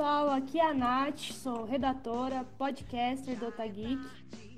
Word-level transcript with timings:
pessoal, 0.00 0.30
aqui 0.30 0.58
é 0.58 0.64
a 0.64 0.72
Nath, 0.72 1.30
sou 1.32 1.66
redatora, 1.66 2.42
podcaster 2.56 3.38
do 3.38 3.48
Otageek 3.48 4.00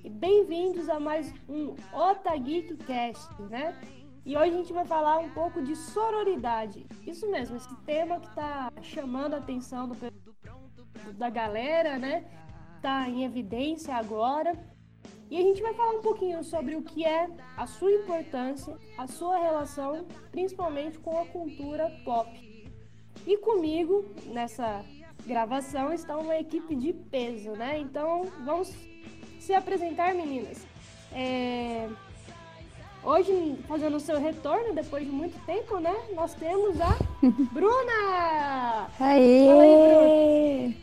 e 0.04 0.08
bem-vindos 0.08 0.88
a 0.88 1.00
mais 1.00 1.34
um 1.48 1.74
Otageek 1.92 2.76
Cast, 2.76 3.42
né? 3.50 3.76
E 4.24 4.36
hoje 4.36 4.54
a 4.54 4.56
gente 4.56 4.72
vai 4.72 4.84
falar 4.84 5.18
um 5.18 5.30
pouco 5.30 5.60
de 5.60 5.74
sororidade. 5.74 6.86
Isso 7.04 7.28
mesmo, 7.28 7.56
esse 7.56 7.74
tema 7.78 8.20
que 8.20 8.28
está 8.28 8.70
chamando 8.82 9.34
a 9.34 9.38
atenção 9.38 9.88
do, 9.88 9.96
da 11.14 11.28
galera, 11.28 11.98
né? 11.98 12.24
Tá 12.80 13.08
em 13.08 13.24
evidência 13.24 13.96
agora. 13.96 14.56
E 15.28 15.36
a 15.36 15.42
gente 15.42 15.60
vai 15.60 15.74
falar 15.74 15.98
um 15.98 16.02
pouquinho 16.02 16.44
sobre 16.44 16.76
o 16.76 16.82
que 16.82 17.04
é 17.04 17.28
a 17.56 17.66
sua 17.66 17.90
importância, 17.90 18.78
a 18.96 19.08
sua 19.08 19.38
relação, 19.38 20.06
principalmente 20.30 21.00
com 21.00 21.20
a 21.20 21.26
cultura 21.26 21.90
pop. 22.04 22.30
E 23.26 23.36
comigo, 23.38 24.04
nessa 24.26 24.84
gravação, 25.26 25.92
está 25.92 26.16
uma 26.16 26.36
equipe 26.36 26.74
de 26.74 26.92
peso, 26.92 27.52
né? 27.52 27.78
Então, 27.78 28.26
vamos 28.44 28.72
se 29.40 29.52
apresentar, 29.54 30.14
meninas. 30.14 30.66
É... 31.12 31.88
Hoje, 33.04 33.58
fazendo 33.66 33.96
o 33.96 34.00
seu 34.00 34.20
retorno, 34.20 34.74
depois 34.74 35.04
de 35.04 35.10
muito 35.10 35.36
tempo, 35.44 35.78
né? 35.78 35.94
Nós 36.14 36.34
temos 36.34 36.80
a 36.80 36.96
Bruna! 37.52 38.88
Aê! 39.00 39.48
Aí, 39.50 40.76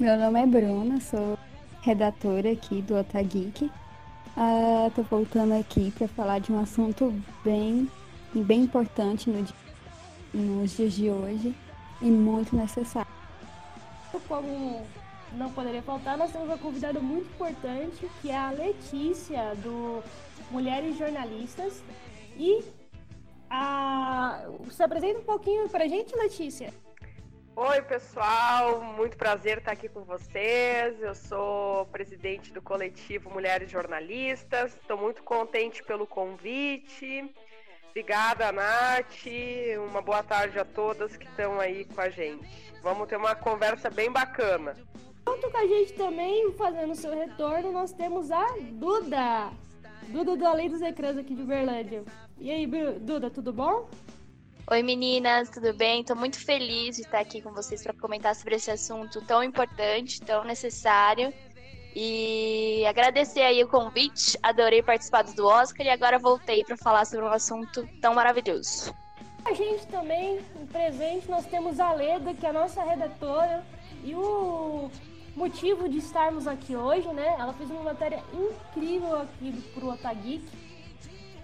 Meu 0.00 0.16
nome 0.18 0.40
é 0.40 0.46
Bruna, 0.46 1.00
sou 1.00 1.38
redatora 1.82 2.52
aqui 2.52 2.80
do 2.80 2.96
Otageek. 2.96 3.70
Ah, 4.36 4.90
tô 4.94 5.02
voltando 5.02 5.52
aqui 5.52 5.90
para 5.96 6.08
falar 6.08 6.40
de 6.40 6.52
um 6.52 6.60
assunto 6.60 7.14
bem, 7.44 7.90
bem 8.34 8.62
importante 8.62 9.30
no, 9.30 9.46
nos 10.34 10.76
dias 10.76 10.94
de 10.94 11.10
hoje, 11.10 11.54
e 12.00 12.06
muito 12.06 12.56
necessário. 12.56 13.15
Como 14.20 14.86
não 15.32 15.52
poderia 15.52 15.82
faltar, 15.82 16.16
nós 16.16 16.32
temos 16.32 16.48
uma 16.48 16.58
convidada 16.58 16.98
muito 17.00 17.28
importante, 17.28 18.08
que 18.20 18.30
é 18.30 18.36
a 18.36 18.50
Letícia, 18.50 19.54
do 19.56 20.02
Mulheres 20.50 20.96
Jornalistas. 20.96 21.82
E 22.36 22.64
a... 23.50 24.46
se 24.70 24.82
apresenta 24.82 25.20
um 25.20 25.24
pouquinho 25.24 25.68
pra 25.68 25.86
gente, 25.86 26.14
Letícia. 26.16 26.72
Oi, 27.54 27.80
pessoal, 27.82 28.82
muito 28.82 29.16
prazer 29.16 29.58
estar 29.58 29.72
aqui 29.72 29.88
com 29.88 30.04
vocês. 30.04 31.00
Eu 31.00 31.14
sou 31.14 31.86
presidente 31.86 32.52
do 32.52 32.60
coletivo 32.60 33.30
Mulheres 33.30 33.70
Jornalistas. 33.70 34.74
Estou 34.74 34.98
muito 34.98 35.22
contente 35.22 35.82
pelo 35.82 36.06
convite. 36.06 37.34
Obrigada, 37.88 38.52
Nath. 38.52 39.24
Uma 39.88 40.02
boa 40.02 40.22
tarde 40.22 40.58
a 40.58 40.66
todas 40.66 41.16
que 41.16 41.26
estão 41.26 41.58
aí 41.58 41.86
com 41.86 41.98
a 41.98 42.10
gente. 42.10 42.65
Vamos 42.86 43.08
ter 43.08 43.16
uma 43.16 43.34
conversa 43.34 43.90
bem 43.90 44.12
bacana. 44.12 44.76
Junto 45.26 45.50
com 45.50 45.56
a 45.56 45.66
gente 45.66 45.92
também, 45.94 46.52
fazendo 46.52 46.94
seu 46.94 47.12
retorno, 47.12 47.72
nós 47.72 47.92
temos 47.92 48.30
a 48.30 48.46
Duda. 48.74 49.50
Duda 50.06 50.36
do 50.36 50.46
Além 50.46 50.70
dos 50.70 50.80
Ecrãs 50.80 51.16
aqui 51.16 51.34
de 51.34 51.42
Uberlândia. 51.42 52.04
E 52.38 52.48
aí, 52.48 52.64
Duda, 53.00 53.28
tudo 53.28 53.52
bom? 53.52 53.90
Oi 54.70 54.84
meninas, 54.84 55.50
tudo 55.50 55.74
bem? 55.74 56.02
Estou 56.02 56.14
muito 56.14 56.38
feliz 56.38 56.94
de 56.94 57.02
estar 57.02 57.18
aqui 57.18 57.42
com 57.42 57.52
vocês 57.52 57.82
para 57.82 57.92
comentar 57.92 58.36
sobre 58.36 58.54
esse 58.54 58.70
assunto 58.70 59.20
tão 59.22 59.42
importante, 59.42 60.20
tão 60.20 60.44
necessário. 60.44 61.34
E 61.92 62.86
agradecer 62.86 63.40
aí 63.40 63.64
o 63.64 63.68
convite, 63.68 64.38
adorei 64.44 64.80
participar 64.80 65.24
do 65.24 65.44
Oscar 65.44 65.84
e 65.84 65.90
agora 65.90 66.20
voltei 66.20 66.62
para 66.62 66.76
falar 66.76 67.04
sobre 67.04 67.24
um 67.24 67.30
assunto 67.30 67.84
tão 68.00 68.14
maravilhoso. 68.14 68.94
A 69.46 69.54
gente 69.54 69.86
também, 69.86 70.40
presente, 70.72 71.30
nós 71.30 71.46
temos 71.46 71.78
a 71.78 71.92
Leda, 71.92 72.34
que 72.34 72.44
é 72.44 72.48
a 72.48 72.52
nossa 72.52 72.82
redatora, 72.82 73.62
e 74.02 74.12
o 74.12 74.90
motivo 75.36 75.88
de 75.88 75.98
estarmos 75.98 76.48
aqui 76.48 76.74
hoje, 76.74 77.06
né? 77.12 77.36
Ela 77.38 77.52
fez 77.52 77.70
uma 77.70 77.84
matéria 77.84 78.20
incrível 78.32 79.22
aqui 79.22 79.52
pro 79.72 79.90
Otageek. 79.90 80.44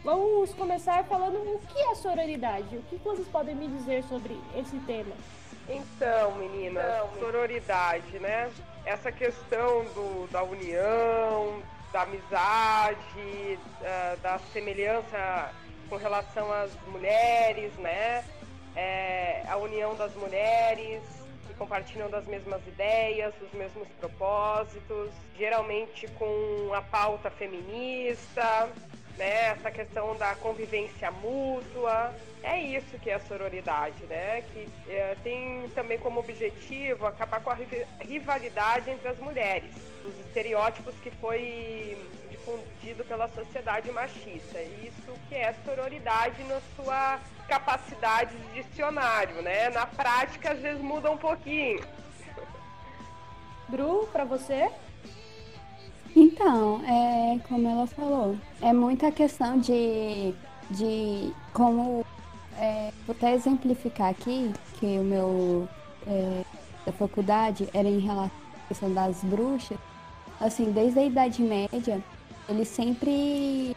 Vamos 0.03 0.53
começar 0.55 1.05
falando 1.05 1.37
o 1.37 1.61
que 1.61 1.79
é 1.79 1.95
sororidade. 1.95 2.77
O 2.77 2.83
que 2.83 2.97
vocês 2.97 3.29
podem 3.29 3.55
me 3.55 3.69
dizer 3.69 4.03
sobre 4.05 4.37
esse 4.57 4.77
tema? 4.81 5.15
Então, 5.69 6.35
meninas, 6.35 6.85
então, 6.85 7.09
sororidade, 7.21 8.19
né? 8.19 8.51
essa 8.85 9.13
questão 9.13 9.85
do, 9.95 10.29
da 10.33 10.43
união, 10.43 11.63
da 11.93 12.03
amizade, 12.03 13.59
da, 13.81 14.17
da 14.21 14.39
semelhança 14.53 15.53
com 15.93 15.99
relação 15.99 16.51
às 16.51 16.75
mulheres, 16.87 17.71
né? 17.75 18.25
É, 18.75 19.43
a 19.47 19.59
união 19.59 19.95
das 19.95 20.15
mulheres 20.15 21.03
que 21.47 21.53
compartilham 21.53 22.09
das 22.09 22.25
mesmas 22.27 22.67
ideias, 22.67 23.35
os 23.43 23.53
mesmos 23.53 23.87
propósitos, 24.01 25.11
geralmente 25.37 26.09
com 26.13 26.73
a 26.73 26.81
pauta 26.81 27.31
feminista, 27.31 28.71
né? 29.19 29.49
Essa 29.49 29.71
questão 29.71 30.17
da 30.17 30.35
convivência 30.37 31.11
mútua. 31.11 32.15
É 32.43 32.59
isso 32.59 32.99
que 32.99 33.11
é 33.11 33.15
a 33.15 33.21
sororidade, 33.21 34.03
né? 34.05 34.43
Que 34.51 34.67
é, 34.89 35.15
tem 35.23 35.69
também 35.75 35.99
como 35.99 36.21
objetivo 36.21 37.07
acabar 37.07 37.43
com 37.43 37.51
a 37.51 37.59
rivalidade 38.01 38.89
entre 38.89 39.09
as 39.09 39.19
mulheres, 39.19 39.71
os 40.07 40.19
estereótipos 40.21 40.95
que 41.03 41.11
foi 41.11 41.99
difundido 42.43 43.05
pela 43.05 43.29
sociedade 43.29 43.91
machista. 43.93 44.61
Isso 44.61 45.13
que 45.29 45.35
é 45.35 45.55
sororidade 45.65 46.43
na 46.45 46.61
sua 46.77 47.21
capacidade 47.49 48.37
de 48.37 48.63
dicionário, 48.63 49.43
né? 49.43 49.71
Na 49.71 49.87
prática 49.87 50.53
às 50.53 50.59
vezes 50.59 50.83
muda 50.83 51.11
um 51.11 51.17
pouquinho. 51.17 51.81
Bru, 53.69 54.09
para 54.13 54.25
você? 54.25 54.71
Então, 56.15 56.83
é 56.85 57.39
como 57.49 57.69
ela 57.69 57.87
falou, 57.87 58.37
é 58.61 58.73
muita 58.73 59.11
questão 59.11 59.59
de, 59.59 60.35
de 60.71 61.33
como 61.55 62.05
é, 62.59 62.93
vou 63.07 63.17
até 63.17 63.33
exemplificar 63.33 64.11
aqui 64.11 64.53
que 64.79 64.99
o 64.99 65.03
meu 65.03 65.69
é, 66.07 66.43
da 66.85 66.93
faculdade 66.93 67.67
era 67.73 67.89
em 67.89 68.01
relação 68.01 68.31
à 68.65 68.69
questão 68.69 68.93
das 68.93 69.25
bruxas. 69.25 69.79
Assim, 70.39 70.73
desde 70.73 70.99
a 70.99 71.05
Idade 71.05 71.41
Média, 71.41 72.03
eles 72.49 72.69
sempre 72.69 73.77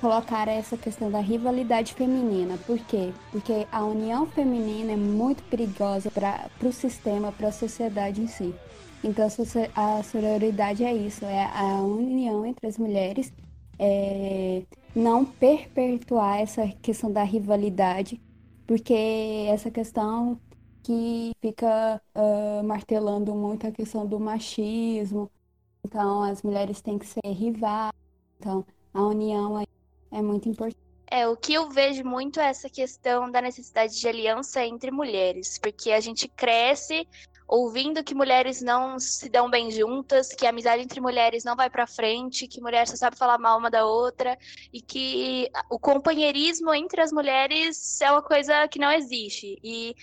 colocaram 0.00 0.52
essa 0.52 0.76
questão 0.76 1.10
da 1.10 1.20
rivalidade 1.20 1.94
feminina. 1.94 2.58
Por 2.66 2.78
quê? 2.78 3.12
Porque 3.30 3.66
a 3.72 3.84
união 3.84 4.26
feminina 4.26 4.92
é 4.92 4.96
muito 4.96 5.42
perigosa 5.44 6.10
para 6.10 6.50
o 6.62 6.72
sistema, 6.72 7.32
para 7.32 7.48
a 7.48 7.52
sociedade 7.52 8.20
em 8.20 8.26
si. 8.26 8.54
Então 9.02 9.26
a 9.74 10.02
sororidade 10.02 10.84
é 10.84 10.94
isso, 10.94 11.24
é 11.24 11.44
a 11.44 11.82
união 11.82 12.44
entre 12.46 12.66
as 12.66 12.78
mulheres, 12.78 13.32
é 13.78 14.62
não 14.94 15.24
perpetuar 15.24 16.40
essa 16.40 16.68
questão 16.80 17.10
da 17.12 17.22
rivalidade, 17.22 18.20
porque 18.66 18.94
essa 19.48 19.70
questão 19.70 20.38
que 20.82 21.32
fica 21.40 22.00
uh, 22.14 22.62
martelando 22.64 23.34
muito 23.34 23.66
a 23.66 23.72
questão 23.72 24.06
do 24.06 24.20
machismo, 24.20 25.30
então 25.84 26.22
as 26.22 26.42
mulheres 26.42 26.80
têm 26.80 26.98
que 26.98 27.06
ser 27.06 27.20
rivais, 27.26 27.92
então 28.38 28.64
a 28.92 29.02
união 29.02 29.62
é 30.10 30.22
muito 30.22 30.48
importante. 30.48 30.84
É, 31.10 31.28
o 31.28 31.36
que 31.36 31.52
eu 31.54 31.68
vejo 31.68 32.02
muito 32.02 32.40
é 32.40 32.46
essa 32.46 32.68
questão 32.68 33.30
da 33.30 33.40
necessidade 33.40 33.98
de 33.98 34.08
aliança 34.08 34.64
entre 34.64 34.90
mulheres, 34.90 35.58
porque 35.58 35.92
a 35.92 36.00
gente 36.00 36.26
cresce 36.26 37.06
ouvindo 37.46 38.02
que 38.02 38.14
mulheres 38.14 38.62
não 38.62 38.98
se 38.98 39.28
dão 39.28 39.50
bem 39.50 39.70
juntas, 39.70 40.28
que 40.28 40.46
a 40.46 40.50
amizade 40.50 40.82
entre 40.82 41.00
mulheres 41.00 41.44
não 41.44 41.54
vai 41.54 41.68
para 41.68 41.86
frente, 41.86 42.48
que 42.48 42.60
mulher 42.60 42.88
só 42.88 42.96
sabe 42.96 43.16
falar 43.16 43.38
mal 43.38 43.58
uma 43.58 43.70
da 43.70 43.84
outra 43.84 44.36
e 44.72 44.80
que 44.80 45.50
o 45.70 45.78
companheirismo 45.78 46.72
entre 46.72 47.00
as 47.02 47.12
mulheres 47.12 48.00
é 48.00 48.10
uma 48.10 48.22
coisa 48.22 48.66
que 48.66 48.78
não 48.78 48.90
existe. 48.90 49.58
E 49.62 49.94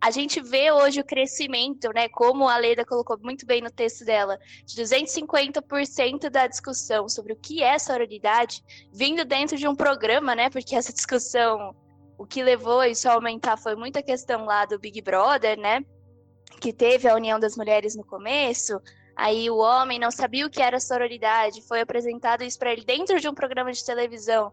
a 0.00 0.10
gente 0.10 0.40
vê 0.40 0.70
hoje 0.70 1.00
o 1.00 1.04
crescimento, 1.04 1.90
né, 1.92 2.08
como 2.08 2.48
a 2.48 2.56
Leda 2.56 2.84
colocou 2.84 3.18
muito 3.20 3.44
bem 3.44 3.60
no 3.60 3.70
texto 3.70 4.04
dela, 4.04 4.38
de 4.64 4.80
250% 4.80 6.30
da 6.30 6.46
discussão 6.46 7.08
sobre 7.08 7.32
o 7.32 7.36
que 7.36 7.62
é 7.62 7.78
sororidade 7.78 8.62
vindo 8.92 9.24
dentro 9.24 9.56
de 9.56 9.66
um 9.66 9.74
programa, 9.74 10.34
né, 10.34 10.50
porque 10.50 10.76
essa 10.76 10.92
discussão, 10.94 11.74
o 12.16 12.24
que 12.24 12.42
levou 12.42 12.84
isso 12.84 13.08
a 13.08 13.14
aumentar 13.14 13.56
foi 13.56 13.74
muita 13.74 14.02
questão 14.02 14.44
lá 14.44 14.64
do 14.64 14.78
Big 14.78 15.00
Brother, 15.02 15.58
né, 15.58 15.84
que 16.60 16.72
teve 16.72 17.08
a 17.08 17.14
união 17.14 17.40
das 17.40 17.56
mulheres 17.56 17.96
no 17.96 18.04
começo, 18.04 18.80
aí 19.16 19.50
o 19.50 19.56
homem 19.56 19.98
não 19.98 20.12
sabia 20.12 20.46
o 20.46 20.50
que 20.50 20.62
era 20.62 20.78
sororidade, 20.78 21.66
foi 21.66 21.80
apresentado 21.80 22.44
isso 22.44 22.58
para 22.58 22.72
ele 22.72 22.84
dentro 22.84 23.18
de 23.18 23.28
um 23.28 23.34
programa 23.34 23.72
de 23.72 23.84
televisão 23.84 24.52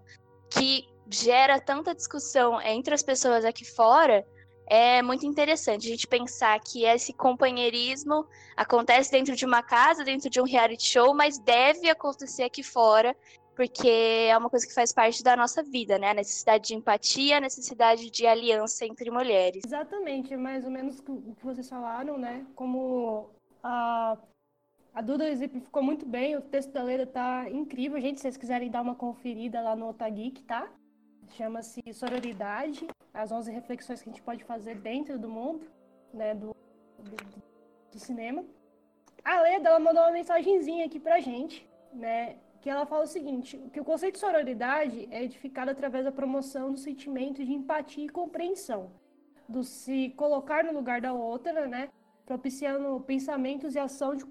que 0.49 0.87
gera 1.07 1.59
tanta 1.59 1.93
discussão 1.93 2.59
entre 2.61 2.95
as 2.95 3.03
pessoas 3.03 3.45
aqui 3.45 3.63
fora, 3.63 4.25
é 4.67 5.01
muito 5.01 5.25
interessante 5.25 5.87
a 5.87 5.91
gente 5.91 6.07
pensar 6.07 6.59
que 6.59 6.85
esse 6.85 7.13
companheirismo 7.13 8.25
acontece 8.55 9.11
dentro 9.11 9.35
de 9.35 9.45
uma 9.45 9.61
casa, 9.61 10.03
dentro 10.03 10.29
de 10.29 10.41
um 10.41 10.45
reality 10.45 10.87
show, 10.87 11.13
mas 11.13 11.37
deve 11.37 11.89
acontecer 11.89 12.43
aqui 12.43 12.63
fora 12.63 13.15
porque 13.55 13.87
é 14.29 14.37
uma 14.37 14.49
coisa 14.49 14.67
que 14.67 14.73
faz 14.73 14.91
parte 14.91 15.23
da 15.23 15.35
nossa 15.35 15.63
vida, 15.63 15.97
né? 15.97 16.09
A 16.09 16.13
necessidade 16.13 16.67
de 16.67 16.75
empatia, 16.75 17.37
a 17.37 17.41
necessidade 17.41 18.11
de 18.11 18.27
aliança 18.27 18.85
entre 18.85 19.09
mulheres. 19.09 19.63
Exatamente, 19.65 20.33
é 20.33 20.37
mais 20.37 20.65
ou 20.65 20.71
menos 20.71 20.99
o 20.99 21.33
que 21.33 21.45
vocês 21.45 21.69
falaram, 21.69 22.17
né? 22.17 22.45
Como 22.53 23.29
a, 23.63 24.17
a 24.93 25.01
Duda 25.01 25.29
exemplificou 25.29 25.81
muito 25.81 26.05
bem, 26.05 26.35
o 26.35 26.41
texto 26.41 26.71
da 26.71 26.83
Leda 26.83 27.07
tá 27.07 27.49
incrível, 27.49 27.99
gente, 27.99 28.17
se 28.17 28.23
vocês 28.23 28.37
quiserem 28.37 28.69
dar 28.69 28.81
uma 28.81 28.95
conferida 28.95 29.61
lá 29.61 29.75
no 29.75 29.89
Otageek, 29.89 30.43
tá? 30.43 30.69
Chama-se 31.31 31.81
Sororidade, 31.93 32.87
as 33.13 33.31
11 33.31 33.51
reflexões 33.51 34.01
que 34.01 34.09
a 34.09 34.11
gente 34.11 34.21
pode 34.21 34.43
fazer 34.43 34.75
dentro 34.75 35.17
do 35.19 35.29
mundo, 35.29 35.67
né, 36.13 36.33
do, 36.33 36.55
do, 36.99 37.15
do 37.91 37.99
cinema. 37.99 38.45
A 39.23 39.41
Leda, 39.41 39.69
ela 39.69 39.79
mandou 39.79 40.03
uma 40.03 40.11
mensagenzinha 40.11 40.85
aqui 40.85 40.99
pra 40.99 41.19
gente, 41.19 41.67
né, 41.93 42.37
que 42.61 42.69
ela 42.69 42.85
fala 42.85 43.03
o 43.03 43.07
seguinte, 43.07 43.57
que 43.71 43.79
o 43.79 43.85
conceito 43.85 44.15
de 44.15 44.19
sororidade 44.19 45.07
é 45.11 45.23
edificado 45.23 45.71
através 45.71 46.05
da 46.05 46.11
promoção 46.11 46.71
do 46.71 46.77
sentimento 46.77 47.43
de 47.43 47.53
empatia 47.53 48.05
e 48.05 48.09
compreensão, 48.09 48.91
do 49.47 49.63
se 49.63 50.09
colocar 50.17 50.63
no 50.63 50.73
lugar 50.73 51.01
da 51.01 51.13
outra, 51.13 51.67
né, 51.67 51.89
propiciando 52.25 52.99
pensamentos 53.01 53.75
e 53.75 53.79
ação 53.79 54.15
de 54.15 54.25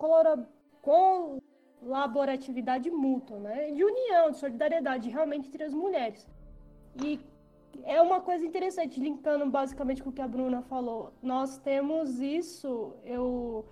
colaboratividade 1.80 2.90
mútua, 2.90 3.38
né, 3.38 3.70
de 3.70 3.84
união, 3.84 4.30
de 4.30 4.38
solidariedade 4.38 5.10
realmente 5.10 5.48
entre 5.48 5.62
as 5.64 5.74
mulheres. 5.74 6.26
E 7.02 7.20
é 7.84 8.00
uma 8.00 8.20
coisa 8.20 8.44
interessante, 8.44 9.00
linkando 9.00 9.50
basicamente 9.50 10.02
com 10.02 10.10
o 10.10 10.12
que 10.12 10.22
a 10.22 10.28
Bruna 10.28 10.62
falou. 10.62 11.12
Nós 11.22 11.58
temos 11.58 12.20
isso, 12.20 12.92
eu 13.04 13.64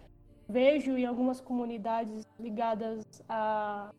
vejo 0.49 0.97
em 0.97 1.07
algumas 1.07 1.41
comunidades 1.41 2.27
ligadas 2.39 3.23
a 3.29 3.93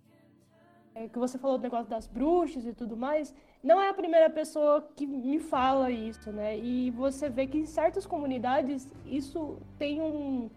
é, 0.95 1.07
que 1.07 1.17
você 1.17 1.37
falou 1.37 1.57
do 1.57 1.63
negócio 1.63 1.89
das 1.89 2.07
bruxas 2.07 2.65
e 2.65 2.73
tudo 2.73 2.95
mais, 2.95 3.33
não 3.63 3.81
é 3.81 3.89
a 3.89 3.93
primeira 3.93 4.29
pessoa 4.29 4.87
que 4.95 5.07
me 5.07 5.39
fala 5.39 5.89
isso, 5.89 6.31
né? 6.31 6.57
E 6.57 6.91
você 6.91 7.29
vê 7.29 7.47
que 7.47 7.57
em 7.57 7.65
certas 7.65 8.05
comunidades 8.05 8.87
isso 9.05 9.57
tem 9.79 10.01
um, 10.01 10.49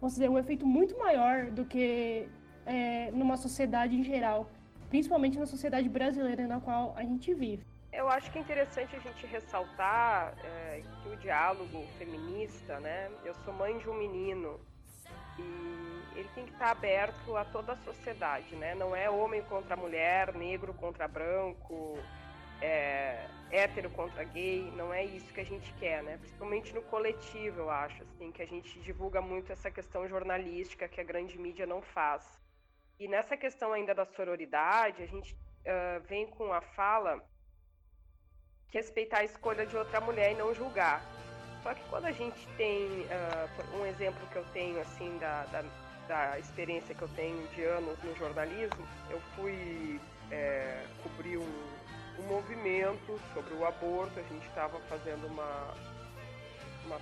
vamos 0.00 0.14
dizer, 0.14 0.30
um 0.30 0.38
efeito 0.38 0.66
muito 0.66 0.96
maior 0.98 1.50
do 1.50 1.64
que 1.64 2.28
é, 2.64 3.10
numa 3.10 3.36
sociedade 3.36 3.94
em 3.96 4.02
geral, 4.02 4.48
principalmente 4.88 5.38
na 5.38 5.46
sociedade 5.46 5.88
brasileira 5.88 6.46
na 6.46 6.60
qual 6.60 6.94
a 6.96 7.02
gente 7.02 7.34
vive. 7.34 7.71
Eu 7.92 8.08
acho 8.08 8.30
que 8.32 8.38
é 8.38 8.40
interessante 8.40 8.96
a 8.96 8.98
gente 8.98 9.26
ressaltar 9.26 10.34
é, 10.42 10.82
que 11.02 11.08
o 11.10 11.16
diálogo 11.16 11.86
feminista, 11.98 12.80
né? 12.80 13.10
Eu 13.22 13.34
sou 13.44 13.52
mãe 13.52 13.76
de 13.76 13.88
um 13.88 13.94
menino 13.94 14.58
e 15.38 16.18
ele 16.18 16.28
tem 16.34 16.46
que 16.46 16.52
estar 16.52 16.70
aberto 16.70 17.36
a 17.36 17.44
toda 17.44 17.72
a 17.72 17.76
sociedade, 17.76 18.56
né? 18.56 18.74
Não 18.74 18.96
é 18.96 19.10
homem 19.10 19.42
contra 19.42 19.76
mulher, 19.76 20.34
negro 20.34 20.72
contra 20.72 21.06
branco, 21.06 21.98
é, 22.62 23.26
hétero 23.50 23.90
contra 23.90 24.24
gay, 24.24 24.72
não 24.74 24.92
é 24.92 25.04
isso 25.04 25.30
que 25.34 25.40
a 25.40 25.44
gente 25.44 25.70
quer, 25.74 26.02
né? 26.02 26.16
Principalmente 26.16 26.74
no 26.74 26.80
coletivo, 26.80 27.60
eu 27.60 27.70
acho, 27.70 28.02
assim, 28.04 28.32
que 28.32 28.40
a 28.40 28.46
gente 28.46 28.80
divulga 28.80 29.20
muito 29.20 29.52
essa 29.52 29.70
questão 29.70 30.08
jornalística 30.08 30.88
que 30.88 31.00
a 31.00 31.04
grande 31.04 31.38
mídia 31.38 31.66
não 31.66 31.82
faz. 31.82 32.40
E 32.98 33.06
nessa 33.06 33.36
questão 33.36 33.74
ainda 33.74 33.94
da 33.94 34.06
sororidade, 34.06 35.02
a 35.02 35.06
gente 35.06 35.34
uh, 35.34 36.00
vem 36.08 36.26
com 36.26 36.52
a 36.52 36.62
fala 36.62 37.22
respeitar 38.72 39.18
a 39.18 39.24
escolha 39.24 39.66
de 39.66 39.76
outra 39.76 40.00
mulher 40.00 40.32
e 40.32 40.34
não 40.34 40.54
julgar. 40.54 41.04
Só 41.62 41.74
que 41.74 41.82
quando 41.88 42.06
a 42.06 42.12
gente 42.12 42.48
tem 42.56 42.86
uh, 42.86 43.76
um 43.76 43.86
exemplo 43.86 44.26
que 44.32 44.36
eu 44.36 44.44
tenho 44.52 44.80
assim 44.80 45.16
da, 45.18 45.44
da, 45.44 45.64
da, 46.08 46.38
experiência 46.38 46.94
que 46.94 47.02
eu 47.02 47.08
tenho 47.08 47.46
de 47.48 47.62
anos 47.62 47.96
no 48.02 48.16
jornalismo, 48.16 48.84
eu 49.10 49.20
fui 49.36 50.00
é, 50.30 50.84
cobrir 51.02 51.36
um, 51.36 51.64
um 52.18 52.22
movimento 52.26 53.20
sobre 53.32 53.54
o 53.54 53.64
aborto, 53.64 54.18
a 54.18 54.22
gente 54.22 54.46
estava 54.48 54.80
fazendo 54.88 55.24
uma, 55.28 55.74
uma, 56.86 57.00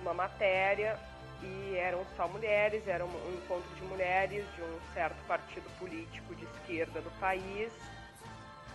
uma 0.00 0.14
matéria 0.14 0.98
e 1.42 1.76
eram 1.76 2.06
só 2.16 2.26
mulheres, 2.26 2.88
era 2.88 3.04
um 3.04 3.34
encontro 3.34 3.68
de 3.74 3.82
mulheres 3.82 4.46
de 4.54 4.62
um 4.62 4.78
certo 4.94 5.22
partido 5.26 5.68
político 5.78 6.34
de 6.34 6.44
esquerda 6.44 7.02
do 7.02 7.10
país 7.20 7.70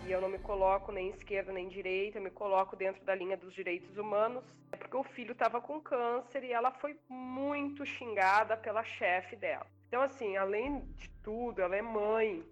e 0.06 0.12
eu 0.12 0.22
não 0.22 0.30
me 0.30 0.40
coloco 0.40 0.92
nem 0.92 1.10
esquerda 1.10 1.52
nem 1.52 1.68
direita, 1.68 2.18
eu 2.18 2.22
me 2.22 2.30
coloco 2.30 2.76
dentro 2.76 3.04
da 3.04 3.14
linha 3.14 3.38
dos 3.38 3.54
direitos 3.54 3.98
humanos, 3.98 4.44
é 4.72 4.78
porque 4.78 4.96
o 4.96 5.04
filho 5.04 5.34
estava 5.34 5.62
com 5.62 5.80
câncer 5.82 6.44
e 6.44 6.52
ela 6.52 6.72
foi 6.72 6.98
muito 7.08 7.86
xingada 7.86 8.56
pela 8.58 8.84
chefe 8.84 9.36
dela. 9.36 9.68
Então, 9.88 10.02
assim, 10.02 10.38
além 10.38 10.82
de 10.96 11.10
tudo, 11.24 11.62
ela 11.62 11.76
é 11.76 11.82
mãe. 11.82 12.44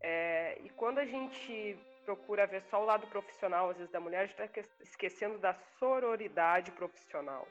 É, 0.00 0.58
e 0.62 0.70
quando 0.70 0.98
a 0.98 1.04
gente 1.04 1.78
procura 2.04 2.46
ver 2.46 2.62
só 2.70 2.82
o 2.82 2.86
lado 2.86 3.06
profissional, 3.06 3.70
às 3.70 3.76
vezes, 3.76 3.92
da 3.92 4.00
mulher, 4.00 4.20
a 4.20 4.26
gente 4.26 4.40
está 4.40 4.60
esquecendo 4.80 5.38
da 5.38 5.54
sororidade 5.78 6.70
profissional. 6.72 7.46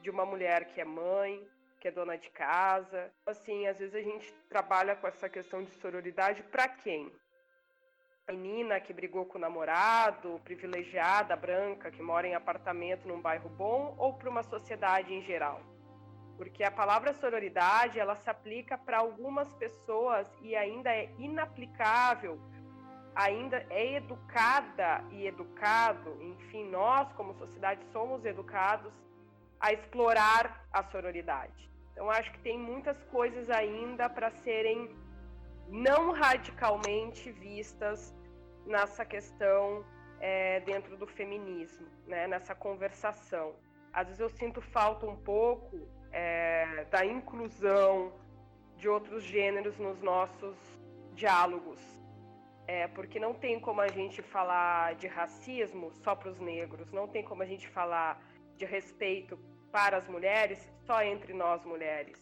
De 0.00 0.10
uma 0.10 0.24
mulher 0.24 0.66
que 0.66 0.80
é 0.80 0.84
mãe, 0.84 1.46
que 1.80 1.88
é 1.88 1.90
dona 1.90 2.16
de 2.16 2.30
casa. 2.30 3.10
Assim, 3.26 3.66
às 3.66 3.78
vezes 3.78 3.94
a 3.94 4.00
gente 4.00 4.32
trabalha 4.48 4.96
com 4.96 5.06
essa 5.06 5.28
questão 5.28 5.62
de 5.62 5.70
sororidade 5.72 6.42
para 6.44 6.68
quem? 6.68 7.12
Menina 8.32 8.80
que 8.80 8.92
brigou 8.92 9.26
com 9.26 9.36
o 9.36 9.40
namorado, 9.40 10.40
privilegiada, 10.44 11.36
branca, 11.36 11.90
que 11.90 12.02
mora 12.02 12.26
em 12.26 12.34
apartamento 12.34 13.06
num 13.06 13.20
bairro 13.20 13.50
bom, 13.50 13.94
ou 13.98 14.14
para 14.14 14.30
uma 14.30 14.42
sociedade 14.42 15.12
em 15.12 15.22
geral? 15.22 15.60
Porque 16.36 16.64
a 16.64 16.70
palavra 16.70 17.12
sororidade, 17.12 18.00
ela 18.00 18.16
se 18.16 18.28
aplica 18.28 18.78
para 18.78 18.98
algumas 18.98 19.52
pessoas 19.54 20.26
e 20.42 20.56
ainda 20.56 20.90
é 20.90 21.10
inaplicável, 21.18 22.40
ainda 23.14 23.64
é 23.70 23.94
educada 23.94 25.04
e 25.10 25.26
educado, 25.26 26.18
enfim, 26.22 26.68
nós 26.70 27.12
como 27.12 27.34
sociedade 27.34 27.84
somos 27.92 28.24
educados 28.24 28.92
a 29.60 29.72
explorar 29.72 30.66
a 30.72 30.82
sororidade. 30.82 31.70
Então 31.92 32.10
acho 32.10 32.32
que 32.32 32.40
tem 32.40 32.58
muitas 32.58 33.00
coisas 33.04 33.48
ainda 33.50 34.08
para 34.08 34.30
serem 34.30 34.90
não 35.68 36.12
radicalmente 36.12 37.30
vistas 37.30 38.14
nessa 38.66 39.04
questão 39.04 39.84
é, 40.20 40.60
dentro 40.60 40.96
do 40.96 41.06
feminismo, 41.06 41.86
né, 42.06 42.26
nessa 42.26 42.54
conversação. 42.54 43.54
Às 43.92 44.06
vezes 44.06 44.20
eu 44.20 44.30
sinto 44.30 44.60
falta 44.60 45.06
um 45.06 45.16
pouco 45.16 45.88
é, 46.10 46.84
da 46.90 47.04
inclusão 47.04 48.12
de 48.76 48.88
outros 48.88 49.22
gêneros 49.22 49.78
nos 49.78 50.00
nossos 50.00 50.56
diálogos, 51.14 51.80
é, 52.66 52.88
porque 52.88 53.20
não 53.20 53.34
tem 53.34 53.60
como 53.60 53.80
a 53.80 53.88
gente 53.88 54.22
falar 54.22 54.94
de 54.94 55.06
racismo 55.06 55.92
só 55.92 56.14
para 56.14 56.30
os 56.30 56.40
negros, 56.40 56.90
não 56.90 57.06
tem 57.06 57.22
como 57.22 57.42
a 57.42 57.46
gente 57.46 57.68
falar 57.68 58.20
de 58.56 58.64
respeito 58.64 59.38
para 59.70 59.96
as 59.96 60.08
mulheres 60.08 60.72
só 60.86 61.02
entre 61.02 61.32
nós 61.32 61.64
mulheres. 61.64 62.18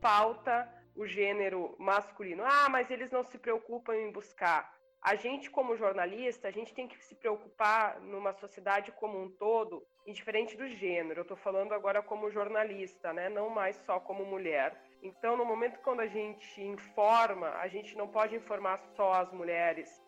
Falta 0.00 0.68
o 0.94 1.06
gênero 1.06 1.74
masculino. 1.78 2.44
Ah, 2.44 2.68
mas 2.68 2.90
eles 2.90 3.10
não 3.10 3.24
se 3.24 3.38
preocupam 3.38 3.94
em 3.96 4.12
buscar. 4.12 4.72
A 5.04 5.16
gente, 5.16 5.50
como 5.50 5.76
jornalista, 5.76 6.48
a 6.48 6.50
gente 6.50 6.72
tem 6.72 6.88
que 6.88 6.96
se 7.04 7.14
preocupar 7.14 8.00
numa 8.00 8.32
sociedade 8.32 8.90
como 8.92 9.20
um 9.20 9.30
todo, 9.30 9.86
indiferente 10.06 10.56
do 10.56 10.66
gênero. 10.66 11.20
Eu 11.20 11.22
estou 11.22 11.36
falando 11.36 11.74
agora 11.74 12.02
como 12.02 12.30
jornalista, 12.30 13.12
né? 13.12 13.28
não 13.28 13.50
mais 13.50 13.76
só 13.84 14.00
como 14.00 14.24
mulher. 14.24 14.74
Então, 15.02 15.36
no 15.36 15.44
momento 15.44 15.78
quando 15.80 16.00
a 16.00 16.06
gente 16.06 16.62
informa, 16.62 17.50
a 17.50 17.68
gente 17.68 17.94
não 17.94 18.08
pode 18.08 18.34
informar 18.34 18.78
só 18.96 19.12
as 19.12 19.30
mulheres, 19.30 20.02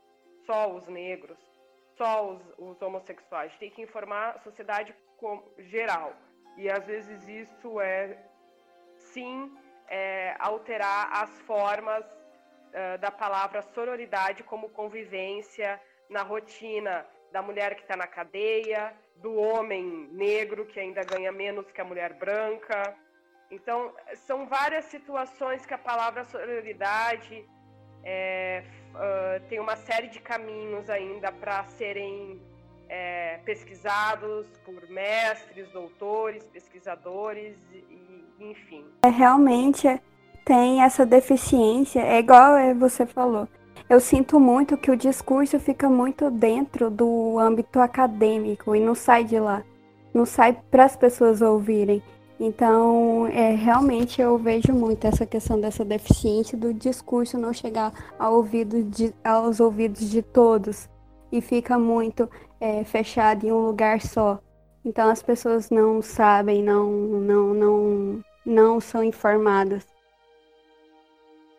só 0.47 0.75
os 0.75 0.87
negros, 0.89 1.39
só 1.99 2.31
os, 2.31 2.43
os 2.57 2.81
homossexuais. 2.81 3.49
A 3.49 3.49
gente 3.49 3.59
tem 3.59 3.71
que 3.71 3.83
informar 3.83 4.37
a 4.37 4.39
sociedade 4.39 4.95
geral. 5.59 6.15
E 6.57 6.71
às 6.71 6.87
vezes 6.87 7.29
isso 7.29 7.79
é, 7.83 8.19
sim, 8.97 9.55
é, 9.89 10.35
alterar 10.39 11.09
as 11.13 11.31
formas 11.43 12.05
uh, 12.05 12.99
da 12.99 13.11
palavra 13.11 13.63
sororidade 13.63 14.43
como 14.43 14.69
convivência 14.69 15.81
na 16.09 16.23
rotina 16.23 17.07
da 17.33 17.43
mulher 17.43 17.75
que 17.75 17.83
está 17.83 17.97
na 17.97 18.07
cadeia, 18.07 18.95
do 19.17 19.35
homem 19.35 20.09
negro 20.13 20.67
que 20.67 20.79
ainda 20.79 21.03
ganha 21.05 21.33
menos 21.33 21.71
que 21.71 21.81
a 21.81 21.85
mulher 21.85 22.15
branca. 22.15 22.95
Então, 23.51 23.95
são 24.15 24.47
várias 24.47 24.87
situações 24.87 25.65
que 25.65 25.75
a 25.75 25.79
palavra 25.79 26.25
sororidade 26.25 27.45
é, 28.05 28.63
uh, 28.95 29.49
tem 29.49 29.61
uma 29.61 29.77
série 29.77 30.09
de 30.09 30.21
caminhos 30.21 30.89
ainda 30.91 31.33
para 31.33 31.65
serem 31.65 32.41
é, 32.89 33.39
pesquisados 33.45 34.47
por 34.65 34.89
mestres, 34.89 35.69
doutores, 35.71 36.45
pesquisadores 36.47 37.57
e 37.73 38.16
enfim. 38.41 38.85
É, 39.03 39.09
realmente 39.09 39.89
tem 40.45 40.83
essa 40.83 41.05
deficiência, 41.05 42.01
é 42.01 42.19
igual 42.19 42.57
é, 42.57 42.73
você 42.73 43.05
falou. 43.07 43.49
Eu 43.89 44.01
sinto 44.01 44.41
muito 44.41 44.77
que 44.77 44.91
o 44.91 44.97
discurso 44.97 45.61
fica 45.61 45.89
muito 45.89 46.31
dentro 46.31 46.91
do 46.91 47.39
âmbito 47.39 47.79
acadêmico 47.79 48.75
e 48.75 48.81
não 48.81 48.95
sai 48.95 49.25
de 49.25 49.39
lá. 49.39 49.63
Não 50.13 50.27
sai 50.27 50.59
para 50.71 50.85
as 50.85 50.97
pessoas 50.97 51.41
ouvirem. 51.41 52.03
Então, 52.39 53.27
é, 53.29 53.55
realmente 53.55 54.21
eu 54.21 54.37
vejo 54.37 54.73
muito 54.73 55.07
essa 55.07 55.25
questão 55.25 55.61
dessa 55.61 55.85
deficiência 55.85 56.59
do 56.59 56.75
discurso 56.75 57.39
não 57.39 57.53
chegar 57.53 57.93
ao 58.19 58.35
ouvido 58.35 58.83
de, 58.83 59.15
aos 59.25 59.61
ouvidos 59.61 60.11
de 60.11 60.21
todos 60.21 60.89
e 61.33 61.41
fica 61.41 61.79
muito 61.79 62.29
é, 62.61 62.85
fechado 62.85 63.47
em 63.47 63.53
um 63.53 63.67
lugar 63.67 64.01
só. 64.01 64.39
Então 64.87 65.11
as 65.11 65.21
pessoas 65.21 65.69
não 65.69 66.01
sabem, 66.01 66.63
não, 66.63 66.89
não, 66.89 67.53
não, 67.53 68.25
não 68.47 68.81
são 68.81 69.03
informadas. 69.03 69.85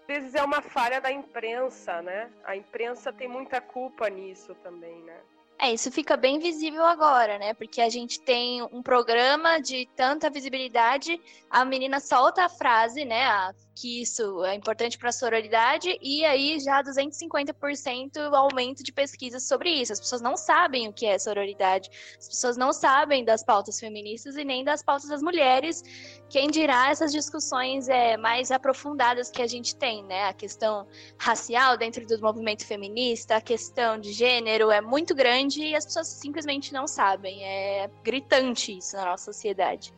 Às 0.01 0.07
vezes 0.07 0.33
é 0.33 0.41
uma 0.41 0.61
falha 0.61 1.01
da 1.01 1.11
imprensa, 1.11 2.01
né? 2.01 2.29
A 2.45 2.55
imprensa 2.55 3.11
tem 3.11 3.27
muita 3.27 3.59
culpa 3.59 4.09
nisso 4.09 4.55
também, 4.63 5.03
né? 5.03 5.17
É, 5.59 5.73
isso 5.73 5.91
fica 5.91 6.15
bem 6.15 6.39
visível 6.39 6.85
agora, 6.85 7.37
né? 7.37 7.53
Porque 7.53 7.81
a 7.81 7.89
gente 7.89 8.21
tem 8.21 8.61
um 8.71 8.81
programa 8.81 9.59
de 9.59 9.85
tanta 9.93 10.29
visibilidade, 10.29 11.19
a 11.49 11.65
menina 11.65 11.99
solta 11.99 12.45
a 12.45 12.49
frase, 12.49 13.03
né? 13.03 13.25
A, 13.25 13.51
que 13.79 14.01
isso 14.01 14.43
é 14.43 14.55
importante 14.55 14.97
para 14.97 15.09
a 15.09 15.11
sororidade, 15.11 15.99
e 16.01 16.25
aí 16.25 16.59
já 16.59 16.81
250% 16.83 18.33
aumento 18.33 18.83
de 18.83 18.91
pesquisas 18.91 19.43
sobre 19.43 19.69
isso. 19.69 19.93
As 19.93 19.99
pessoas 19.99 20.19
não 20.19 20.35
sabem 20.35 20.87
o 20.87 20.93
que 20.93 21.05
é 21.05 21.19
sororidade, 21.19 21.87
as 22.17 22.27
pessoas 22.27 22.57
não 22.57 22.73
sabem 22.73 23.23
das 23.23 23.43
pautas 23.43 23.79
feministas 23.79 24.35
e 24.35 24.43
nem 24.43 24.63
das 24.63 24.81
pautas 24.81 25.07
das 25.07 25.21
mulheres. 25.21 25.83
Quem 26.27 26.49
dirá 26.49 26.89
essas 26.89 27.11
discussões 27.11 27.87
é, 27.87 28.17
mais 28.17 28.49
aprofundadas 28.51 29.29
que 29.29 29.43
a 29.43 29.47
gente 29.47 29.75
tem, 29.75 30.03
né? 30.03 30.23
A 30.23 30.33
questão 30.33 30.87
racial 31.19 31.77
dentro 31.77 32.03
do 32.07 32.19
movimento 32.19 32.65
feminista, 32.65 33.35
a 33.35 33.41
questão 33.41 33.99
de 33.99 34.11
gênero 34.11 34.71
é 34.71 34.81
muito 34.81 35.13
grande 35.13 35.61
e 35.61 35.75
as 35.75 35.85
pessoas 35.85 36.07
simplesmente 36.07 36.73
não 36.73 36.87
sabem. 36.87 37.43
É 37.43 37.89
gritante 38.03 38.75
isso 38.75 38.95
na 38.95 39.05
nossa 39.05 39.25
sociedade. 39.25 39.93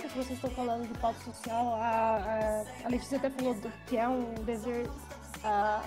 Gancho 0.00 0.08
que 0.08 0.14
vocês 0.14 0.30
estão 0.30 0.50
falando 0.50 0.86
de 0.86 0.98
pauta 0.98 1.20
social, 1.20 1.74
a, 1.74 2.64
a, 2.84 2.88
Letícia 2.88 3.18
até 3.18 3.30
falou 3.30 3.54
do, 3.54 3.72
que 3.86 3.96
é 3.96 4.08
um 4.08 4.34
dever 4.44 4.88
a, 5.44 5.82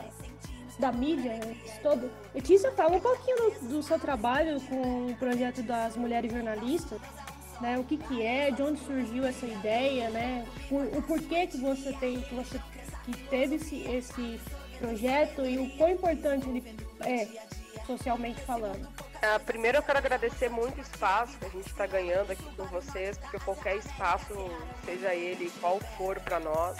da 0.79 0.91
mídia 0.91 1.39
todo. 1.81 2.11
Letícia, 2.33 2.71
fala 2.71 2.97
um 2.97 2.99
pouquinho 2.99 3.37
do, 3.37 3.67
do 3.69 3.83
seu 3.83 3.99
trabalho 3.99 4.59
com 4.61 5.07
o 5.07 5.15
projeto 5.15 5.63
das 5.63 5.95
mulheres 5.97 6.31
jornalistas. 6.31 6.99
Né, 7.61 7.77
o 7.77 7.83
que, 7.83 7.97
que 7.97 8.21
é, 8.21 8.51
de 8.51 8.61
onde 8.61 8.79
surgiu 8.81 9.23
essa 9.23 9.45
ideia, 9.45 10.09
né? 10.09 10.45
Por, 10.67 10.85
o 10.85 11.01
porquê 11.03 11.47
que 11.47 11.57
você 11.57 11.93
tem, 11.93 12.19
que 12.19 12.35
você 12.35 12.59
que 13.05 13.13
teve 13.29 13.55
esse, 13.55 13.79
esse 13.83 14.39
projeto 14.79 15.45
e 15.45 15.59
o 15.59 15.69
quão 15.77 15.91
importante 15.91 16.49
ele 16.49 16.77
é, 17.01 17.27
socialmente 17.85 18.41
falando? 18.41 18.85
Uh, 18.85 19.39
primeiro 19.45 19.77
eu 19.77 19.83
quero 19.83 19.97
agradecer 19.97 20.49
muito 20.49 20.77
o 20.77 20.81
espaço 20.81 21.37
que 21.37 21.45
a 21.45 21.49
gente 21.49 21.67
está 21.67 21.87
ganhando 21.87 22.31
aqui 22.31 22.43
com 22.55 22.65
vocês, 22.65 23.17
porque 23.17 23.39
qualquer 23.39 23.77
espaço, 23.77 24.33
seja 24.85 25.13
ele 25.13 25.51
qual 25.61 25.79
for 25.97 26.19
para 26.19 26.39
nós, 26.39 26.77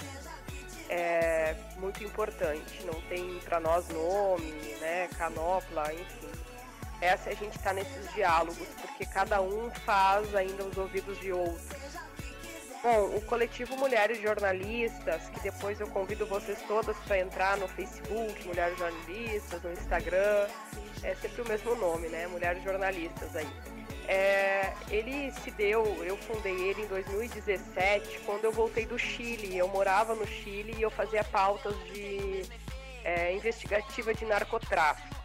é 0.88 1.56
muito 1.78 2.02
importante. 2.04 2.84
Não 2.84 3.00
tem 3.02 3.38
para 3.40 3.60
nós 3.60 3.88
nome, 3.88 4.52
né, 4.80 5.08
canopla, 5.16 5.92
enfim. 5.92 6.30
Essa 7.00 7.30
a 7.30 7.34
gente 7.34 7.56
está 7.56 7.72
nesses 7.72 8.12
diálogos, 8.14 8.68
porque 8.80 9.04
cada 9.04 9.40
um 9.40 9.70
faz 9.84 10.34
ainda 10.34 10.64
os 10.64 10.76
ouvidos 10.76 11.18
de 11.20 11.32
outros. 11.32 11.83
Bom, 12.84 13.16
o 13.16 13.20
coletivo 13.22 13.78
Mulheres 13.78 14.20
Jornalistas, 14.20 15.30
que 15.30 15.40
depois 15.40 15.80
eu 15.80 15.86
convido 15.86 16.26
vocês 16.26 16.60
todas 16.68 16.94
para 16.98 17.18
entrar 17.18 17.56
no 17.56 17.66
Facebook, 17.66 18.46
Mulheres 18.46 18.78
Jornalistas, 18.78 19.62
no 19.62 19.72
Instagram, 19.72 20.46
é 21.02 21.14
sempre 21.14 21.40
o 21.40 21.48
mesmo 21.48 21.74
nome, 21.76 22.08
né? 22.10 22.26
Mulheres 22.26 22.62
Jornalistas 22.62 23.34
aí. 23.34 23.48
É, 24.06 24.74
ele 24.90 25.32
se 25.32 25.50
deu, 25.52 25.82
eu 26.04 26.14
fundei 26.18 26.52
ele 26.52 26.82
em 26.82 26.86
2017, 26.86 28.20
quando 28.26 28.44
eu 28.44 28.52
voltei 28.52 28.84
do 28.84 28.98
Chile. 28.98 29.56
Eu 29.56 29.68
morava 29.68 30.14
no 30.14 30.26
Chile 30.26 30.74
e 30.76 30.82
eu 30.82 30.90
fazia 30.90 31.24
pautas 31.24 31.74
de 31.86 32.42
é, 33.02 33.34
investigativa 33.34 34.12
de 34.12 34.26
narcotráfico. 34.26 35.16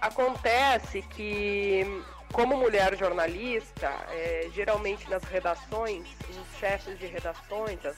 Acontece 0.00 1.02
que 1.02 1.84
como 2.32 2.56
mulher 2.56 2.96
jornalista, 2.96 3.88
é, 4.10 4.48
geralmente 4.54 5.08
nas 5.10 5.22
redações, 5.24 6.08
os 6.28 6.58
chefes 6.58 6.98
de 6.98 7.06
redações, 7.06 7.84
as 7.84 7.96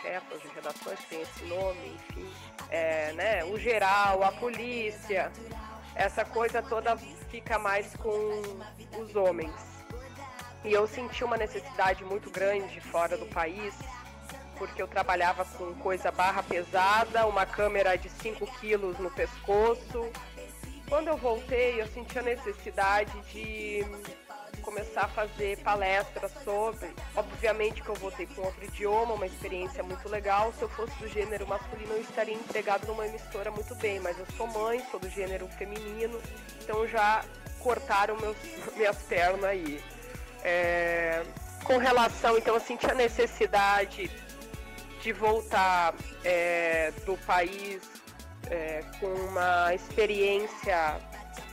chefas 0.00 0.42
de 0.42 0.48
redações 0.48 0.98
têm 1.08 1.22
esse 1.22 1.44
nome, 1.44 1.98
enfim, 2.10 2.30
é, 2.70 3.12
né, 3.12 3.44
o 3.44 3.58
geral, 3.58 4.22
a 4.22 4.32
polícia, 4.32 5.32
essa 5.94 6.24
coisa 6.24 6.62
toda 6.62 6.96
fica 7.30 7.58
mais 7.58 7.94
com 7.96 8.42
os 9.00 9.16
homens. 9.16 9.54
E 10.64 10.72
eu 10.72 10.86
senti 10.86 11.24
uma 11.24 11.38
necessidade 11.38 12.04
muito 12.04 12.30
grande 12.30 12.80
fora 12.80 13.16
do 13.16 13.26
país, 13.26 13.74
porque 14.58 14.82
eu 14.82 14.86
trabalhava 14.86 15.42
com 15.56 15.72
coisa 15.76 16.10
barra 16.10 16.42
pesada, 16.42 17.26
uma 17.26 17.46
câmera 17.46 17.96
de 17.96 18.10
5 18.10 18.46
quilos 18.58 18.98
no 18.98 19.10
pescoço, 19.10 20.10
quando 20.90 21.06
eu 21.06 21.16
voltei, 21.16 21.80
eu 21.80 21.86
senti 21.86 22.18
a 22.18 22.22
necessidade 22.22 23.12
de 23.32 23.86
começar 24.60 25.02
a 25.02 25.08
fazer 25.08 25.56
palestras 25.58 26.32
sobre. 26.44 26.92
Obviamente 27.14 27.80
que 27.80 27.88
eu 27.88 27.94
voltei 27.94 28.26
com 28.26 28.42
outro 28.42 28.64
idioma, 28.64 29.14
uma 29.14 29.24
experiência 29.24 29.84
muito 29.84 30.06
legal. 30.08 30.52
Se 30.52 30.62
eu 30.62 30.68
fosse 30.68 30.92
do 30.98 31.06
gênero 31.06 31.46
masculino, 31.46 31.92
eu 31.92 32.00
estaria 32.00 32.34
empregado 32.34 32.86
numa 32.88 33.06
emissora 33.06 33.52
muito 33.52 33.74
bem, 33.76 34.00
mas 34.00 34.18
eu 34.18 34.26
sou 34.36 34.48
mãe, 34.48 34.84
sou 34.90 34.98
do 34.98 35.08
gênero 35.08 35.46
feminino, 35.56 36.20
então 36.60 36.86
já 36.88 37.24
cortaram 37.60 38.16
meus, 38.16 38.36
minhas 38.76 38.96
pernas 39.02 39.44
aí. 39.44 39.80
É, 40.42 41.22
com 41.62 41.78
relação, 41.78 42.36
então, 42.36 42.54
eu 42.54 42.60
senti 42.60 42.90
a 42.90 42.94
necessidade 42.94 44.10
de 45.00 45.12
voltar 45.12 45.94
é, 46.24 46.92
do 47.06 47.16
país 47.18 47.89
é, 48.48 48.82
com 48.98 49.06
uma 49.06 49.74
experiência 49.74 51.00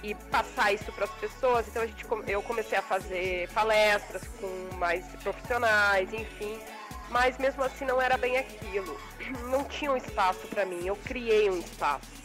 e 0.04 0.14
passar 0.16 0.74
isso 0.74 0.92
para 0.92 1.06
as 1.06 1.12
pessoas. 1.12 1.68
Então 1.68 1.82
a 1.82 1.86
gente, 1.86 2.06
eu 2.28 2.42
comecei 2.44 2.78
a 2.78 2.82
fazer 2.82 3.50
palestras 3.52 4.28
com 4.40 4.76
mais 4.76 5.06
profissionais, 5.24 6.12
enfim. 6.14 6.60
Mas 7.10 7.38
mesmo 7.38 7.64
assim 7.64 7.86
não 7.86 8.02
era 8.02 8.18
bem 8.18 8.38
aquilo. 8.38 9.00
Não 9.50 9.64
tinha 9.64 9.92
um 9.92 9.98
espaço 9.98 10.46
para 10.48 10.66
mim. 10.66 10.86
Eu 10.86 10.96
criei 10.96 11.50
um 11.50 11.60
espaço. 11.60 12.18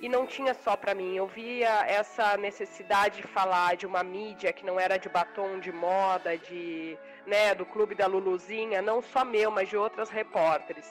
E 0.00 0.08
não 0.08 0.26
tinha 0.26 0.52
só 0.52 0.76
para 0.76 0.94
mim. 0.94 1.16
Eu 1.16 1.26
via 1.26 1.86
essa 1.86 2.36
necessidade 2.36 3.16
de 3.16 3.22
falar 3.22 3.74
de 3.74 3.86
uma 3.86 4.02
mídia 4.04 4.52
que 4.52 4.64
não 4.64 4.78
era 4.78 4.98
de 4.98 5.08
batom 5.08 5.58
de 5.58 5.72
moda, 5.72 6.36
de, 6.36 6.98
né, 7.26 7.54
do 7.54 7.64
clube 7.64 7.94
da 7.94 8.06
Luluzinha, 8.06 8.82
não 8.82 9.00
só 9.00 9.24
meu, 9.24 9.50
mas 9.50 9.68
de 9.68 9.76
outras 9.76 10.10
repórteres. 10.10 10.84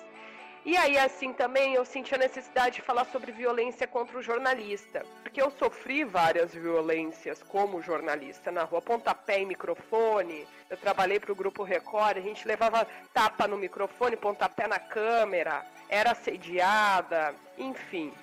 E 0.65 0.77
aí, 0.77 0.97
assim, 0.97 1.33
também 1.33 1.73
eu 1.73 1.83
senti 1.83 2.15
a 2.15 2.17
necessidade 2.17 2.75
de 2.75 2.81
falar 2.81 3.03
sobre 3.05 3.33
violência 3.33 3.85
contra 3.85 4.17
o 4.17 4.21
jornalista. 4.21 5.05
Porque 5.21 5.41
eu 5.41 5.51
sofri 5.51 6.05
várias 6.05 6.53
violências 6.53 7.43
como 7.43 7.81
jornalista 7.81 8.49
na 8.49 8.63
rua, 8.63 8.81
pontapé 8.81 9.39
em 9.39 9.45
microfone. 9.45 10.47
Eu 10.69 10.77
trabalhei 10.77 11.19
para 11.19 11.33
o 11.33 11.35
Grupo 11.35 11.63
Record, 11.63 12.17
a 12.17 12.21
gente 12.21 12.47
levava 12.47 12.87
tapa 13.13 13.45
no 13.45 13.57
microfone, 13.57 14.15
pontapé 14.15 14.65
na 14.65 14.79
câmera, 14.79 15.65
era 15.89 16.11
assediada, 16.11 17.35
enfim. 17.57 18.13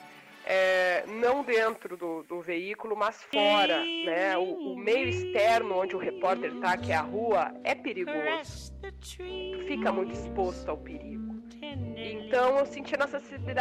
É, 0.47 1.05
não 1.07 1.43
dentro 1.43 1.99
do, 1.99 2.23
do, 2.23 2.41
veículo, 2.41 2.97
mas 2.97 3.23
fora, 3.25 3.85
né? 3.85 4.39
O, 4.39 4.73
o 4.73 4.77
meio 4.77 5.07
externo 5.07 5.79
onde 5.79 5.95
o 5.95 5.99
repórter 5.99 6.55
está, 6.55 6.79
que 6.79 6.91
é 6.91 6.97
a 6.97 7.03
rua, 7.03 7.53
é 7.63 7.75
perigoso. 7.75 8.73
Fica 9.69 9.93
muito 9.93 10.15
exposto 10.15 10.71
ao 10.71 10.79
perigo. 10.79 11.30
Então 11.97 12.59
eu 12.59 12.67
senti 12.67 12.95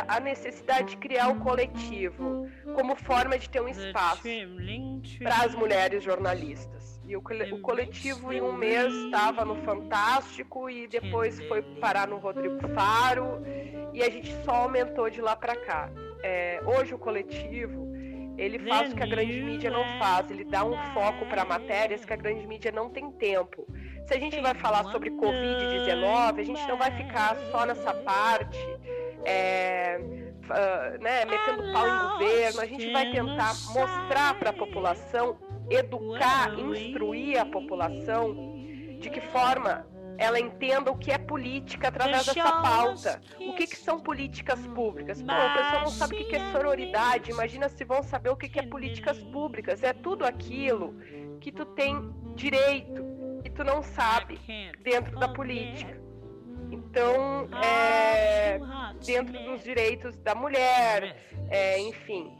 a 0.07 0.19
necessidade 0.19 0.91
de 0.91 0.97
criar 0.97 1.29
o 1.29 1.39
coletivo 1.39 2.47
como 2.75 2.95
forma 2.95 3.37
de 3.37 3.49
ter 3.49 3.61
um 3.61 3.67
espaço 3.67 4.23
para 5.19 5.45
as 5.45 5.55
mulheres 5.55 6.03
jornalistas. 6.03 6.99
E 7.05 7.15
o, 7.15 7.19
o 7.19 7.61
coletivo 7.61 8.31
em 8.31 8.41
um 8.41 8.53
mês 8.53 8.93
estava 8.93 9.43
no 9.43 9.55
Fantástico 9.63 10.69
e 10.69 10.87
depois 10.87 11.39
foi 11.47 11.61
parar 11.79 12.07
no 12.07 12.17
Rodrigo 12.17 12.59
Faro 12.69 13.43
e 13.93 14.03
a 14.03 14.09
gente 14.09 14.31
só 14.43 14.51
aumentou 14.51 15.09
de 15.09 15.19
lá 15.19 15.35
para 15.35 15.55
cá. 15.55 15.89
É, 16.21 16.61
hoje 16.65 16.93
o 16.93 16.99
coletivo 16.99 17.89
ele 18.37 18.59
faz 18.59 18.93
o 18.93 18.95
que 18.95 19.03
a 19.03 19.07
grande 19.07 19.41
mídia 19.41 19.69
não 19.69 19.83
faz, 19.99 20.31
ele 20.31 20.45
dá 20.45 20.63
um 20.63 20.77
foco 20.93 21.25
para 21.25 21.43
matérias 21.43 22.05
que 22.05 22.13
a 22.13 22.15
grande 22.15 22.47
mídia 22.47 22.71
não 22.71 22.89
tem 22.89 23.11
tempo 23.11 23.67
se 24.09 24.15
a 24.15 24.19
gente 24.19 24.41
vai 24.41 24.55
falar 24.55 24.83
sobre 24.85 25.11
Covid-19, 25.11 26.39
a 26.39 26.43
gente 26.43 26.67
não 26.67 26.77
vai 26.77 26.89
ficar 26.97 27.37
só 27.51 27.63
nessa 27.63 27.93
parte, 27.93 28.57
é, 29.23 29.99
uh, 29.99 31.01
né, 31.01 31.25
metendo 31.25 31.71
pau 31.71 31.87
em 31.87 32.09
governo, 32.13 32.59
a 32.59 32.65
gente 32.65 32.91
vai 32.91 33.11
tentar 33.11 33.53
mostrar 33.67 34.33
para 34.39 34.49
a 34.49 34.53
população, 34.53 35.37
educar, 35.69 36.57
instruir 36.57 37.39
a 37.39 37.45
população 37.45 38.33
de 38.99 39.11
que 39.11 39.21
forma 39.21 39.85
ela 40.17 40.39
entenda 40.39 40.91
o 40.91 40.97
que 40.97 41.11
é 41.11 41.17
política 41.19 41.87
através 41.89 42.25
dessa 42.25 42.51
pauta. 42.51 43.21
O 43.39 43.53
que, 43.53 43.67
que 43.67 43.77
são 43.77 43.99
políticas 43.99 44.59
públicas? 44.67 45.21
Pô, 45.21 45.31
o 45.31 45.53
pessoal 45.53 45.81
não 45.83 45.91
sabe 45.91 46.15
o 46.15 46.17
que, 46.17 46.25
que 46.25 46.35
é 46.35 46.51
sororidade. 46.51 47.31
Imagina 47.31 47.69
se 47.69 47.85
vão 47.85 48.03
saber 48.03 48.29
o 48.29 48.35
que, 48.35 48.49
que 48.49 48.59
é 48.59 48.63
políticas 48.63 49.17
públicas. 49.25 49.81
É 49.81 49.93
tudo 49.93 50.25
aquilo 50.25 50.95
que 51.39 51.53
tu 51.53 51.63
tem 51.67 51.95
direito 52.35 53.08
tu 53.59 53.63
não 53.65 53.83
sabe 53.83 54.39
dentro 54.81 55.19
da 55.19 55.27
política. 55.27 55.99
Então, 56.71 57.49
é, 57.61 58.57
dentro 59.05 59.33
dos 59.33 59.61
direitos 59.63 60.17
da 60.19 60.33
mulher, 60.33 61.17
é, 61.49 61.77
enfim. 61.81 62.31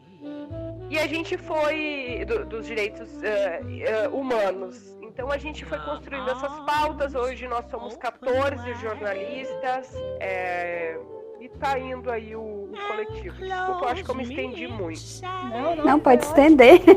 E 0.89 0.97
a 0.97 1.05
gente 1.07 1.37
foi 1.37 2.23
do, 2.25 2.45
dos 2.45 2.65
direitos 2.65 3.09
uh, 3.17 4.09
uh, 4.09 4.17
humanos. 4.17 4.97
Então 5.01 5.29
a 5.29 5.37
gente 5.37 5.65
foi 5.65 5.77
construindo 5.79 6.29
essas 6.29 6.57
pautas. 6.61 7.13
Hoje 7.15 7.49
nós 7.49 7.69
somos 7.69 7.97
14 7.97 8.73
jornalistas. 8.75 9.93
É, 10.21 10.97
e 11.41 11.49
tá 11.49 11.77
indo 11.79 12.11
aí 12.11 12.35
o, 12.35 12.41
o 12.41 12.73
coletivo. 12.87 13.37
Desculpa, 13.37 13.85
eu 13.85 13.89
acho 13.89 14.03
que 14.03 14.11
eu 14.11 14.15
me 14.15 14.23
estendi 14.23 14.67
muito. 14.67 15.01
Não, 15.21 15.75
não, 15.75 15.85
não 15.85 15.99
pode 15.99 16.23
estender. 16.23 16.81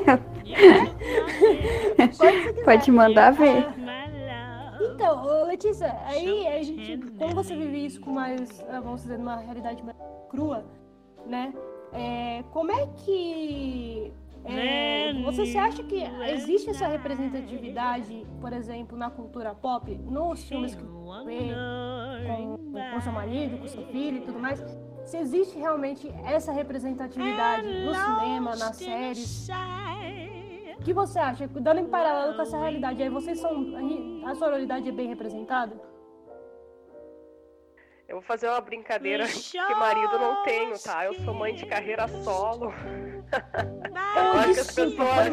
pode 2.64 2.90
mandar 2.90 3.32
ver. 3.32 3.66
Então, 4.94 5.46
Letícia, 5.46 5.96
aí 6.04 6.46
a 6.46 6.62
gente, 6.62 6.98
como 7.18 7.34
você 7.34 7.56
vive 7.56 7.86
isso 7.86 8.00
com 8.00 8.12
mais, 8.12 8.64
ah, 8.68 8.80
vamos 8.80 9.02
dizer, 9.02 9.18
uma 9.18 9.36
realidade 9.36 9.82
mais 9.82 9.96
crua, 10.28 10.64
né? 11.26 11.52
É, 11.92 12.42
como 12.50 12.72
é 12.72 12.86
que 13.04 14.12
é, 14.44 15.12
você 15.22 15.46
se 15.46 15.58
acha 15.58 15.82
que 15.82 16.02
existe 16.30 16.70
essa 16.70 16.86
representatividade, 16.88 18.26
por 18.40 18.52
exemplo, 18.52 18.96
na 18.96 19.10
cultura 19.10 19.54
pop, 19.54 19.94
nos 19.98 20.42
filmes 20.44 20.74
que 20.74 20.82
você 20.82 21.24
vê 21.24 21.54
com, 22.26 22.72
com 22.94 23.00
seu 23.00 23.12
marido, 23.12 23.58
com 23.58 23.68
seu 23.68 23.86
filho 23.86 24.18
e 24.18 24.20
tudo 24.22 24.38
mais? 24.38 24.64
Se 25.04 25.16
existe 25.18 25.58
realmente 25.58 26.08
essa 26.24 26.52
representatividade 26.52 27.66
no 27.84 27.94
cinema, 27.94 28.56
nas 28.56 28.76
séries? 28.76 29.48
O 30.82 30.84
que 30.84 30.92
você 30.92 31.20
acha? 31.20 31.46
Dando 31.46 31.78
em 31.78 31.86
paralelo 31.86 32.34
com 32.34 32.42
essa 32.42 32.58
realidade, 32.58 33.00
aí 33.00 33.08
vocês 33.08 33.38
são. 33.38 33.52
A 34.26 34.34
sororidade 34.34 34.88
é 34.88 34.90
bem 34.90 35.06
representada? 35.06 35.80
Eu 38.12 38.16
vou 38.16 38.22
fazer 38.26 38.46
uma 38.46 38.60
brincadeira 38.60 39.24
que 39.26 39.74
marido 39.74 40.18
não 40.18 40.42
tenho, 40.42 40.78
tá? 40.78 41.06
Eu 41.06 41.14
sou 41.24 41.32
mãe 41.32 41.54
de 41.54 41.64
carreira 41.64 42.06
solo. 42.22 42.70
Eu 43.32 44.32
acho 44.32 44.52
que 44.52 44.60
as 44.60 44.74
pessoas, 44.74 45.28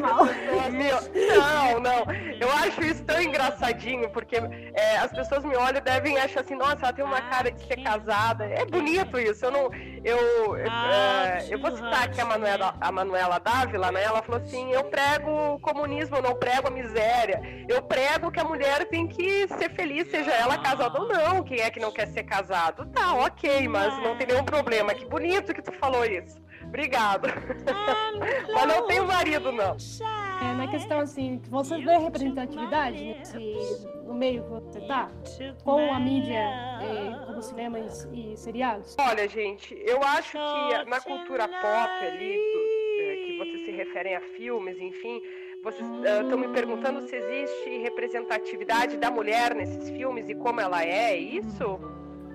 Não, 1.36 1.80
não. 1.82 2.06
Eu 2.40 2.50
acho 2.52 2.82
isso 2.82 3.04
tão 3.04 3.22
engraçadinho, 3.22 4.10
porque 4.12 4.38
é, 4.74 4.98
as 4.98 5.12
pessoas 5.12 5.44
me 5.44 5.56
olham 5.58 5.78
e 5.78 5.82
devem 5.82 6.18
achar 6.18 6.40
assim, 6.40 6.56
nossa, 6.56 6.86
ela 6.86 6.94
tem 6.94 7.04
uma 7.04 7.22
cara 7.22 7.52
de 7.52 7.62
ser 7.68 7.84
casada. 7.84 8.46
É 8.46 8.66
bonito 8.66 9.20
isso. 9.20 9.46
Eu 9.46 9.52
não. 9.52 9.70
Eu, 10.02 10.56
é, 10.56 11.46
eu 11.50 11.60
vou 11.60 11.76
citar 11.76 12.06
aqui 12.06 12.22
a 12.22 12.26
Manuela, 12.26 12.74
a 12.80 12.92
Manuela 12.92 13.40
Dávila, 13.40 13.92
né? 13.92 14.04
Ela 14.04 14.22
falou 14.22 14.42
assim: 14.42 14.72
eu 14.72 14.86
prego 14.86 15.56
o 15.56 15.60
comunismo, 15.60 16.16
eu 16.16 16.22
não 16.22 16.36
prego 16.36 16.70
a 16.70 16.72
miséria. 16.72 17.42
Eu 17.68 17.82
prego 17.82 18.32
que 18.32 18.40
a 18.40 18.46
mulher 18.46 18.88
tem 18.88 19.08
que 19.08 19.48
ser 19.50 19.70
feliz, 19.72 20.10
seja 20.10 20.32
ela 20.32 20.58
casada 20.58 21.02
ou 21.02 21.08
não. 21.10 21.44
Quem 21.44 21.60
é 21.60 21.70
que 21.70 21.82
não 21.82 21.92
quer 21.92 22.08
ser 22.08 22.24
casado? 22.70 22.86
Tá, 22.92 23.14
ok, 23.14 23.68
mas 23.68 23.98
não 24.04 24.16
tem 24.16 24.28
nenhum 24.28 24.44
problema. 24.44 24.94
Que 24.94 25.06
bonito 25.06 25.54
que 25.54 25.62
tu 25.62 25.72
falou 25.74 26.06
isso. 26.06 26.40
Obrigado. 26.64 27.28
Mas 28.54 28.68
não 28.68 28.86
tenho 28.86 29.08
marido, 29.08 29.52
não. 29.52 29.76
É, 30.42 30.54
na 30.54 30.68
questão 30.68 31.00
assim, 31.00 31.42
você 31.50 31.78
vê 31.80 31.98
representatividade 31.98 33.04
nesse, 33.04 33.88
no 34.06 34.14
meio 34.14 34.44
que 34.44 34.50
você 34.50 34.82
tá? 34.82 35.10
Com 35.64 35.94
a 35.94 36.00
mídia, 36.00 36.40
é, 36.40 37.26
como 37.26 37.42
cinema 37.42 37.80
e, 37.80 38.34
e, 38.34 38.38
seriados? 38.38 38.96
Olha, 39.00 39.28
gente, 39.28 39.76
eu 39.86 40.02
acho 40.04 40.32
que 40.32 40.90
na 40.90 41.00
cultura 41.02 41.48
pop 41.48 42.06
ali, 42.06 42.36
é, 43.00 43.16
que 43.26 43.38
vocês 43.38 43.66
se 43.66 43.72
referem 43.72 44.16
a 44.16 44.22
filmes, 44.22 44.80
enfim, 44.80 45.22
vocês 45.62 45.86
estão 45.90 46.38
uh, 46.38 46.40
me 46.40 46.48
perguntando 46.50 47.02
se 47.02 47.16
existe 47.16 47.80
representatividade 47.80 48.96
da 48.98 49.12
mulher 49.12 49.54
nesses 49.54 49.90
filmes 49.90 50.30
e 50.30 50.36
como 50.36 50.62
ela 50.62 50.84
é, 50.84 51.12
é 51.12 51.18
isso? 51.18 51.80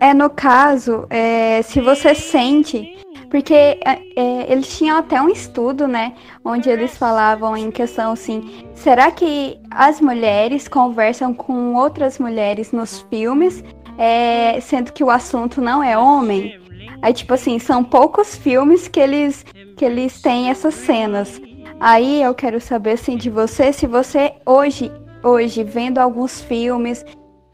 É, 0.00 0.12
no 0.12 0.28
caso, 0.30 1.06
é, 1.08 1.62
se 1.62 1.80
você 1.80 2.14
sente 2.14 2.94
porque 3.34 3.52
é, 3.52 4.00
é, 4.14 4.52
eles 4.52 4.78
tinham 4.78 4.96
até 4.96 5.20
um 5.20 5.28
estudo, 5.28 5.88
né? 5.88 6.14
Onde 6.44 6.70
eles 6.70 6.96
falavam 6.96 7.56
em 7.56 7.68
questão 7.68 8.12
assim: 8.12 8.64
será 8.74 9.10
que 9.10 9.58
as 9.72 10.00
mulheres 10.00 10.68
conversam 10.68 11.34
com 11.34 11.74
outras 11.74 12.16
mulheres 12.20 12.70
nos 12.70 13.00
filmes, 13.10 13.64
é, 13.98 14.60
sendo 14.60 14.92
que 14.92 15.02
o 15.02 15.10
assunto 15.10 15.60
não 15.60 15.82
é 15.82 15.98
homem? 15.98 16.60
Aí, 17.02 17.12
tipo 17.12 17.34
assim, 17.34 17.58
são 17.58 17.82
poucos 17.82 18.36
filmes 18.36 18.86
que 18.86 19.00
eles, 19.00 19.44
que 19.76 19.84
eles 19.84 20.22
têm 20.22 20.48
essas 20.48 20.74
cenas. 20.74 21.42
Aí 21.80 22.22
eu 22.22 22.34
quero 22.34 22.60
saber 22.60 22.92
assim 22.92 23.16
de 23.16 23.30
você, 23.30 23.72
se 23.72 23.88
você 23.88 24.34
hoje, 24.46 24.92
hoje, 25.24 25.64
vendo 25.64 25.98
alguns 25.98 26.40
filmes 26.40 27.04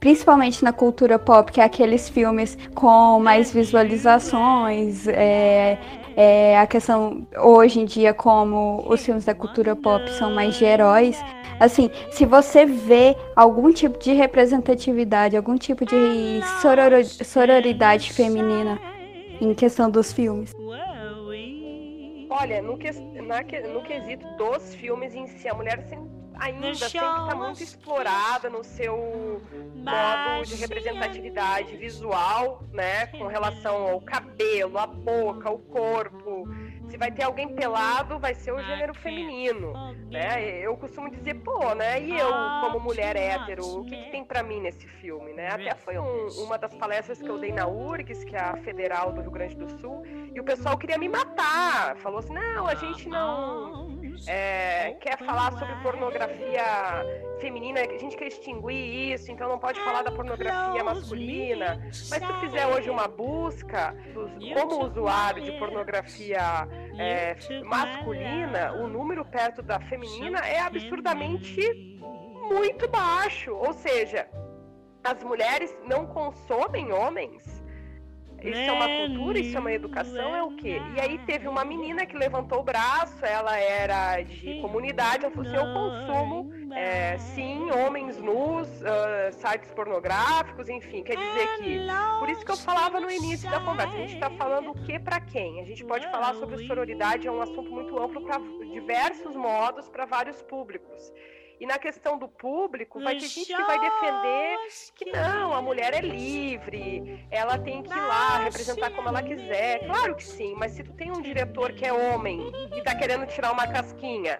principalmente 0.01 0.65
na 0.65 0.73
cultura 0.73 1.19
pop, 1.19 1.53
que 1.53 1.61
é 1.61 1.65
aqueles 1.65 2.09
filmes 2.09 2.57
com 2.75 3.21
mais 3.21 3.53
visualizações, 3.53 5.07
é, 5.07 5.79
é, 6.17 6.59
a 6.59 6.67
questão 6.67 7.27
hoje 7.39 7.81
em 7.81 7.85
dia 7.85 8.13
como 8.15 8.83
os 8.89 9.05
filmes 9.05 9.27
da 9.27 9.35
cultura 9.35 9.77
pop 9.77 10.11
são 10.13 10.33
mais 10.33 10.57
de 10.57 10.65
heróis. 10.65 11.23
Assim, 11.61 11.91
se 12.11 12.25
você 12.25 12.65
vê 12.65 13.15
algum 13.37 13.71
tipo 13.71 13.99
de 13.99 14.15
representatividade, 14.15 15.37
algum 15.37 15.59
tipo 15.59 15.85
de 15.85 16.41
soror 16.63 17.05
sororidade 17.05 18.11
feminina 18.13 18.81
em 19.39 19.53
questão 19.55 19.91
dos 19.91 20.11
filmes. 20.11 20.55
Olha, 22.31 22.63
no, 22.63 22.79
que, 22.79 22.91
na, 22.93 23.43
no 23.75 23.83
quesito 23.83 24.27
dos 24.39 24.75
filmes 24.75 25.15
em 25.15 25.27
si, 25.27 25.49
a 25.49 25.55
mulher 25.55 25.85
sempre 25.89 26.20
ainda 26.41 26.75
sempre 26.75 26.99
está 26.99 27.35
muito 27.35 27.63
explorada 27.63 28.49
no 28.49 28.65
seu 28.65 29.43
modo 29.75 30.47
de 30.47 30.55
representatividade 30.57 31.77
visual, 31.77 32.65
né? 32.73 33.07
Com 33.07 33.27
relação 33.27 33.89
ao 33.89 34.01
cabelo, 34.01 34.79
a 34.79 34.87
boca, 34.87 35.51
o 35.51 35.59
corpo. 35.59 36.49
Se 36.89 36.97
vai 36.97 37.13
ter 37.13 37.23
alguém 37.23 37.55
pelado, 37.55 38.19
vai 38.19 38.35
ser 38.35 38.53
o 38.53 38.61
gênero 38.61 38.93
feminino, 38.95 39.73
né? 40.11 40.59
Eu 40.61 40.77
costumo 40.77 41.09
dizer, 41.09 41.35
pô, 41.35 41.73
né? 41.75 42.03
E 42.03 42.19
eu, 42.19 42.29
como 42.63 42.81
mulher 42.81 43.15
hétero, 43.15 43.65
o 43.65 43.85
que, 43.85 43.97
que 43.97 44.11
tem 44.11 44.25
para 44.25 44.43
mim 44.43 44.61
nesse 44.61 44.89
filme, 44.89 45.33
né? 45.33 45.51
Até 45.51 45.75
foi 45.77 45.99
um, 45.99 46.27
uma 46.39 46.59
das 46.59 46.75
palestras 46.75 47.21
que 47.21 47.29
eu 47.29 47.39
dei 47.39 47.53
na 47.53 47.69
URGS, 47.69 48.25
que 48.25 48.35
é 48.35 48.41
a 48.41 48.57
Federal 48.57 49.13
do 49.13 49.21
Rio 49.21 49.31
Grande 49.31 49.55
do 49.55 49.79
Sul, 49.79 50.03
e 50.35 50.41
o 50.41 50.43
pessoal 50.43 50.77
queria 50.77 50.99
me 50.99 51.09
matar. 51.09 51.97
Falou 51.99 52.19
assim, 52.19 52.33
não, 52.33 52.67
a 52.67 52.75
gente 52.75 53.09
não 53.09 54.00
é, 54.27 54.93
quer 55.01 55.19
falar 55.19 55.53
sobre 55.53 55.75
pornografia 55.83 56.65
feminina, 57.41 57.81
a 57.81 57.99
gente 57.99 58.17
quer 58.17 58.29
extinguir 58.29 59.15
isso, 59.15 59.31
então 59.31 59.49
não 59.49 59.59
pode 59.59 59.81
falar 59.81 60.03
da 60.03 60.13
pornografia 60.13 60.85
masculina. 60.85 61.81
Mas 61.83 62.09
se 62.09 62.21
tu 62.21 62.41
fizer 62.41 62.67
hoje 62.67 62.91
uma 62.91 63.09
busca 63.09 63.95
como 64.55 64.87
usuário 64.87 65.43
de 65.43 65.53
pornografia 65.53 66.69
é, 66.99 67.37
masculina, 67.65 68.73
o 68.75 68.87
número 68.87 69.25
perto 69.25 69.63
da 69.63 69.81
feminina 69.81 70.39
é 70.41 70.61
absurdamente 70.61 71.63
muito 72.51 72.89
baixo. 72.89 73.53
Ou 73.53 73.73
seja, 73.73 74.29
as 75.05 75.23
mulheres 75.23 75.75
não 75.87 76.07
consomem 76.07 76.93
homens 76.93 77.60
isso 78.43 78.61
é 78.61 78.73
uma 78.73 78.89
cultura, 78.89 79.39
isso 79.39 79.57
é 79.57 79.61
uma 79.61 79.73
educação, 79.73 80.35
é 80.35 80.43
o 80.43 80.51
quê? 80.53 80.81
E 80.97 81.01
aí 81.01 81.19
teve 81.27 81.49
uma 81.49 81.65
menina 81.65 82.07
que 82.07 82.17
levantou 82.17 82.61
o 82.61 82.63
braço, 82.63 83.25
ela 83.25 83.59
era 83.59 84.23
de 84.23 84.61
comunidade, 84.61 85.25
ela 85.25 85.35
falou 85.35 85.49
assim, 85.49 85.57
eu 85.57 85.73
consumo, 85.73 86.75
é, 86.75 87.19
sim, 87.19 87.71
homens 87.71 88.21
nus, 88.21 88.69
uh, 88.81 89.33
sites 89.33 89.71
pornográficos, 89.73 90.69
enfim, 90.69 91.03
quer 91.03 91.17
dizer 91.17 91.59
que... 91.59 91.81
Por 92.19 92.29
isso 92.29 92.45
que 92.45 92.51
eu 92.51 92.57
falava 92.57 93.01
no 93.01 93.11
início 93.11 93.51
da 93.51 93.61
conversa, 93.61 93.95
a 93.95 93.99
gente 93.99 94.15
está 94.15 94.31
falando 94.31 94.71
o 94.71 94.75
que 94.85 94.99
para 94.99 95.21
quem? 95.21 95.61
A 95.61 95.65
gente 95.65 95.85
pode 95.85 96.09
falar 96.11 96.35
sobre 96.35 96.67
sororidade, 96.67 97.27
é 97.27 97.33
um 97.33 97.41
assunto 97.41 97.71
muito 97.71 97.99
amplo 97.99 98.23
para 98.23 98.39
diversos 98.73 99.35
modos, 99.35 99.89
para 99.89 100.05
vários 100.05 100.41
públicos. 100.43 101.13
E 101.61 101.67
na 101.67 101.79
questão 101.79 102.19
do 102.19 102.27
público, 102.27 102.99
vai 103.01 103.19
ter 103.19 103.29
gente 103.29 103.55
que 103.55 103.63
vai 103.63 103.79
defender 103.79 104.57
que 104.95 105.13
não, 105.13 105.53
a 105.53 105.61
mulher 105.61 105.93
é 105.93 106.01
livre, 106.01 107.27
ela 107.31 107.59
tem 107.59 107.83
que 107.83 107.93
ir 107.93 108.01
lá 108.01 108.39
representar 108.39 108.91
como 108.93 109.09
ela 109.09 109.23
quiser. 109.23 109.85
Claro 109.85 110.17
que 110.17 110.25
sim, 110.25 110.55
mas 110.57 110.73
se 110.73 110.83
tu 110.83 110.95
tem 110.95 111.11
um 111.11 111.21
diretor 111.21 111.73
que 111.73 111.85
é 111.85 111.93
homem 111.93 112.51
e 112.75 112.83
tá 112.83 112.95
querendo 112.95 113.27
tirar 113.27 113.53
uma 113.53 113.67
casquinha, 113.67 114.39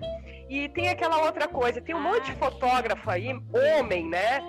e 0.49 0.67
tem 0.71 0.89
aquela 0.89 1.23
outra 1.27 1.47
coisa, 1.47 1.79
tem 1.81 1.95
um 1.95 2.01
monte 2.01 2.25
de 2.25 2.37
fotógrafo 2.37 3.11
aí, 3.11 3.29
homem, 3.79 4.09
né? 4.09 4.41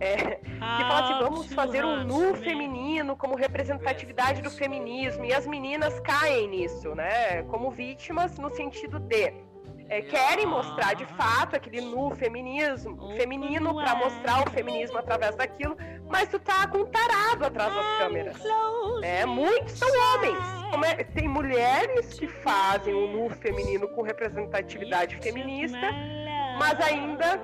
é, 0.00 0.36
que 0.36 0.58
fala 0.58 1.04
assim, 1.04 1.24
vamos 1.24 1.52
fazer 1.52 1.84
um 1.84 2.04
nu 2.04 2.34
feminino 2.36 3.16
como 3.16 3.34
representatividade 3.34 4.40
do 4.42 4.50
feminismo, 4.50 5.24
e 5.24 5.32
as 5.32 5.46
meninas 5.46 5.98
caem 6.00 6.48
nisso, 6.48 6.94
né? 6.94 7.42
Como 7.44 7.70
vítimas 7.70 8.38
no 8.38 8.50
sentido 8.50 8.98
de 8.98 9.32
é, 9.88 10.02
querem 10.02 10.46
mostrar 10.46 10.94
de 10.94 11.06
fato 11.06 11.56
aquele 11.56 11.80
nu 11.80 12.14
feminismo, 12.14 13.16
feminino 13.16 13.74
para 13.74 13.94
mostrar 13.94 14.46
o 14.46 14.50
feminismo 14.50 14.98
através 14.98 15.34
daquilo, 15.34 15.76
mas 16.08 16.28
tu 16.28 16.38
tá 16.38 16.66
com 16.66 16.78
um 16.78 16.86
tarado 16.86 17.46
atrás 17.46 17.74
das 17.74 17.98
câmeras. 17.98 18.36
É, 19.02 19.24
muitos 19.24 19.72
são 19.72 19.88
homens. 19.88 20.38
É, 20.84 21.04
tem 21.04 21.26
mulheres 21.26 22.18
que 22.18 22.26
fazem 22.26 22.92
o 22.92 23.08
nu 23.08 23.30
feminino 23.30 23.88
com 23.88 24.02
representatividade 24.02 25.16
feminista, 25.16 25.90
mas 26.58 26.78
ainda 26.80 27.40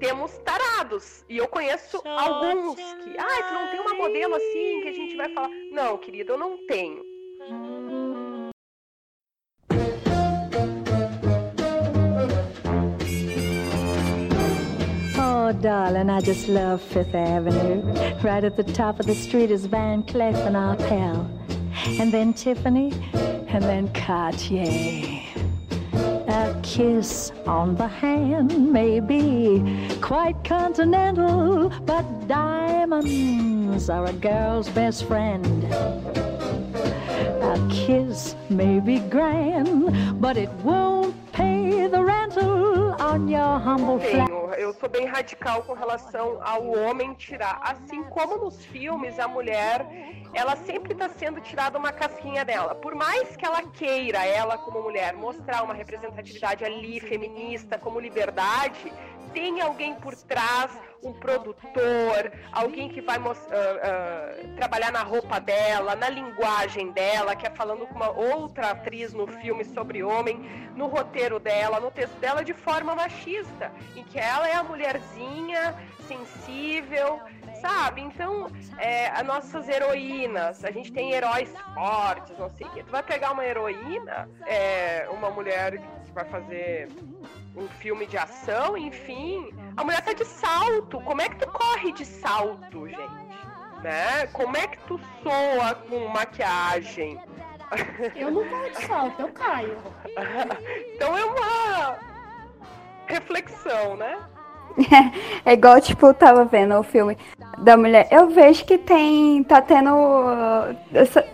temos 0.00 0.36
tarados. 0.38 1.24
E 1.28 1.36
eu 1.36 1.46
conheço 1.46 2.02
alguns 2.04 2.74
que, 2.74 3.16
ah, 3.16 3.42
tu 3.48 3.54
não 3.54 3.70
tem 3.70 3.80
uma 3.80 3.94
modelo 3.94 4.34
assim 4.34 4.80
que 4.82 4.88
a 4.88 4.92
gente 4.92 5.16
vai 5.16 5.28
falar. 5.32 5.50
Não, 5.70 5.96
querida, 5.96 6.32
eu 6.32 6.38
não 6.38 6.58
tenho. 6.66 7.04
Oh, 15.52 15.60
darling, 15.60 16.08
I 16.08 16.22
just 16.22 16.48
love 16.48 16.80
Fifth 16.80 17.14
Avenue. 17.14 17.82
Right 18.22 18.42
at 18.42 18.56
the 18.56 18.62
top 18.62 18.98
of 18.98 19.04
the 19.04 19.14
street 19.14 19.50
is 19.50 19.66
Van 19.66 20.02
Cleef 20.02 20.34
and 20.46 20.56
Arpels. 20.56 21.28
And 22.00 22.10
then 22.10 22.32
Tiffany, 22.32 22.90
and 23.12 23.62
then 23.62 23.92
Cartier. 23.92 25.22
A 25.92 26.58
kiss 26.62 27.32
on 27.46 27.76
the 27.76 27.86
hand 27.86 28.72
may 28.72 28.98
be 29.00 29.62
quite 30.00 30.42
continental, 30.42 31.68
but 31.84 32.26
diamonds 32.26 33.90
are 33.90 34.06
a 34.06 34.12
girl's 34.14 34.70
best 34.70 35.04
friend. 35.04 35.64
A 37.44 37.68
kiss 37.70 38.34
may 38.48 38.80
be 38.80 39.00
grand, 39.00 40.18
but 40.18 40.38
it 40.38 40.50
won't 40.64 41.14
pay 41.32 41.88
the 41.88 42.02
rental 42.02 42.61
on 43.12 43.28
eu 44.58 44.72
sou 44.72 44.88
bem 44.88 45.06
radical 45.06 45.62
com 45.64 45.74
relação 45.74 46.38
ao 46.42 46.66
homem 46.70 47.14
tirar. 47.14 47.60
Assim 47.62 48.02
como 48.04 48.36
nos 48.36 48.64
filmes, 48.66 49.18
a 49.18 49.28
mulher, 49.28 49.86
ela 50.32 50.56
sempre 50.56 50.92
está 50.92 51.08
sendo 51.08 51.40
tirada 51.40 51.78
uma 51.78 51.92
casquinha 51.92 52.44
dela. 52.44 52.74
Por 52.74 52.94
mais 52.94 53.36
que 53.36 53.44
ela 53.44 53.62
queira, 53.62 54.24
ela 54.24 54.56
como 54.56 54.82
mulher, 54.82 55.12
mostrar 55.14 55.62
uma 55.62 55.74
representatividade 55.74 56.64
ali 56.64 57.00
feminista, 57.00 57.78
como 57.78 58.00
liberdade, 58.00 58.92
tem 59.32 59.60
alguém 59.60 59.94
por 59.94 60.14
trás, 60.14 60.70
um 61.02 61.12
produtor, 61.12 62.32
alguém 62.52 62.88
que 62.88 63.00
vai 63.00 63.18
uh, 63.18 63.30
uh, 63.30 64.56
trabalhar 64.56 64.92
na 64.92 65.02
roupa 65.02 65.40
dela, 65.40 65.96
na 65.96 66.08
linguagem 66.08 66.92
dela, 66.92 67.34
que 67.34 67.46
é 67.46 67.50
falando 67.50 67.86
com 67.86 67.94
uma 67.94 68.10
outra 68.10 68.70
atriz 68.70 69.12
no 69.12 69.26
filme 69.26 69.64
sobre 69.64 70.02
homem, 70.02 70.38
no 70.76 70.86
roteiro 70.86 71.40
dela, 71.40 71.80
no 71.80 71.90
texto 71.90 72.14
dela, 72.18 72.44
de 72.44 72.54
forma 72.54 72.94
machista, 72.94 73.72
em 73.96 74.04
que 74.04 74.18
ela 74.18 74.48
é 74.48 74.54
a 74.54 74.62
mulherzinha 74.62 75.74
sensível, 76.06 77.20
sabe? 77.60 78.00
Então, 78.00 78.50
é, 78.78 79.08
as 79.08 79.24
nossas 79.24 79.68
heroínas, 79.68 80.64
a 80.64 80.70
gente 80.70 80.92
tem 80.92 81.12
heróis 81.12 81.52
fortes, 81.74 82.36
não 82.38 82.50
sei 82.50 82.66
o 82.66 82.70
quê. 82.70 82.82
Tu 82.82 82.90
vai 82.90 83.02
pegar 83.02 83.32
uma 83.32 83.44
heroína, 83.44 84.28
é, 84.46 85.08
uma 85.10 85.30
mulher 85.30 85.78
que 85.78 86.12
vai 86.12 86.24
fazer 86.24 86.88
um 87.56 87.68
filme 87.68 88.06
de 88.06 88.16
ação, 88.16 88.76
enfim, 88.76 89.52
a 89.76 89.84
mulher 89.84 90.02
tá 90.02 90.12
de 90.12 90.24
salto. 90.24 91.00
Como 91.00 91.20
é 91.20 91.28
que 91.28 91.36
tu 91.36 91.50
corre 91.50 91.92
de 91.92 92.04
salto, 92.04 92.88
gente? 92.88 93.32
Né? 93.82 94.26
Como 94.32 94.56
é 94.56 94.66
que 94.66 94.78
tu 94.86 95.00
soa 95.22 95.74
com 95.74 96.06
maquiagem? 96.08 97.20
Eu 98.14 98.30
não 98.30 98.48
corro 98.48 98.70
de 98.70 98.86
salto, 98.86 99.20
eu 99.20 99.28
caio. 99.28 99.78
então 100.94 101.16
é 101.16 101.24
uma 101.24 101.98
reflexão, 103.06 103.96
né? 103.96 104.18
É 105.44 105.52
igual, 105.52 105.80
tipo, 105.80 106.06
eu 106.06 106.14
tava 106.14 106.44
vendo 106.44 106.78
o 106.78 106.82
filme 106.82 107.18
da 107.58 107.76
mulher. 107.76 108.08
Eu 108.10 108.30
vejo 108.30 108.64
que 108.64 108.78
tem. 108.78 109.42
Tá 109.44 109.60
tendo. 109.60 109.90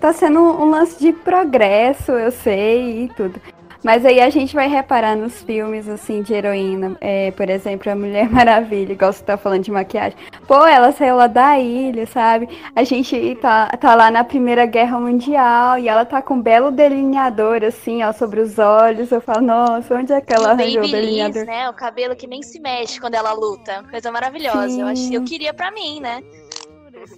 Tá 0.01 0.13
sendo 0.13 0.41
um 0.41 0.71
lance 0.71 0.99
de 0.99 1.13
progresso, 1.13 2.13
eu 2.13 2.33
sei 2.33 3.05
e 3.05 3.09
tudo. 3.11 3.41
Mas 3.83 4.05
aí 4.05 4.21
a 4.21 4.29
gente 4.29 4.55
vai 4.55 4.69
reparar 4.69 5.17
nos 5.17 5.43
filmes, 5.43 5.89
assim, 5.89 6.23
de 6.23 6.35
heroína. 6.35 6.97
É, 7.01 7.31
por 7.31 7.49
exemplo, 7.49 7.91
a 7.91 7.95
Mulher 7.95 8.29
Maravilha, 8.31 8.93
igual 8.93 9.13
você 9.13 9.23
tá 9.23 9.37
falando 9.37 9.63
de 9.63 9.71
maquiagem. 9.71 10.19
Pô, 10.47 10.67
ela 10.67 10.91
saiu 10.93 11.17
lá 11.17 11.27
da 11.27 11.59
ilha, 11.59 12.07
sabe? 12.07 12.49
A 12.75 12.83
gente 12.83 13.37
tá, 13.41 13.69
tá 13.69 13.95
lá 13.95 14.11
na 14.11 14.25
Primeira 14.25 14.67
Guerra 14.67 14.99
Mundial 14.99 15.79
e 15.79 15.89
ela 15.89 16.05
tá 16.05 16.21
com 16.21 16.35
um 16.35 16.43
belo 16.43 16.71
delineador, 16.71 17.63
assim, 17.63 18.03
ó, 18.03 18.13
sobre 18.13 18.41
os 18.41 18.59
olhos. 18.59 19.13
Eu 19.13 19.21
falo, 19.21 19.43
nossa, 19.43 19.95
onde 19.95 20.13
é 20.13 20.21
que 20.21 20.33
ela 20.33 20.51
arranjou 20.51 20.83
o 20.83 20.91
delineador? 20.91 21.45
né? 21.45 21.69
O 21.71 21.73
cabelo 21.73 22.17
que 22.17 22.27
nem 22.27 22.43
se 22.43 22.59
mexe 22.61 23.01
quando 23.01 23.15
ela 23.15 23.33
luta. 23.33 23.85
Coisa 23.91 24.11
maravilhosa. 24.11 24.81
Eu, 24.81 24.87
ach... 24.87 25.11
eu 25.13 25.25
queria 25.25 25.55
pra 25.55 25.71
mim, 25.71 26.01
né? 26.01 26.23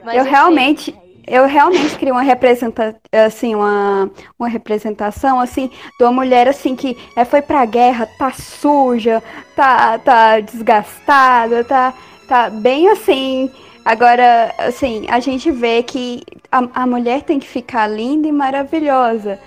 Mas, 0.04 0.16
eu 0.16 0.22
enfim. 0.22 0.30
realmente 0.30 1.09
eu 1.30 1.46
realmente 1.46 1.96
queria 1.96 2.12
uma 2.12 2.22
representa 2.22 2.96
assim, 3.12 3.54
uma, 3.54 4.10
uma 4.38 4.48
representação 4.48 5.40
assim 5.40 5.70
de 5.96 6.04
uma 6.04 6.12
mulher 6.12 6.48
assim 6.48 6.74
que 6.74 6.96
é, 7.16 7.24
foi 7.24 7.40
pra 7.40 7.64
guerra, 7.64 8.06
tá 8.18 8.32
suja, 8.32 9.22
tá, 9.54 9.96
tá 9.98 10.40
desgastada, 10.40 11.62
tá, 11.64 11.94
tá 12.28 12.50
bem 12.50 12.88
assim. 12.88 13.50
Agora, 13.84 14.52
assim, 14.58 15.06
a 15.08 15.20
gente 15.20 15.50
vê 15.50 15.82
que 15.82 16.22
a, 16.50 16.82
a 16.82 16.86
mulher 16.86 17.22
tem 17.22 17.38
que 17.38 17.46
ficar 17.46 17.86
linda 17.86 18.28
e 18.28 18.32
maravilhosa. 18.32 19.38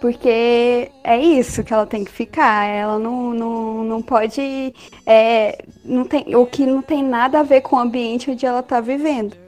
Porque 0.00 0.90
é 1.04 1.16
isso 1.16 1.62
que 1.62 1.72
ela 1.72 1.86
tem 1.86 2.02
que 2.04 2.10
ficar. 2.10 2.66
Ela 2.66 2.98
não, 2.98 3.32
não, 3.32 3.84
não 3.84 4.02
pode. 4.02 4.74
É, 5.06 5.64
não 5.84 6.04
tem, 6.04 6.34
o 6.34 6.44
que 6.44 6.66
não 6.66 6.82
tem 6.82 7.04
nada 7.04 7.40
a 7.40 7.42
ver 7.44 7.60
com 7.60 7.76
o 7.76 7.78
ambiente 7.78 8.30
onde 8.30 8.44
ela 8.44 8.60
está 8.60 8.80
vivendo. 8.80 9.41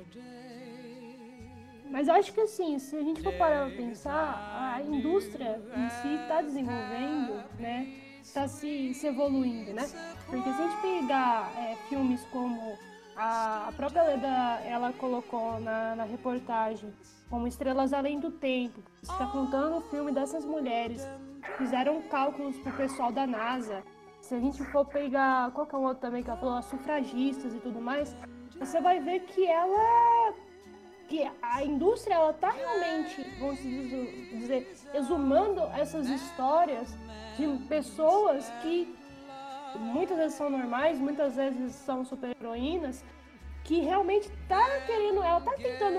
Mas 1.95 2.09
eu 2.09 2.15
acho 2.15 2.33
que 2.33 2.41
assim, 2.41 2.77
se 2.81 2.97
a 2.97 3.03
gente 3.05 3.23
for 3.23 3.33
parar 3.35 3.69
para 3.69 3.77
pensar, 3.77 4.75
a 4.75 4.83
indústria 4.83 5.63
em 5.77 5.89
si 5.91 6.23
está 6.23 6.43
desenvolvendo, 6.43 7.41
né? 7.57 7.87
Está 8.21 8.49
se, 8.49 8.93
se 8.95 9.07
evoluindo, 9.07 9.73
né? 9.73 9.89
Porque 10.27 10.53
se 10.53 10.61
a 10.61 10.67
gente 10.67 10.83
pegar 10.83 11.53
é, 11.57 11.77
filmes 11.89 12.21
como 12.33 12.77
a, 13.15 13.69
a 13.69 13.73
própria 13.75 14.03
Leda, 14.03 14.27
ela 14.65 14.93
colocou 14.95 15.61
na, 15.61 15.95
na 15.95 16.03
reportagem, 16.03 16.93
como 17.31 17.47
Estrelas 17.47 17.93
Além 17.93 18.19
do 18.19 18.33
Tempo, 18.33 18.83
está 19.01 19.27
contando 19.27 19.77
o 19.77 19.81
filme 19.83 20.11
dessas 20.11 20.45
mulheres 20.45 21.09
fizeram 21.57 22.03
cálculos 22.03 22.59
para 22.59 22.73
o 22.73 22.77
pessoal 22.77 23.13
da 23.13 23.25
NASA. 23.25 23.85
Se 24.21 24.35
a 24.35 24.41
gente 24.41 24.65
for 24.73 24.85
pegar 24.85 25.53
qualquer 25.53 25.77
outro 25.77 26.01
também 26.01 26.25
que 26.25 26.29
ela 26.29 26.41
falou, 26.41 26.57
as 26.57 26.65
sufragistas 26.65 27.55
e 27.55 27.61
tudo 27.61 27.81
mais, 27.81 28.17
você 28.59 28.81
vai 28.81 28.99
ver 28.99 29.21
que 29.21 29.47
ela 29.47 30.35
que 31.09 31.31
a 31.43 31.65
indústria 31.65 32.15
ela 32.15 32.31
está 32.31 32.51
realmente, 32.51 33.23
vamos 33.39 33.59
dizer, 33.59 34.75
exumando 34.95 35.63
essas 35.77 36.09
histórias 36.09 36.97
de 37.37 37.47
pessoas 37.69 38.51
que 38.63 38.95
muitas 39.79 40.17
vezes 40.17 40.35
são 40.35 40.49
normais, 40.51 40.99
muitas 40.99 41.37
vezes 41.37 41.75
são 41.75 42.05
super-heroínas, 42.05 43.05
que 43.65 43.81
realmente 43.81 44.31
tá 44.49 44.65
querendo, 44.87 45.23
ela 45.23 45.41
tá 45.41 45.53
tentando 45.53 45.99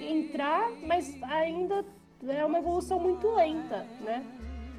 entrar, 0.00 0.70
mas 0.82 1.16
ainda 1.22 1.84
é 2.26 2.44
uma 2.44 2.58
evolução 2.58 2.98
muito 2.98 3.28
lenta, 3.34 3.86
né? 4.00 4.24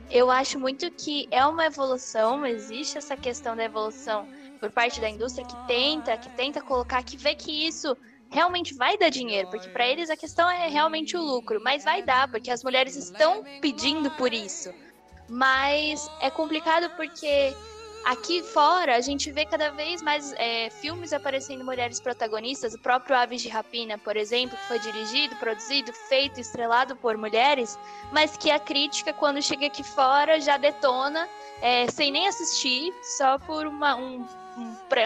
Eu 0.09 0.31
acho 0.31 0.59
muito 0.59 0.89
que 0.91 1.27
é 1.31 1.45
uma 1.45 1.65
evolução, 1.65 2.45
existe 2.45 2.97
essa 2.97 3.17
questão 3.17 3.55
da 3.55 3.65
evolução 3.65 4.25
por 4.59 4.71
parte 4.71 5.01
da 5.01 5.09
indústria 5.09 5.45
que 5.45 5.67
tenta, 5.67 6.17
que 6.17 6.29
tenta 6.29 6.61
colocar, 6.61 7.03
que 7.03 7.17
vê 7.17 7.35
que 7.35 7.67
isso 7.67 7.95
realmente 8.29 8.73
vai 8.73 8.97
dar 8.97 9.09
dinheiro, 9.09 9.47
porque 9.49 9.69
para 9.69 9.87
eles 9.87 10.09
a 10.09 10.17
questão 10.17 10.49
é 10.49 10.67
realmente 10.67 11.15
o 11.15 11.21
lucro, 11.21 11.61
mas 11.63 11.83
vai 11.83 12.01
dar, 12.01 12.29
porque 12.29 12.51
as 12.51 12.63
mulheres 12.63 12.95
estão 12.95 13.43
pedindo 13.61 14.11
por 14.11 14.33
isso. 14.33 14.73
Mas 15.29 16.09
é 16.21 16.29
complicado 16.29 16.89
porque 16.95 17.53
aqui 18.05 18.41
fora 18.41 18.95
a 18.95 19.01
gente 19.01 19.29
vê 19.31 19.45
cada 19.45 19.69
vez 19.71 20.01
mais 20.01 20.33
é, 20.37 20.69
filmes 20.69 21.11
aparecendo 21.11 21.65
mulheres 21.65 21.99
protagonistas, 21.99 22.73
o 22.73 22.79
próprio 22.79 23.15
Aves 23.15 23.41
de 23.41 23.49
Rapina, 23.49 23.97
por 23.97 24.15
exemplo, 24.15 24.57
que 24.57 24.63
foi 24.63 24.79
dirigido, 24.79 25.35
produzido, 25.35 25.91
feito, 26.07 26.39
estrelado 26.39 26.95
por 26.95 27.17
mulheres, 27.17 27.77
mas 28.11 28.37
que 28.37 28.49
a 28.49 28.59
crítica, 28.59 29.11
quando 29.11 29.41
chega 29.41 29.67
aqui 29.67 29.83
fora, 29.83 30.39
já 30.39 30.57
detona 30.57 31.27
é, 31.61 31.89
sem 31.91 32.11
nem 32.11 32.27
assistir, 32.27 32.93
só 33.03 33.37
por 33.39 33.67
uma, 33.67 33.95
um 33.95 34.25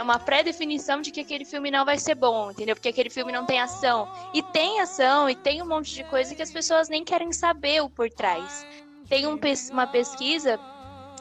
uma 0.02 0.20
pré-definição 0.20 1.02
de 1.02 1.12
que 1.12 1.22
aquele 1.22 1.46
filme 1.46 1.70
não 1.70 1.84
vai 1.86 1.98
ser 1.98 2.16
bom, 2.16 2.52
entendeu? 2.52 2.76
Porque 2.76 2.90
aquele 2.90 3.10
filme 3.10 3.32
não 3.32 3.46
tem 3.46 3.60
ação. 3.60 4.08
E 4.34 4.42
tem 4.42 4.80
ação, 4.80 5.30
e 5.30 5.36
tem 5.36 5.62
um 5.62 5.68
monte 5.68 5.94
de 5.94 6.04
coisa 6.06 6.34
que 6.34 6.42
as 6.42 6.52
pessoas 6.52 6.90
nem 6.90 7.04
querem 7.04 7.32
saber 7.32 7.82
o 7.82 7.90
por 7.90 8.10
trás. 8.10 8.66
Tem 9.10 9.28
um, 9.28 9.40
uma 9.72 9.88
pesquisa 9.88 10.60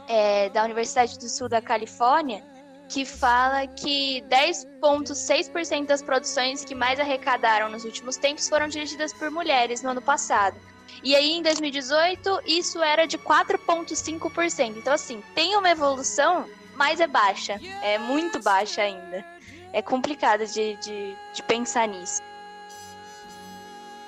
é, 0.06 0.48
da 0.50 0.64
Universidade 0.64 1.18
do 1.18 1.28
Sul 1.28 1.48
da 1.48 1.60
Califórnia 1.60 2.44
que 2.88 3.04
fala 3.04 3.68
que 3.68 4.20
10,6% 4.22 5.86
das 5.86 6.02
produções 6.02 6.64
que 6.64 6.74
mais 6.74 6.98
arrecadaram 6.98 7.70
nos 7.70 7.84
últimos 7.84 8.16
tempos 8.16 8.48
foram 8.48 8.66
dirigidas 8.66 9.12
por 9.12 9.30
mulheres 9.30 9.80
no 9.80 9.90
ano 9.90 10.02
passado. 10.02 10.58
E 11.04 11.14
aí, 11.14 11.30
em 11.30 11.42
2018, 11.42 12.42
isso 12.46 12.82
era 12.82 13.06
de 13.06 13.16
4,5%. 13.16 14.76
Então, 14.76 14.92
assim, 14.92 15.22
tem 15.36 15.56
uma 15.56 15.70
evolução, 15.70 16.46
mas 16.80 16.98
é 16.98 17.06
baixa. 17.06 17.60
É 17.82 17.98
muito 17.98 18.42
baixa 18.42 18.80
ainda. 18.80 19.22
É 19.70 19.82
complicado 19.82 20.46
de, 20.46 20.76
de, 20.76 21.14
de 21.34 21.42
pensar 21.42 21.86
nisso. 21.86 22.22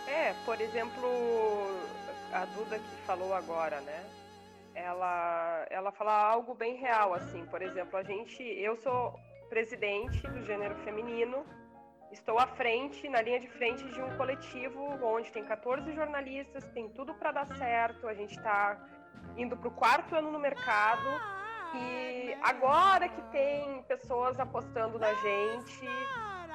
É, 0.09 0.33
por 0.47 0.59
exemplo, 0.59 1.07
a 2.33 2.47
Duda 2.47 2.79
que 2.79 3.07
falou 3.07 3.35
agora, 3.35 3.79
né? 3.83 4.03
Ela, 4.75 5.67
ela 5.69 5.93
fala 5.93 6.15
algo 6.15 6.55
bem 6.55 6.77
real, 6.77 7.13
assim. 7.13 7.45
Por 7.45 7.61
exemplo, 7.61 7.99
a 7.99 8.03
gente, 8.03 8.43
eu 8.43 8.75
sou 8.77 9.21
presidente 9.51 10.27
do 10.29 10.43
gênero 10.43 10.75
feminino 10.77 11.45
estou 12.11 12.39
à 12.39 12.47
frente, 12.47 13.09
na 13.09 13.23
linha 13.23 13.41
de 13.41 13.49
frente 13.49 13.83
de 13.85 14.01
um 14.03 14.17
coletivo 14.19 14.83
onde 15.03 15.33
tem 15.33 15.43
14 15.43 15.95
jornalistas, 15.95 16.63
tem 16.75 16.87
tudo 16.91 17.15
para 17.15 17.33
dar 17.33 17.47
certo, 17.57 18.07
a 18.07 18.13
gente 18.13 18.37
está 18.37 18.79
indo 19.35 19.57
para 19.57 19.69
o 19.69 19.71
quarto 19.71 20.15
ano 20.15 20.31
no 20.31 20.39
mercado 20.39 21.09
e 21.75 22.37
agora 22.43 23.09
que 23.09 23.23
tem 23.31 23.83
pessoas 23.83 24.39
apostando 24.39 24.99
na 24.99 25.13
gente, 25.15 25.89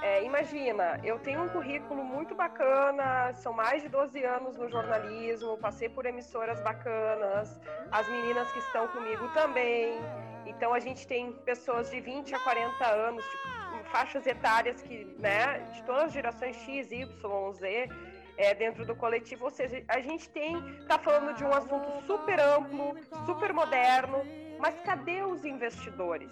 é, 0.02 0.24
imagina, 0.24 1.00
eu 1.04 1.18
tenho 1.20 1.44
um 1.44 1.50
currículo 1.50 2.04
muito 2.04 2.36
bacana, 2.36 3.34
são 3.34 3.52
mais 3.52 3.82
de 3.82 3.90
12 3.90 4.24
anos 4.24 4.56
no 4.56 4.70
jornalismo, 4.70 5.58
passei 5.58 5.90
por 5.90 6.06
emissoras 6.06 6.62
bacanas, 6.62 7.60
as 7.92 8.08
meninas 8.08 8.52
que 8.52 8.60
estão 8.60 8.88
comigo 8.90 9.28
também. 9.34 10.00
Então 10.46 10.74
a 10.74 10.80
gente 10.80 11.08
tem 11.08 11.32
pessoas 11.32 11.90
de 11.90 12.00
20 12.00 12.36
a 12.36 12.40
40 12.40 12.86
anos, 12.86 13.26
tipo, 13.26 13.90
faixas 13.92 14.26
etárias 14.28 14.82
que, 14.82 15.06
né, 15.18 15.60
de 15.74 15.84
todas 15.84 16.04
as 16.04 16.14
gerações 16.14 16.56
X, 16.58 16.92
Y, 16.92 17.52
Z, 17.54 17.90
é, 18.38 18.54
dentro 18.54 18.86
do 18.86 18.96
coletivo. 18.96 19.46
Ou 19.46 19.52
seja, 19.52 19.84
a 19.88 20.00
gente 20.00 20.30
tem, 20.30 20.56
tá 20.88 21.00
falando 21.00 21.36
de 21.36 21.44
um 21.44 21.52
assunto 21.52 22.06
super 22.06 22.40
amplo, 22.40 22.96
super 23.26 23.52
moderno, 23.52 24.22
mas 24.60 24.80
cadê 24.82 25.24
os 25.24 25.46
investidores? 25.46 26.32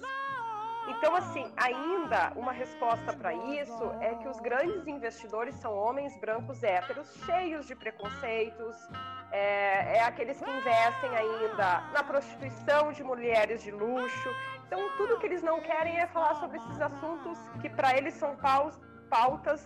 Então, 0.87 1.15
assim, 1.15 1.51
ainda 1.57 2.31
uma 2.35 2.51
resposta 2.51 3.11
para 3.13 3.33
isso 3.33 3.91
é 4.01 4.13
que 4.15 4.27
os 4.27 4.39
grandes 4.39 4.85
investidores 4.87 5.55
são 5.55 5.73
homens 5.73 6.15
brancos 6.19 6.61
héteros, 6.61 7.11
cheios 7.25 7.65
de 7.65 7.75
preconceitos, 7.75 8.75
é, 9.31 9.97
é 9.97 10.03
aqueles 10.03 10.39
que 10.39 10.49
investem 10.49 11.09
ainda 11.15 11.81
na 11.91 12.03
prostituição 12.03 12.91
de 12.91 13.03
mulheres 13.03 13.63
de 13.63 13.71
luxo. 13.71 14.29
Então, 14.67 14.79
tudo 14.97 15.17
que 15.19 15.25
eles 15.25 15.41
não 15.41 15.59
querem 15.59 15.97
é 15.97 16.07
falar 16.07 16.35
sobre 16.35 16.57
esses 16.57 16.79
assuntos 16.79 17.39
que 17.61 17.69
para 17.69 17.97
eles 17.97 18.13
são 18.13 18.37
pautas 19.09 19.65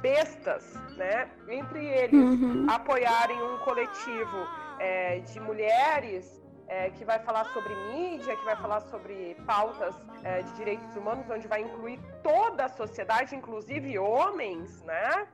bestas, 0.00 0.74
né? 0.96 1.30
Entre 1.48 1.84
eles, 1.84 2.40
uhum. 2.40 2.66
apoiarem 2.68 3.40
um 3.42 3.58
coletivo 3.58 4.46
é, 4.78 5.20
de 5.20 5.40
mulheres 5.40 6.41
é, 6.72 6.90
que 6.90 7.04
vai 7.04 7.18
falar 7.18 7.44
sobre 7.46 7.74
mídia, 7.92 8.34
que 8.34 8.44
vai 8.44 8.56
falar 8.56 8.80
sobre 8.80 9.36
pautas 9.46 9.94
é, 10.24 10.40
de 10.42 10.52
direitos 10.54 10.96
humanos, 10.96 11.28
onde 11.28 11.46
vai 11.46 11.60
incluir 11.60 12.00
toda 12.22 12.64
a 12.64 12.68
sociedade, 12.68 13.36
inclusive 13.36 13.98
homens, 13.98 14.82
né? 14.82 15.26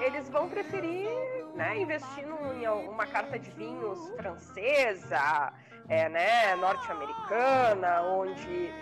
Eles 0.00 0.28
vão 0.28 0.48
preferir 0.48 1.08
né, 1.54 1.78
investir 1.78 2.24
em 2.24 2.68
uma 2.68 3.06
carta 3.06 3.38
de 3.38 3.50
vinhos 3.52 4.10
francesa, 4.16 5.52
é, 5.88 6.08
né, 6.08 6.56
norte-americana, 6.56 8.02
onde 8.02 8.72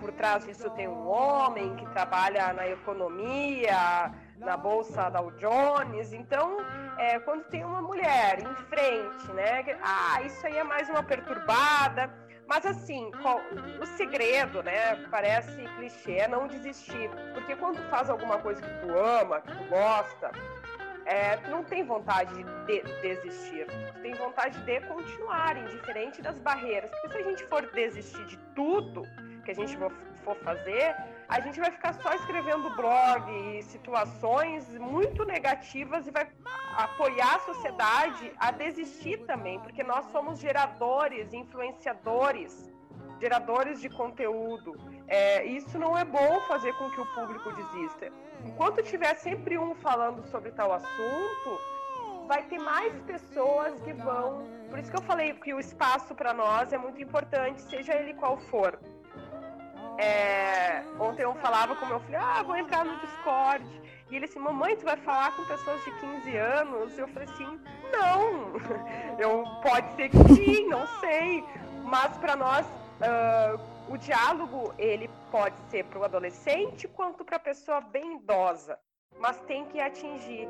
por 0.00 0.12
trás 0.12 0.44
disso 0.44 0.68
tem 0.70 0.88
um 0.88 1.08
homem 1.08 1.76
que 1.76 1.86
trabalha 1.90 2.52
na 2.52 2.68
economia, 2.68 4.12
na 4.38 4.56
bolsa 4.56 5.10
Dow 5.10 5.30
Jones. 5.32 6.12
Então, 6.12 6.58
é, 6.98 7.18
quando 7.20 7.44
tem 7.44 7.64
uma 7.64 7.82
mulher 7.82 8.40
em 8.40 8.54
frente, 8.66 9.32
né? 9.32 9.64
Ah, 9.82 10.22
isso 10.22 10.46
aí 10.46 10.56
é 10.56 10.64
mais 10.64 10.88
uma 10.88 11.02
perturbada. 11.02 12.10
Mas 12.46 12.64
assim, 12.64 13.10
qual, 13.22 13.40
o 13.80 13.86
segredo, 13.86 14.62
né? 14.62 14.96
Parece 15.10 15.64
clichê, 15.76 16.12
é 16.12 16.28
não 16.28 16.46
desistir. 16.46 17.10
Porque 17.34 17.54
quando 17.56 17.78
faz 17.90 18.08
alguma 18.08 18.38
coisa 18.38 18.62
que 18.62 18.86
tu 18.86 18.98
ama, 18.98 19.40
que 19.42 19.52
tu 19.54 19.64
gosta, 19.64 20.30
é, 21.04 21.36
não 21.48 21.62
tem 21.62 21.84
vontade 21.84 22.32
de 22.66 22.82
desistir. 23.02 23.66
Tem 24.00 24.14
vontade 24.14 24.58
de 24.60 24.80
continuar, 24.82 25.58
indiferente 25.58 26.22
das 26.22 26.38
barreiras. 26.38 26.90
Porque 26.90 27.08
se 27.08 27.18
a 27.18 27.22
gente 27.22 27.44
for 27.46 27.70
desistir 27.72 28.24
de 28.24 28.38
tudo 28.54 29.02
que 29.44 29.50
a 29.50 29.54
gente 29.54 29.76
for 30.28 30.36
fazer, 30.36 30.94
a 31.28 31.40
gente 31.40 31.58
vai 31.58 31.70
ficar 31.70 31.94
só 31.94 32.12
escrevendo 32.12 32.68
blog 32.76 33.30
e 33.30 33.62
situações 33.62 34.66
muito 34.78 35.24
negativas 35.24 36.06
e 36.06 36.10
vai 36.10 36.28
apoiar 36.76 37.36
a 37.36 37.40
sociedade 37.40 38.32
a 38.38 38.50
desistir 38.50 39.18
também, 39.26 39.58
porque 39.60 39.82
nós 39.82 40.04
somos 40.12 40.38
geradores, 40.38 41.32
influenciadores, 41.32 42.70
geradores 43.20 43.80
de 43.80 43.88
conteúdo. 43.88 44.76
É, 45.06 45.44
isso 45.44 45.78
não 45.78 45.96
é 45.96 46.04
bom 46.04 46.40
fazer 46.42 46.74
com 46.74 46.90
que 46.90 47.00
o 47.00 47.06
público 47.14 47.50
desista. 47.52 48.12
Enquanto 48.44 48.82
tiver 48.82 49.14
sempre 49.14 49.58
um 49.58 49.74
falando 49.76 50.22
sobre 50.30 50.50
tal 50.52 50.72
assunto, 50.72 51.50
vai 52.26 52.42
ter 52.44 52.58
mais 52.58 52.92
pessoas 53.02 53.80
que 53.80 53.92
vão. 53.94 54.46
Por 54.68 54.78
isso 54.78 54.90
que 54.90 54.96
eu 54.98 55.02
falei 55.02 55.32
que 55.32 55.54
o 55.54 55.58
espaço 55.58 56.14
para 56.14 56.34
nós 56.34 56.72
é 56.72 56.78
muito 56.78 57.02
importante, 57.02 57.62
seja 57.62 57.94
ele 57.94 58.12
qual 58.14 58.36
for. 58.36 58.78
É, 59.98 60.84
ontem 61.00 61.24
eu 61.24 61.34
falava 61.34 61.74
com 61.74 61.84
meu 61.86 61.98
filho, 62.00 62.18
ah, 62.20 62.42
vou 62.44 62.56
entrar 62.56 62.84
no 62.84 62.96
Discord. 63.00 63.64
E 64.08 64.16
ele 64.16 64.24
assim, 64.24 64.38
mamãe, 64.38 64.76
tu 64.76 64.84
vai 64.84 64.96
falar 64.96 65.34
com 65.36 65.44
pessoas 65.44 65.84
de 65.84 65.90
15 65.90 66.36
anos? 66.36 66.96
Eu 66.96 67.08
falei 67.08 67.28
assim, 67.28 67.60
não. 67.92 68.52
Eu, 69.18 69.44
pode 69.60 69.92
ser 69.96 70.08
que 70.08 70.34
sim, 70.34 70.68
não 70.68 70.86
sei. 71.00 71.44
Mas 71.82 72.16
para 72.18 72.36
nós, 72.36 72.64
uh, 72.66 73.92
o 73.92 73.98
diálogo, 73.98 74.72
ele 74.78 75.10
pode 75.30 75.56
ser 75.68 75.84
para 75.84 75.98
o 75.98 76.04
adolescente 76.04 76.86
quanto 76.86 77.24
para 77.24 77.36
a 77.36 77.40
pessoa 77.40 77.80
bem 77.80 78.16
idosa. 78.16 78.78
Mas 79.18 79.40
tem 79.42 79.64
que 79.66 79.80
atingir. 79.80 80.48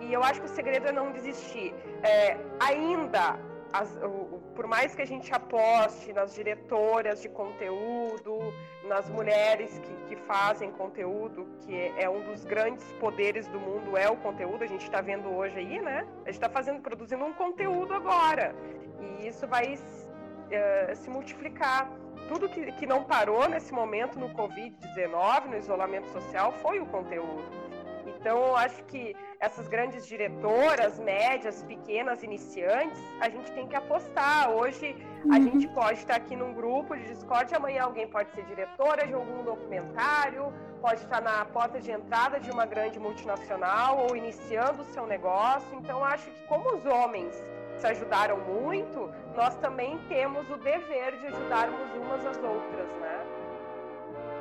E 0.00 0.12
eu 0.12 0.22
acho 0.22 0.40
que 0.40 0.46
o 0.46 0.54
segredo 0.54 0.88
é 0.88 0.92
não 0.92 1.12
desistir. 1.12 1.72
É, 2.02 2.36
ainda 2.58 3.38
as, 3.72 3.94
o, 3.96 4.40
por 4.54 4.66
mais 4.66 4.94
que 4.94 5.02
a 5.02 5.06
gente 5.06 5.32
aposte 5.32 6.12
nas 6.12 6.34
diretoras 6.34 7.20
de 7.20 7.28
conteúdo, 7.28 8.52
nas 8.84 9.08
mulheres 9.10 9.78
que, 9.78 9.94
que 10.08 10.16
fazem 10.22 10.70
conteúdo, 10.72 11.46
que 11.60 11.74
é, 11.74 12.02
é, 12.02 12.10
um 12.10 12.20
dos 12.22 12.44
grandes 12.44 12.84
poderes 12.94 13.46
do 13.48 13.60
mundo, 13.60 13.96
é 13.96 14.08
o 14.08 14.16
conteúdo, 14.16 14.64
a 14.64 14.66
gente 14.66 14.82
está 14.82 15.00
vendo 15.00 15.28
hoje 15.28 15.58
aí, 15.58 15.80
né? 15.80 16.06
A 16.22 16.30
gente 16.30 16.34
está 16.34 16.48
fazendo, 16.48 16.80
produzindo 16.80 17.24
um 17.24 17.32
conteúdo 17.32 17.92
agora. 17.92 18.54
E 19.00 19.28
isso 19.28 19.46
vai 19.46 19.74
uh, 19.74 20.96
se 20.96 21.10
multiplicar. 21.10 21.90
Tudo 22.28 22.48
que, 22.48 22.72
que 22.72 22.86
não 22.86 23.04
parou 23.04 23.48
nesse 23.48 23.72
momento 23.72 24.18
no 24.18 24.30
Covid-19, 24.30 25.46
no 25.46 25.56
isolamento 25.56 26.08
social, 26.08 26.52
foi 26.52 26.80
o 26.80 26.86
conteúdo. 26.86 27.67
Então, 28.20 28.36
eu 28.36 28.56
acho 28.56 28.82
que 28.84 29.14
essas 29.38 29.68
grandes 29.68 30.04
diretoras, 30.04 30.98
médias, 30.98 31.62
pequenas, 31.62 32.22
iniciantes, 32.24 33.00
a 33.20 33.28
gente 33.28 33.52
tem 33.52 33.68
que 33.68 33.76
apostar. 33.76 34.50
Hoje, 34.50 34.96
a 35.24 35.36
uhum. 35.36 35.42
gente 35.44 35.68
pode 35.68 36.00
estar 36.00 36.16
aqui 36.16 36.34
num 36.34 36.52
grupo 36.52 36.96
de 36.96 37.04
Discord, 37.04 37.54
amanhã 37.54 37.84
alguém 37.84 38.08
pode 38.08 38.32
ser 38.32 38.44
diretora 38.46 39.06
de 39.06 39.14
algum 39.14 39.44
documentário, 39.44 40.52
pode 40.80 41.00
estar 41.02 41.20
na 41.20 41.44
porta 41.44 41.80
de 41.80 41.92
entrada 41.92 42.40
de 42.40 42.50
uma 42.50 42.66
grande 42.66 42.98
multinacional 42.98 44.06
ou 44.08 44.16
iniciando 44.16 44.82
o 44.82 44.86
seu 44.86 45.06
negócio. 45.06 45.68
Então, 45.74 46.04
acho 46.04 46.28
que 46.28 46.46
como 46.48 46.76
os 46.76 46.84
homens 46.84 47.32
se 47.78 47.86
ajudaram 47.86 48.38
muito, 48.38 49.08
nós 49.36 49.54
também 49.56 49.96
temos 50.08 50.50
o 50.50 50.56
dever 50.56 51.16
de 51.20 51.26
ajudarmos 51.28 51.94
umas 51.94 52.26
às 52.26 52.42
outras, 52.42 52.88
né? 53.00 53.37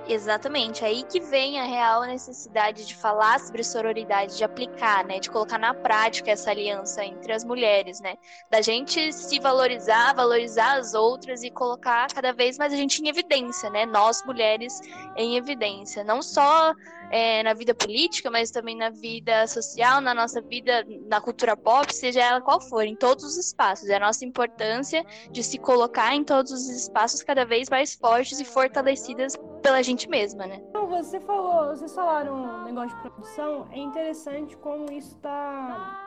Exatamente, 0.10 0.86
aí 0.86 1.04
que 1.04 1.20
vem 1.20 1.60
a 1.60 1.66
real 1.66 2.04
necessidade 2.04 2.86
de 2.86 2.96
falar 2.96 3.42
sobre 3.42 3.62
sororidade, 3.62 4.38
de 4.38 4.44
aplicar, 4.44 5.04
né, 5.04 5.20
de 5.20 5.30
colocar 5.30 5.58
na 5.58 5.74
prática 5.74 6.32
essa 6.32 6.50
aliança 6.50 7.04
entre 7.04 7.34
as 7.34 7.44
mulheres, 7.44 8.00
né, 8.00 8.16
da 8.50 8.62
gente 8.62 9.12
se 9.12 9.38
valorizar, 9.38 10.14
valorizar 10.16 10.78
as 10.78 10.94
outras 10.94 11.44
e 11.44 11.52
colocar 11.52 12.08
cada 12.14 12.32
vez 12.32 12.58
mais 12.58 12.72
a 12.72 12.78
gente 12.78 13.02
em 13.04 13.10
evidência, 13.10 13.70
né, 13.70 13.86
nós 13.86 14.24
mulheres 14.24 14.80
em 15.18 15.36
evidência, 15.36 16.06
não 16.06 16.22
só 16.22 16.74
é, 17.12 17.44
na 17.44 17.54
vida 17.54 17.74
política, 17.74 18.30
mas 18.30 18.52
também 18.52 18.76
na 18.76 18.90
vida 18.90 19.48
social, 19.48 20.02
na 20.02 20.14
nossa 20.14 20.42
vida, 20.42 20.86
na 21.08 21.22
cultura 21.22 21.56
pop, 21.56 21.94
seja 21.94 22.22
ela 22.22 22.42
qual 22.42 22.60
for, 22.60 22.84
em 22.84 22.96
todos 22.96 23.24
os 23.24 23.38
espaços. 23.38 23.90
É 23.90 23.96
a 23.96 24.00
nossa 24.00 24.26
importância 24.26 25.06
de 25.32 25.44
se 25.44 25.58
colocar 25.58 26.14
em 26.16 26.24
todos 26.24 26.52
os 26.52 26.70
espaços 26.70 27.24
cada 27.24 27.46
vez 27.46 27.70
mais 27.70 27.96
fortes 27.96 28.40
e 28.40 28.46
fortalecidas 28.46 29.38
pela 29.62 29.82
gente 29.82 30.10
mesma, 30.10 30.46
né? 30.46 30.62
Então, 30.70 30.88
você 30.88 31.20
falou, 31.20 31.76
vocês 31.76 31.94
falaram 31.94 32.36
um 32.36 32.64
negócio 32.66 32.96
de 32.96 33.02
produção, 33.02 33.68
é 33.72 33.80
interessante 33.80 34.56
como 34.58 34.92
isso 34.92 35.16
está 35.16 36.04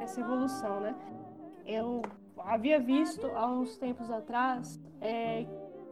essa 0.00 0.20
evolução, 0.20 0.80
né? 0.80 0.94
Eu 1.66 2.02
havia 2.38 2.78
visto 2.78 3.26
há 3.34 3.46
uns 3.46 3.76
tempos 3.76 4.10
atrás 4.10 4.80
é, 5.00 5.46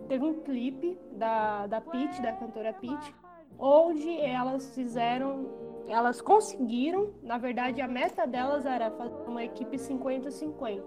teve 0.08 0.24
um 0.24 0.40
clipe 0.42 0.98
da, 1.12 1.66
da 1.66 1.80
Peach, 1.80 2.20
da 2.22 2.32
cantora 2.32 2.72
Peach, 2.72 3.14
onde 3.58 4.20
elas 4.20 4.74
fizeram, 4.74 5.48
elas 5.88 6.20
conseguiram, 6.20 7.14
na 7.22 7.38
verdade 7.38 7.80
a 7.80 7.88
meta 7.88 8.26
delas 8.26 8.66
era 8.66 8.90
fazer 8.90 9.14
uma 9.26 9.44
equipe 9.44 9.76
50-50, 9.76 10.82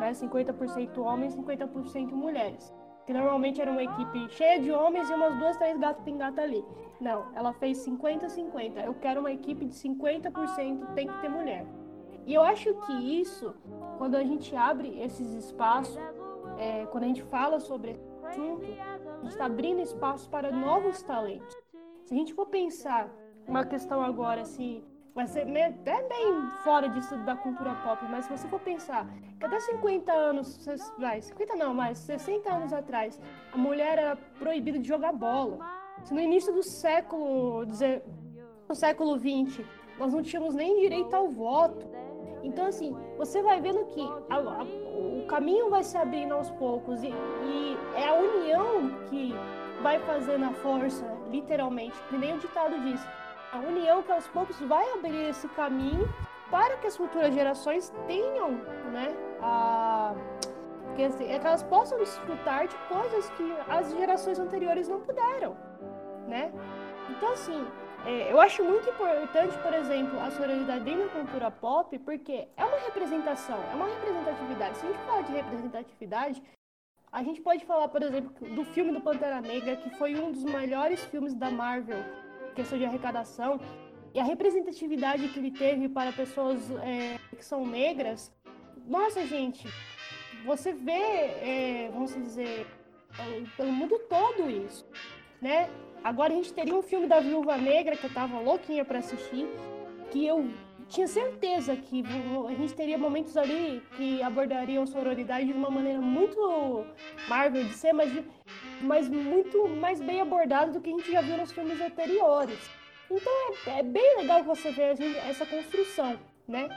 né? 0.00 0.12
50% 0.12 0.98
homens, 0.98 1.36
50% 1.36 2.12
mulheres. 2.12 2.72
Que 3.06 3.12
normalmente 3.12 3.60
era 3.60 3.70
uma 3.70 3.82
equipe 3.82 4.28
cheia 4.30 4.60
de 4.60 4.70
homens 4.70 5.10
e 5.10 5.14
umas 5.14 5.36
duas, 5.38 5.56
três 5.56 5.78
gatos 5.78 6.04
pingatas 6.04 6.44
ali. 6.44 6.64
Não, 7.00 7.26
ela 7.34 7.52
fez 7.54 7.78
50-50. 7.84 8.84
Eu 8.84 8.94
quero 8.94 9.20
uma 9.20 9.32
equipe 9.32 9.64
de 9.64 9.74
50% 9.74 10.94
tem 10.94 11.08
que 11.08 11.20
ter 11.20 11.28
mulher. 11.28 11.66
E 12.26 12.34
eu 12.34 12.42
acho 12.42 12.72
que 12.86 12.92
isso, 12.92 13.54
quando 13.98 14.14
a 14.14 14.22
gente 14.22 14.54
abre 14.54 15.00
esses 15.00 15.32
espaços, 15.32 15.98
é, 16.58 16.86
quando 16.86 17.04
a 17.04 17.06
gente 17.06 17.22
fala 17.22 17.58
sobre 17.58 17.92
esse 17.92 18.00
assunto, 18.24 18.64
a 18.64 19.22
gente 19.22 19.32
está 19.32 19.46
abrindo 19.46 19.80
espaço 19.80 20.28
para 20.28 20.52
novos 20.52 21.02
talentos. 21.02 21.56
Se 22.10 22.14
a 22.14 22.18
gente 22.18 22.34
for 22.34 22.46
pensar 22.46 23.08
uma 23.46 23.64
questão 23.64 24.02
agora, 24.02 24.40
assim, 24.40 24.82
vai 25.14 25.28
ser 25.28 25.42
até 25.42 26.02
bem 26.08 26.50
fora 26.64 26.88
disso 26.88 27.16
da 27.18 27.36
cultura 27.36 27.72
pop, 27.84 28.04
mas 28.10 28.24
se 28.24 28.32
você 28.32 28.48
for 28.48 28.58
pensar 28.58 29.06
que 29.38 29.46
até 29.46 29.60
50 29.60 30.12
anos, 30.12 30.58
vai, 30.98 31.22
50 31.22 31.54
não, 31.54 31.72
mas 31.72 31.98
60 31.98 32.52
anos 32.52 32.72
atrás, 32.72 33.20
a 33.52 33.56
mulher 33.56 33.96
era 33.96 34.16
proibida 34.40 34.80
de 34.80 34.88
jogar 34.88 35.12
bola. 35.12 35.64
Se 36.02 36.12
no 36.12 36.20
início 36.20 36.52
do 36.52 36.64
século, 36.64 37.64
dizer, 37.64 38.02
no 38.68 38.74
século 38.74 39.16
20, 39.16 39.64
nós 39.96 40.12
não 40.12 40.20
tínhamos 40.20 40.52
nem 40.52 40.80
direito 40.80 41.14
ao 41.14 41.28
voto. 41.28 41.86
Então, 42.42 42.66
assim, 42.66 42.92
você 43.18 43.40
vai 43.40 43.60
vendo 43.60 43.84
que 43.84 44.02
a, 44.28 44.34
a, 44.34 44.64
o 44.64 45.26
caminho 45.28 45.70
vai 45.70 45.84
se 45.84 45.96
abrindo 45.96 46.34
aos 46.34 46.50
poucos 46.50 47.04
e, 47.04 47.06
e 47.06 47.78
é 47.94 48.08
a 48.08 48.14
união 48.14 48.98
que 49.08 49.32
vai 49.80 50.00
fazendo 50.00 50.46
a 50.46 50.52
força, 50.54 51.19
literalmente, 51.30 51.96
que 52.08 52.16
nem 52.16 52.34
o 52.34 52.38
ditado 52.38 52.78
diz. 52.80 53.00
A 53.52 53.58
união 53.58 54.02
que 54.02 54.12
aos 54.12 54.26
poucos 54.28 54.58
vai 54.60 54.92
abrir 54.92 55.28
esse 55.28 55.48
caminho 55.48 56.08
para 56.50 56.76
que 56.78 56.86
as 56.86 56.96
futuras 56.96 57.32
gerações 57.34 57.92
tenham, 58.06 58.50
né, 58.92 59.14
a 59.40 60.14
que, 60.96 61.04
assim, 61.04 61.30
é 61.30 61.38
que 61.38 61.46
elas 61.46 61.62
possam 61.62 61.98
desfrutar 61.98 62.66
de 62.66 62.76
coisas 62.88 63.30
que 63.30 63.56
as 63.68 63.92
gerações 63.92 64.38
anteriores 64.38 64.88
não 64.88 65.00
puderam, 65.00 65.56
né? 66.26 66.52
Então 67.08 67.32
assim, 67.32 67.66
é, 68.04 68.32
eu 68.32 68.40
acho 68.40 68.64
muito 68.64 68.88
importante, 68.88 69.56
por 69.58 69.72
exemplo, 69.74 70.18
a 70.20 70.30
sororidade 70.30 70.84
dentro 70.84 71.04
da 71.04 71.10
cultura 71.10 71.50
pop, 71.50 71.98
porque 72.00 72.48
é 72.56 72.64
uma 72.64 72.78
representação, 72.78 73.58
é 73.72 73.74
uma 73.74 73.86
representatividade. 73.86 74.76
Se 74.78 74.86
a 74.86 74.88
gente 74.90 75.02
fala 75.04 75.22
de 75.22 75.32
representatividade, 75.32 76.42
a 77.12 77.22
gente 77.22 77.40
pode 77.40 77.64
falar, 77.64 77.88
por 77.88 78.02
exemplo, 78.02 78.32
do 78.54 78.64
filme 78.64 78.92
do 78.92 79.00
Pantera 79.00 79.40
Negra, 79.40 79.76
que 79.76 79.90
foi 79.90 80.14
um 80.14 80.30
dos 80.30 80.44
melhores 80.44 81.04
filmes 81.06 81.34
da 81.34 81.50
Marvel, 81.50 81.98
questão 82.54 82.78
de 82.78 82.84
arrecadação, 82.84 83.60
e 84.14 84.20
a 84.20 84.24
representatividade 84.24 85.28
que 85.28 85.38
ele 85.38 85.50
teve 85.50 85.88
para 85.88 86.12
pessoas 86.12 86.58
é, 86.82 87.18
que 87.36 87.44
são 87.44 87.66
negras. 87.66 88.32
Nossa, 88.86 89.24
gente, 89.26 89.66
você 90.44 90.72
vê, 90.72 90.92
é, 90.92 91.90
vamos 91.92 92.14
dizer, 92.14 92.66
pelo 93.56 93.72
mundo 93.72 93.98
todo 94.08 94.48
isso, 94.48 94.86
né? 95.40 95.68
Agora 96.02 96.32
a 96.32 96.36
gente 96.36 96.52
teria 96.52 96.74
um 96.74 96.82
filme 96.82 97.06
da 97.06 97.20
Viúva 97.20 97.56
Negra 97.56 97.96
que 97.96 98.04
eu 98.04 98.14
tava 98.14 98.38
louquinha 98.40 98.84
para 98.84 99.00
assistir, 99.00 99.46
que 100.10 100.26
eu 100.26 100.48
tinha 100.90 101.06
certeza 101.06 101.76
que 101.76 102.02
a 102.48 102.54
gente 102.54 102.74
teria 102.74 102.98
momentos 102.98 103.36
ali 103.36 103.80
que 103.96 104.20
abordariam 104.22 104.84
sororidade 104.86 105.46
de 105.46 105.52
uma 105.52 105.70
maneira 105.70 106.00
muito 106.00 106.84
Marvel 107.28 107.64
de 107.64 107.74
ser, 107.74 107.92
mas, 107.92 108.12
mas 108.82 109.08
muito 109.08 109.68
mais 109.68 110.00
bem 110.00 110.20
abordado 110.20 110.72
do 110.72 110.80
que 110.80 110.90
a 110.90 110.92
gente 110.92 111.12
já 111.12 111.20
viu 111.20 111.36
nos 111.36 111.52
filmes 111.52 111.80
anteriores. 111.80 112.58
Então 113.08 113.32
é, 113.66 113.78
é 113.78 113.82
bem 113.82 114.18
legal 114.18 114.42
você 114.42 114.72
ver 114.72 114.96
essa 115.28 115.46
construção, 115.46 116.18
né? 116.46 116.68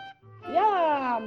E 0.48 0.58
a 0.58 1.22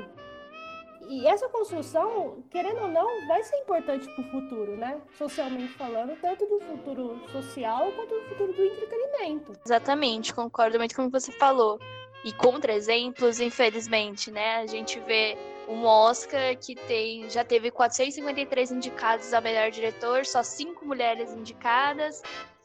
e 1.08 1.24
essa 1.24 1.48
construção, 1.48 2.42
querendo 2.50 2.82
ou 2.82 2.88
não, 2.88 3.28
vai 3.28 3.40
ser 3.44 3.56
importante 3.58 4.08
para 4.08 4.24
o 4.24 4.28
futuro, 4.28 4.76
né? 4.76 5.00
Socialmente 5.16 5.72
falando, 5.74 6.20
tanto 6.20 6.44
do 6.46 6.58
futuro 6.58 7.20
social 7.30 7.92
quanto 7.92 8.12
do 8.12 8.22
futuro 8.22 8.52
do 8.52 8.64
entretenimento. 8.64 9.52
Exatamente, 9.64 10.34
concordo 10.34 10.78
muito 10.78 10.96
com 10.96 11.02
o 11.02 11.06
que 11.06 11.12
você 11.12 11.30
falou. 11.30 11.78
E 12.26 12.32
contra 12.32 12.74
exemplos, 12.74 13.38
infelizmente, 13.38 14.32
né? 14.32 14.56
A 14.56 14.66
gente 14.66 14.98
vê 14.98 15.38
um 15.68 15.84
Oscar 15.84 16.58
que 16.58 16.74
tem 16.74 17.30
já 17.30 17.44
teve 17.44 17.70
453 17.70 18.72
indicados 18.72 19.32
a 19.32 19.40
melhor 19.40 19.70
diretor, 19.70 20.26
só 20.26 20.42
cinco 20.42 20.84
mulheres 20.84 21.32
indicadas 21.32 22.20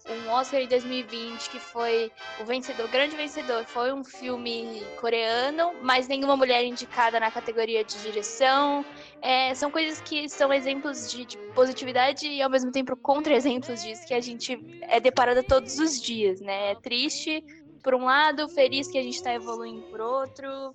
um 0.09 0.29
Oscar 0.29 0.61
em 0.61 0.67
2020 0.67 1.49
que 1.49 1.59
foi 1.59 2.11
o 2.39 2.45
vencedor, 2.45 2.85
o 2.85 2.89
grande 2.89 3.15
vencedor, 3.15 3.65
foi 3.65 3.93
um 3.93 4.03
filme 4.03 4.81
coreano, 4.99 5.73
mas 5.81 6.07
nenhuma 6.07 6.35
mulher 6.35 6.63
indicada 6.63 7.19
na 7.19 7.29
categoria 7.29 7.83
de 7.83 8.01
direção. 8.01 8.83
É, 9.21 9.53
são 9.53 9.69
coisas 9.69 10.01
que 10.01 10.27
são 10.27 10.51
exemplos 10.51 11.11
de, 11.11 11.25
de 11.25 11.37
positividade 11.53 12.27
e 12.27 12.41
ao 12.41 12.49
mesmo 12.49 12.71
tempo 12.71 12.95
contra-exemplos 12.95 13.83
disso 13.83 14.07
que 14.07 14.13
a 14.13 14.21
gente 14.21 14.59
é 14.81 14.99
deparada 14.99 15.43
todos 15.43 15.77
os 15.79 16.01
dias, 16.01 16.41
né? 16.41 16.71
É 16.71 16.75
triste 16.75 17.43
por 17.81 17.93
um 17.93 18.05
lado, 18.05 18.47
feliz 18.49 18.87
que 18.87 18.97
a 18.97 19.03
gente 19.03 19.15
está 19.15 19.33
evoluindo 19.33 19.81
por 19.83 19.99
outro. 19.99 20.73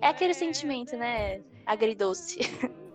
É 0.00 0.08
aquele 0.08 0.34
sentimento, 0.34 0.96
né? 0.96 1.40
Agridoce. 1.64 2.40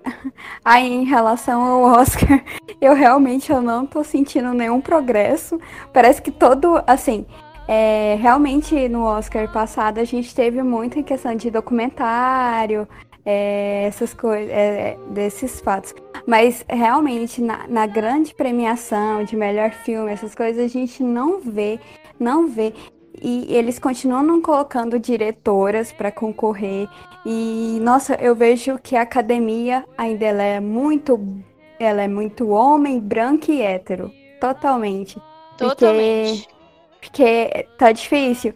Aí, 0.66 0.88
em 0.88 1.06
relação 1.06 1.62
ao 1.62 1.82
Oscar, 2.02 2.44
eu 2.82 2.94
realmente 2.94 3.52
eu 3.52 3.62
não 3.62 3.86
tô 3.86 4.04
sentindo 4.04 4.54
nenhum 4.54 4.82
progresso. 4.82 5.60
Parece 5.94 6.22
que 6.22 6.32
todo, 6.32 6.82
assim, 6.88 7.26
é, 7.68 8.18
realmente 8.20 8.90
no 8.90 9.04
Oscar 9.04 9.52
passado 9.52 10.00
a 10.00 10.04
gente 10.04 10.34
teve 10.34 10.62
muito 10.64 11.00
em 11.00 11.04
questão 11.04 11.36
de 11.36 11.50
documentário, 11.52 12.88
é, 13.26 13.86
essas 13.88 14.14
coisas, 14.14 14.50
é, 14.50 14.98
desses 15.12 15.62
fatos. 15.62 15.94
Mas 16.28 16.66
realmente 16.70 17.42
na, 17.42 17.68
na, 17.68 17.86
grande 17.86 18.34
premiação 18.34 19.24
de 19.24 19.36
melhor 19.36 19.72
filme, 19.72 20.12
essas 20.12 20.36
coisas 20.36 20.64
a 20.64 20.68
gente 20.68 21.04
não 21.04 21.40
vê, 21.40 21.80
não 22.20 22.48
vê. 22.48 22.74
E 23.20 23.54
eles 23.54 23.80
continuam 23.80 24.24
não 24.24 24.42
colocando 24.42 25.00
diretoras 25.00 25.92
para 25.92 26.12
concorrer. 26.12 26.88
E 27.26 27.80
nossa, 27.82 28.16
eu 28.16 28.36
vejo 28.36 28.78
que 28.80 28.96
a 28.96 29.02
academia 29.02 29.86
ainda 29.98 30.26
ela 30.26 30.44
é 30.44 30.60
muito 30.60 31.20
ela 31.80 32.04
é 32.04 32.08
muito 32.08 32.50
homem, 32.50 33.00
branco 33.00 33.52
e 33.52 33.62
hétero, 33.62 34.12
totalmente. 34.40 35.20
Totalmente. 35.58 36.48
Porque, 37.00 37.66
porque 37.66 37.68
tá 37.78 37.92
difícil. 37.92 38.54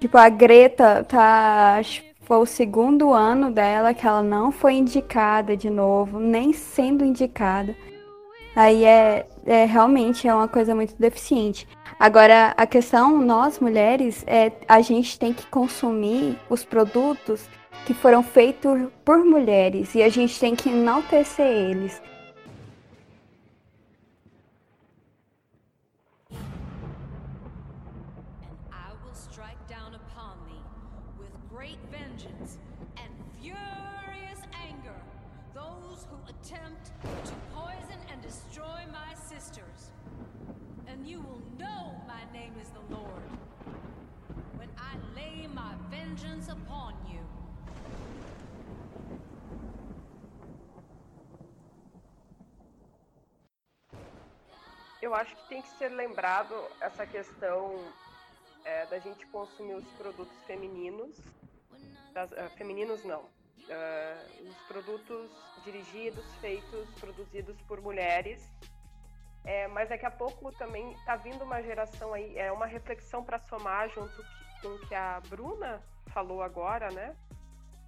Tipo, 0.00 0.18
a 0.18 0.28
Greta 0.28 1.04
tá 1.04 1.80
foi 2.24 2.38
o 2.38 2.46
segundo 2.46 3.12
ano 3.12 3.50
dela 3.50 3.92
que 3.92 4.06
ela 4.06 4.22
não 4.22 4.50
foi 4.50 4.74
indicada 4.74 5.56
de 5.56 5.68
novo, 5.68 6.18
nem 6.18 6.52
sendo 6.52 7.04
indicada. 7.04 7.76
Aí 8.56 8.84
é, 8.84 9.26
é 9.46 9.64
realmente 9.64 10.26
é 10.26 10.34
uma 10.34 10.48
coisa 10.48 10.74
muito 10.74 10.94
deficiente. 10.98 11.66
Agora, 11.98 12.54
a 12.56 12.66
questão, 12.66 13.18
nós 13.18 13.58
mulheres, 13.58 14.24
é 14.26 14.52
a 14.68 14.80
gente 14.80 15.18
tem 15.18 15.32
que 15.32 15.46
consumir 15.46 16.38
os 16.48 16.64
produtos 16.64 17.48
que 17.86 17.94
foram 17.94 18.22
feitos 18.22 18.88
por 19.04 19.18
mulheres 19.24 19.94
e 19.94 20.02
a 20.02 20.08
gente 20.08 20.38
tem 20.40 20.54
que 20.56 20.70
enaltecer 20.70 21.46
eles. 21.46 22.00
Eu 55.04 55.14
acho 55.14 55.36
que 55.36 55.48
tem 55.48 55.60
que 55.60 55.68
ser 55.76 55.90
lembrado 55.90 56.54
essa 56.80 57.06
questão 57.06 57.78
é, 58.64 58.86
da 58.86 58.98
gente 58.98 59.26
consumir 59.26 59.74
os 59.74 59.84
produtos 59.98 60.34
femininos, 60.46 61.14
das, 62.14 62.30
uh, 62.32 62.48
femininos 62.56 63.04
não, 63.04 63.20
uh, 63.20 64.48
os 64.48 64.56
produtos 64.66 65.30
dirigidos, 65.62 66.24
feitos, 66.40 66.88
produzidos 66.98 67.60
por 67.62 67.82
mulheres. 67.82 68.42
É, 69.44 69.68
mas 69.68 69.90
daqui 69.90 70.06
a 70.06 70.10
pouco 70.10 70.50
também 70.52 70.92
está 70.94 71.16
vindo 71.16 71.44
uma 71.44 71.62
geração 71.62 72.14
aí, 72.14 72.38
é 72.38 72.50
uma 72.50 72.64
reflexão 72.64 73.22
para 73.22 73.38
somar 73.38 73.90
junto 73.90 74.24
com 74.62 74.68
o 74.68 74.78
que 74.88 74.94
a 74.94 75.20
Bruna 75.28 75.82
falou 76.14 76.42
agora, 76.42 76.90
né? 76.90 77.14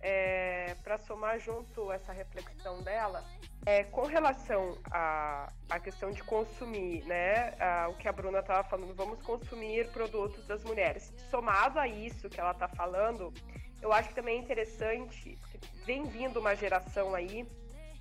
É, 0.07 0.77
para 0.85 0.99
somar 0.99 1.41
junto 1.41 1.91
essa 1.91 2.13
reflexão 2.13 2.81
dela, 2.81 3.25
é, 3.67 3.83
com 3.83 4.03
relação 4.03 4.79
à, 4.89 5.53
à 5.69 5.81
questão 5.81 6.13
de 6.13 6.23
consumir, 6.23 7.05
né, 7.07 7.57
a, 7.59 7.89
o 7.89 7.95
que 7.95 8.07
a 8.07 8.13
Bruna 8.13 8.39
estava 8.39 8.63
falando, 8.63 8.95
vamos 8.95 9.21
consumir 9.23 9.89
produtos 9.89 10.47
das 10.47 10.63
mulheres. 10.63 11.13
Somado 11.29 11.81
a 11.81 11.89
isso 11.89 12.31
que 12.31 12.39
ela 12.39 12.53
está 12.53 12.69
falando, 12.69 13.35
eu 13.83 13.93
acho 13.93 14.11
que 14.11 14.15
também 14.15 14.39
é 14.39 14.41
interessante, 14.41 15.37
vem 15.85 16.05
vindo 16.05 16.39
uma 16.39 16.55
geração 16.55 17.13
aí 17.13 17.45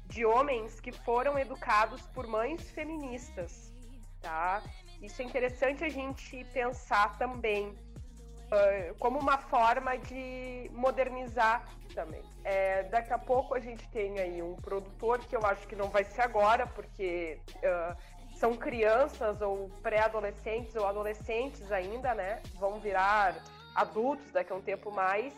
de 0.05 0.23
homens 0.23 0.79
que 0.79 0.91
foram 0.91 1.39
educados 1.39 2.03
por 2.13 2.27
mães 2.27 2.69
feministas, 2.69 3.73
tá? 4.21 4.61
Isso 5.01 5.23
é 5.23 5.25
interessante 5.25 5.83
a 5.83 5.89
gente 5.89 6.45
pensar 6.53 7.17
também 7.17 7.75
como 8.99 9.19
uma 9.19 9.37
forma 9.37 9.97
de 9.97 10.69
modernizar 10.73 11.67
também. 11.93 12.21
É, 12.43 12.83
daqui 12.83 13.11
a 13.11 13.17
pouco 13.17 13.55
a 13.55 13.59
gente 13.59 13.87
tem 13.89 14.19
aí 14.19 14.41
um 14.41 14.55
produtor 14.55 15.19
que 15.19 15.35
eu 15.35 15.45
acho 15.45 15.67
que 15.67 15.75
não 15.75 15.89
vai 15.89 16.03
ser 16.03 16.21
agora, 16.21 16.67
porque 16.67 17.39
uh, 17.57 17.95
são 18.35 18.55
crianças 18.55 19.41
ou 19.41 19.69
pré-adolescentes 19.81 20.75
ou 20.75 20.85
adolescentes 20.85 21.71
ainda, 21.71 22.13
né? 22.13 22.41
Vão 22.55 22.79
virar 22.79 23.35
adultos 23.73 24.31
daqui 24.31 24.51
a 24.51 24.55
um 24.55 24.61
tempo 24.61 24.91
mais. 24.91 25.33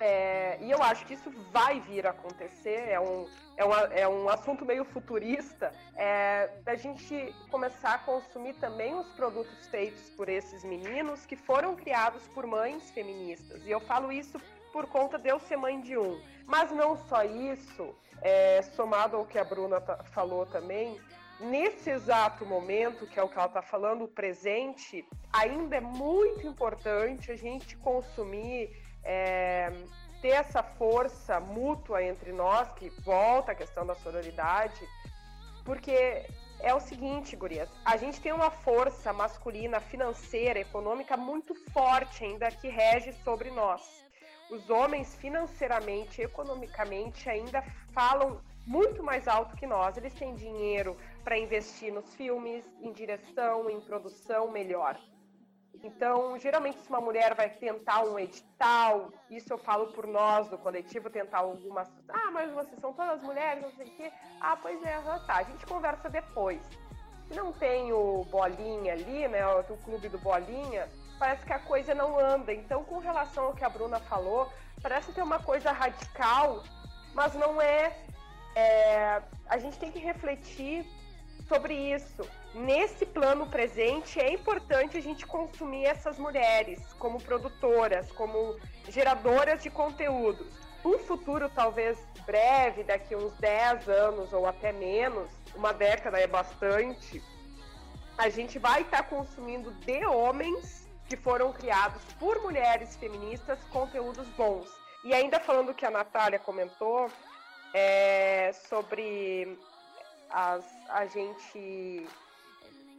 É, 0.00 0.58
e 0.60 0.70
eu 0.70 0.82
acho 0.82 1.04
que 1.06 1.14
isso 1.14 1.30
vai 1.50 1.80
vir 1.80 2.06
a 2.06 2.10
acontecer, 2.10 2.88
é 2.88 3.00
um, 3.00 3.26
é, 3.56 3.64
uma, 3.64 3.80
é 3.94 4.06
um 4.06 4.28
assunto 4.28 4.64
meio 4.64 4.84
futurista, 4.84 5.72
é, 5.96 6.48
da 6.62 6.74
gente 6.74 7.34
começar 7.50 7.94
a 7.94 7.98
consumir 7.98 8.54
também 8.54 8.94
os 8.94 9.08
produtos 9.12 9.66
feitos 9.68 10.10
por 10.10 10.28
esses 10.28 10.62
meninos 10.64 11.24
que 11.24 11.36
foram 11.36 11.74
criados 11.74 12.26
por 12.28 12.46
mães 12.46 12.90
feministas. 12.90 13.64
E 13.66 13.70
eu 13.70 13.80
falo 13.80 14.12
isso 14.12 14.38
por 14.72 14.86
conta 14.86 15.18
de 15.18 15.28
eu 15.28 15.40
ser 15.40 15.56
mãe 15.56 15.80
de 15.80 15.96
um. 15.96 16.20
Mas 16.46 16.70
não 16.70 16.96
só 17.08 17.24
isso, 17.24 17.94
é, 18.20 18.60
somado 18.62 19.16
ao 19.16 19.24
que 19.24 19.38
a 19.38 19.44
Bruna 19.44 19.80
falou 20.12 20.44
também, 20.46 21.00
nesse 21.40 21.90
exato 21.90 22.44
momento, 22.44 23.06
que 23.06 23.18
é 23.18 23.22
o 23.22 23.28
que 23.28 23.36
ela 23.36 23.46
está 23.46 23.62
falando, 23.62 24.04
o 24.04 24.08
presente, 24.08 25.06
ainda 25.32 25.76
é 25.76 25.80
muito 25.80 26.46
importante 26.46 27.32
a 27.32 27.36
gente 27.36 27.76
consumir 27.78 28.70
é, 29.02 29.72
ter 30.20 30.28
essa 30.28 30.62
força 30.62 31.38
mútua 31.40 32.02
entre 32.02 32.32
nós, 32.32 32.70
que 32.72 32.88
volta 33.00 33.52
a 33.52 33.54
questão 33.54 33.86
da 33.86 33.94
sororidade, 33.94 34.86
porque 35.64 36.26
é 36.60 36.74
o 36.74 36.80
seguinte, 36.80 37.36
gurias, 37.36 37.68
a 37.84 37.96
gente 37.96 38.20
tem 38.20 38.32
uma 38.32 38.50
força 38.50 39.12
masculina, 39.12 39.80
financeira, 39.80 40.58
econômica 40.58 41.16
muito 41.16 41.54
forte 41.72 42.24
ainda 42.24 42.50
que 42.50 42.68
rege 42.68 43.12
sobre 43.24 43.50
nós. 43.50 43.82
Os 44.50 44.70
homens 44.70 45.14
financeiramente, 45.16 46.22
economicamente 46.22 47.28
ainda 47.28 47.62
falam 47.92 48.40
muito 48.66 49.02
mais 49.02 49.26
alto 49.26 49.56
que 49.56 49.66
nós. 49.66 49.96
Eles 49.96 50.14
têm 50.14 50.34
dinheiro 50.34 50.96
para 51.24 51.38
investir 51.38 51.92
nos 51.92 52.14
filmes, 52.14 52.64
em 52.80 52.92
direção, 52.92 53.68
em 53.68 53.80
produção 53.80 54.50
melhor. 54.50 54.98
Então, 55.82 56.38
geralmente, 56.38 56.80
se 56.80 56.88
uma 56.88 57.00
mulher 57.00 57.34
vai 57.34 57.50
tentar 57.50 58.02
um 58.04 58.18
edital, 58.18 59.10
isso 59.30 59.52
eu 59.52 59.58
falo 59.58 59.88
por 59.88 60.06
nós 60.06 60.48
do 60.48 60.58
coletivo, 60.58 61.10
tentar 61.10 61.38
algumas. 61.38 61.88
Ah, 62.08 62.30
mas 62.32 62.50
vocês 62.52 62.80
são 62.80 62.92
todas 62.92 63.22
mulheres, 63.22 63.62
não 63.62 63.70
sei 63.72 63.86
o 63.86 63.90
quê. 63.96 64.12
Ah, 64.40 64.56
pois 64.56 64.82
é, 64.82 65.00
tá. 65.26 65.36
A 65.36 65.42
gente 65.42 65.66
conversa 65.66 66.08
depois. 66.08 66.60
Se 67.28 67.34
não 67.34 67.52
tem 67.52 67.92
o 67.92 68.24
Bolinha 68.24 68.92
ali, 68.92 69.26
né, 69.28 69.46
o 69.46 69.76
clube 69.78 70.08
do 70.08 70.18
Bolinha, 70.18 70.88
parece 71.18 71.44
que 71.44 71.52
a 71.52 71.58
coisa 71.58 71.94
não 71.94 72.18
anda. 72.18 72.52
Então, 72.52 72.84
com 72.84 72.98
relação 72.98 73.46
ao 73.46 73.54
que 73.54 73.64
a 73.64 73.68
Bruna 73.68 73.98
falou, 74.00 74.50
parece 74.82 75.12
ter 75.12 75.22
uma 75.22 75.38
coisa 75.40 75.72
radical, 75.72 76.62
mas 77.14 77.34
não 77.34 77.60
é. 77.60 77.96
é 78.54 79.22
a 79.48 79.58
gente 79.58 79.78
tem 79.78 79.90
que 79.90 79.98
refletir 79.98 80.86
sobre 81.48 81.74
isso. 81.74 82.28
Nesse 82.56 83.04
plano 83.04 83.46
presente, 83.46 84.18
é 84.18 84.32
importante 84.32 84.96
a 84.96 85.00
gente 85.02 85.26
consumir 85.26 85.84
essas 85.84 86.18
mulheres 86.18 86.80
como 86.94 87.20
produtoras, 87.20 88.10
como 88.12 88.56
geradoras 88.88 89.62
de 89.62 89.68
conteúdos. 89.68 90.46
Um 90.82 90.98
futuro 91.00 91.50
talvez 91.50 91.98
breve, 92.24 92.82
daqui 92.82 93.14
uns 93.14 93.34
10 93.34 93.90
anos 93.90 94.32
ou 94.32 94.46
até 94.46 94.72
menos, 94.72 95.28
uma 95.54 95.74
década 95.74 96.18
é 96.18 96.26
bastante, 96.26 97.22
a 98.16 98.30
gente 98.30 98.58
vai 98.58 98.80
estar 98.80 99.02
tá 99.02 99.02
consumindo 99.02 99.70
de 99.72 100.06
homens 100.06 100.88
que 101.10 101.16
foram 101.16 101.52
criados 101.52 102.00
por 102.18 102.40
mulheres 102.40 102.96
feministas 102.96 103.58
conteúdos 103.64 104.26
bons. 104.28 104.66
E 105.04 105.12
ainda 105.12 105.38
falando 105.38 105.74
que 105.74 105.84
a 105.84 105.90
Natália 105.90 106.38
comentou 106.38 107.10
é, 107.74 108.50
sobre 108.66 109.58
as, 110.30 110.64
a 110.88 111.04
gente 111.04 112.08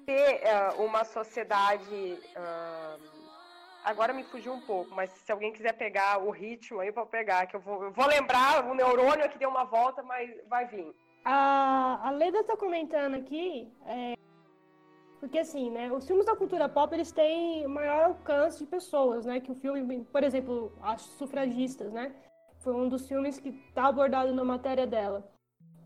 ter 0.08 0.42
uh, 0.42 0.82
uma 0.82 1.04
sociedade. 1.04 2.18
Uh, 2.38 2.98
agora 3.84 4.14
me 4.14 4.24
fugiu 4.24 4.54
um 4.54 4.62
pouco, 4.62 4.90
mas 4.96 5.10
se 5.10 5.32
alguém 5.32 5.52
quiser 5.52 5.74
pegar 5.74 6.24
o 6.24 6.32
ritmo 6.32 6.80
aí, 6.80 6.92
vou 6.92 7.06
pegar, 7.06 7.46
que 7.46 7.58
eu 7.58 7.60
vou, 7.60 7.84
eu 7.84 7.92
vou 7.92 8.08
lembrar, 8.08 8.66
o 8.66 8.74
neurônio 8.74 9.26
aqui 9.26 9.38
deu 9.38 9.50
uma 9.50 9.66
volta, 9.66 10.02
mas 10.02 10.32
vai 10.48 10.66
vir. 10.66 10.96
A, 11.26 12.08
a 12.08 12.12
Leda 12.12 12.40
está 12.40 12.56
comentando 12.56 13.16
aqui, 13.16 13.70
é, 13.86 14.14
porque 15.20 15.40
assim, 15.40 15.70
né, 15.70 15.92
os 15.92 16.08
filmes 16.08 16.26
da 16.26 16.38
cultura 16.38 16.70
pop, 16.70 16.94
eles 16.96 17.12
têm 17.12 17.68
maior 17.68 18.06
alcance 18.06 18.60
de 18.60 18.66
pessoas, 18.66 19.26
né, 19.26 19.42
que 19.42 19.52
o 19.52 19.56
filme, 19.56 20.06
por 20.06 20.24
exemplo, 20.24 20.72
as 20.82 21.02
sufragistas, 21.02 21.92
né, 21.92 22.16
foi 22.60 22.74
um 22.74 22.88
dos 22.88 23.06
filmes 23.10 23.38
que 23.40 23.50
está 23.50 23.88
abordado 23.88 24.34
na 24.34 24.46
matéria 24.46 24.88
dela 24.88 25.37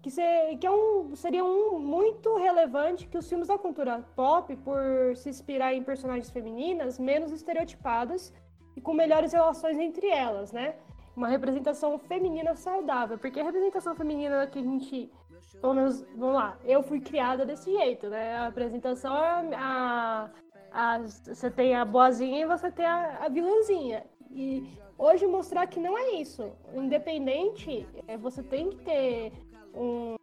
que, 0.02 0.10
que 0.58 0.66
é 0.66 0.72
um, 0.72 1.16
seria 1.16 1.44
um 1.44 1.78
muito 1.80 2.36
relevante 2.38 3.08
que 3.08 3.18
os 3.18 3.30
filmes 3.30 3.48
da 3.48 3.58
cultura 3.58 4.04
pop, 4.16 4.56
por 4.58 5.16
se 5.16 5.30
inspirar 5.30 5.74
em 5.74 5.84
personagens 5.84 6.32
femininas, 6.32 6.98
menos 6.98 7.32
estereotipadas 7.32 8.34
e 8.76 8.82
com 8.82 8.94
melhores 8.94 9.32
relações 9.32 9.78
entre 9.78 10.08
elas, 10.08 10.52
né? 10.52 10.76
Uma 11.16 11.28
representação 11.28 12.00
feminina 12.00 12.56
saudável, 12.56 13.18
porque 13.18 13.40
a 13.40 13.44
representação 13.44 13.94
feminina 13.96 14.48
que 14.48 14.60
a 14.60 14.64
gente, 14.64 15.12
pelo 15.60 15.76
menos, 15.76 16.02
vamos 16.16 16.36
lá, 16.36 16.58
eu 16.66 16.82
fui 16.82 17.00
criada 17.00 17.46
desse 17.46 17.72
jeito, 17.72 18.10
né? 18.10 18.38
A 18.38 18.48
apresentação 18.48 19.14
a, 19.14 20.32
a, 20.72 20.98
você 21.00 21.52
tem 21.52 21.76
a 21.76 21.86
boazinha 21.86 22.42
e 22.42 22.46
você 22.46 22.72
tem 22.72 22.86
a, 22.86 23.26
a 23.26 23.30
vilãzinha. 23.30 24.04
E 24.32 24.66
hoje 24.98 25.28
mostrar 25.28 25.68
que 25.68 25.80
não 25.80 25.96
é 25.96 26.12
isso. 26.14 26.52
Independente, 26.74 27.86
é, 28.08 28.18
você 28.18 28.42
tem 28.42 28.70
que 28.70 28.78
ter 28.78 29.34
um, 29.74 30.16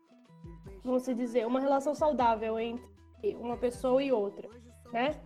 vamos 0.84 1.04
dizer, 1.04 1.46
uma 1.46 1.60
relação 1.60 1.94
saudável 1.94 2.58
entre 2.58 3.36
uma 3.38 3.56
pessoa 3.56 4.02
e 4.02 4.12
outra, 4.12 4.48
né? 4.92 5.20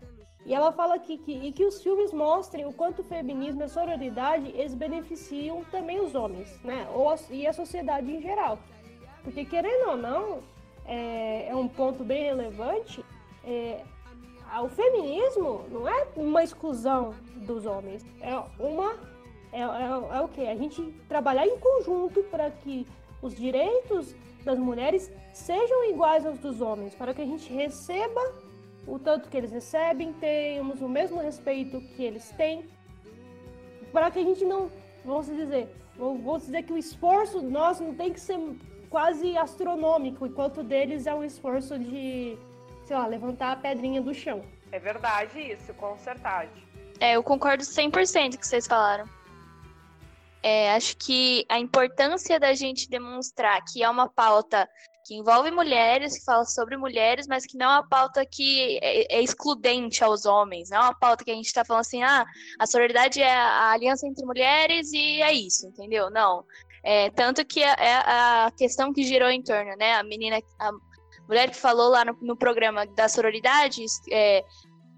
E 0.44 0.52
ela 0.52 0.72
fala 0.72 0.96
aqui 0.96 1.18
que, 1.18 1.32
e 1.32 1.52
que 1.52 1.64
os 1.64 1.80
filmes 1.80 2.12
mostrem 2.12 2.66
o 2.66 2.72
quanto 2.72 3.00
o 3.00 3.04
feminismo 3.04 3.60
e 3.60 3.64
a 3.64 3.68
sororidade 3.68 4.48
eles 4.56 4.74
beneficiam 4.74 5.64
também 5.70 6.00
os 6.00 6.14
homens, 6.14 6.60
né? 6.62 6.88
Ou 6.92 7.08
a, 7.10 7.16
e 7.30 7.46
a 7.46 7.52
sociedade 7.52 8.10
em 8.10 8.20
geral. 8.20 8.58
Porque, 9.22 9.44
querendo 9.44 9.90
ou 9.90 9.96
não, 9.96 10.40
é, 10.84 11.48
é 11.48 11.54
um 11.54 11.68
ponto 11.68 12.02
bem 12.02 12.24
relevante. 12.24 13.04
É, 13.44 13.82
o 14.60 14.68
feminismo 14.68 15.64
não 15.70 15.88
é 15.88 16.06
uma 16.16 16.42
exclusão 16.42 17.14
dos 17.36 17.64
homens, 17.64 18.04
é 18.20 18.36
uma. 18.58 18.94
É, 19.52 19.60
é, 19.60 20.16
é 20.16 20.20
o 20.20 20.28
que? 20.28 20.46
A 20.46 20.56
gente 20.56 20.82
trabalhar 21.08 21.46
em 21.46 21.58
conjunto 21.58 22.22
para 22.24 22.50
que 22.50 22.86
os 23.22 23.34
direitos 23.34 24.14
das 24.44 24.58
mulheres 24.58 25.10
sejam 25.32 25.88
iguais 25.90 26.26
aos 26.26 26.38
dos 26.38 26.60
homens, 26.60 26.94
para 26.94 27.14
que 27.14 27.22
a 27.22 27.26
gente 27.26 27.50
receba 27.52 28.20
o 28.86 28.98
tanto 28.98 29.28
que 29.28 29.36
eles 29.36 29.52
recebem, 29.52 30.12
tenhamos 30.12 30.82
o 30.82 30.88
mesmo 30.88 31.20
respeito 31.20 31.80
que 31.94 32.02
eles 32.02 32.30
têm, 32.30 32.68
para 33.92 34.10
que 34.10 34.18
a 34.18 34.24
gente 34.24 34.44
não, 34.44 34.68
vamos 35.04 35.26
dizer, 35.26 35.68
vamos 35.96 36.42
dizer 36.42 36.64
que 36.64 36.72
o 36.72 36.78
esforço 36.78 37.40
nosso 37.40 37.84
não 37.84 37.94
tem 37.94 38.12
que 38.12 38.20
ser 38.20 38.38
quase 38.90 39.38
astronômico, 39.38 40.26
enquanto 40.26 40.62
deles 40.62 41.06
é 41.06 41.14
um 41.14 41.22
esforço 41.24 41.78
de, 41.78 42.36
sei 42.84 42.96
lá, 42.96 43.06
levantar 43.06 43.52
a 43.52 43.56
pedrinha 43.56 44.02
do 44.02 44.12
chão. 44.12 44.42
É 44.72 44.78
verdade 44.78 45.38
isso, 45.38 45.72
com 45.74 45.96
certeza. 45.96 46.50
É, 46.98 47.16
eu 47.16 47.22
concordo 47.22 47.62
100% 47.62 47.92
com 47.92 48.36
o 48.36 48.38
que 48.38 48.46
vocês 48.46 48.66
falaram. 48.66 49.08
É, 50.42 50.74
acho 50.74 50.96
que 50.96 51.44
a 51.48 51.58
importância 51.58 52.38
da 52.40 52.52
gente 52.52 52.88
demonstrar 52.88 53.62
que 53.64 53.82
é 53.82 53.88
uma 53.88 54.08
pauta 54.08 54.68
que 55.04 55.14
envolve 55.14 55.50
mulheres, 55.50 56.18
que 56.18 56.24
fala 56.24 56.44
sobre 56.44 56.76
mulheres, 56.76 57.26
mas 57.26 57.44
que 57.44 57.56
não 57.56 57.66
é 57.66 57.74
uma 57.74 57.88
pauta 57.88 58.24
que 58.24 58.78
é, 58.82 59.16
é 59.16 59.22
excludente 59.22 60.02
aos 60.02 60.24
homens, 60.24 60.70
não 60.70 60.78
é 60.78 60.80
uma 60.82 60.98
pauta 60.98 61.24
que 61.24 61.30
a 61.30 61.34
gente 61.34 61.46
está 61.46 61.64
falando 61.64 61.80
assim, 61.80 62.02
ah, 62.02 62.24
a 62.58 62.66
sororidade 62.66 63.20
é 63.20 63.32
a 63.32 63.72
aliança 63.72 64.06
entre 64.06 64.24
mulheres 64.24 64.92
e 64.92 65.20
é 65.22 65.32
isso, 65.32 65.66
entendeu? 65.66 66.10
Não. 66.10 66.44
É, 66.84 67.10
tanto 67.10 67.44
que 67.44 67.62
é, 67.62 67.74
é 67.78 67.94
a 67.94 68.52
questão 68.56 68.92
que 68.92 69.04
girou 69.04 69.30
em 69.30 69.42
torno, 69.42 69.76
né? 69.76 69.94
A 69.94 70.02
menina, 70.02 70.40
a 70.58 70.70
mulher 71.28 71.50
que 71.50 71.56
falou 71.56 71.90
lá 71.90 72.04
no, 72.04 72.16
no 72.20 72.36
programa 72.36 72.86
da 72.86 73.08
sororidade, 73.08 73.84
é, 74.10 74.44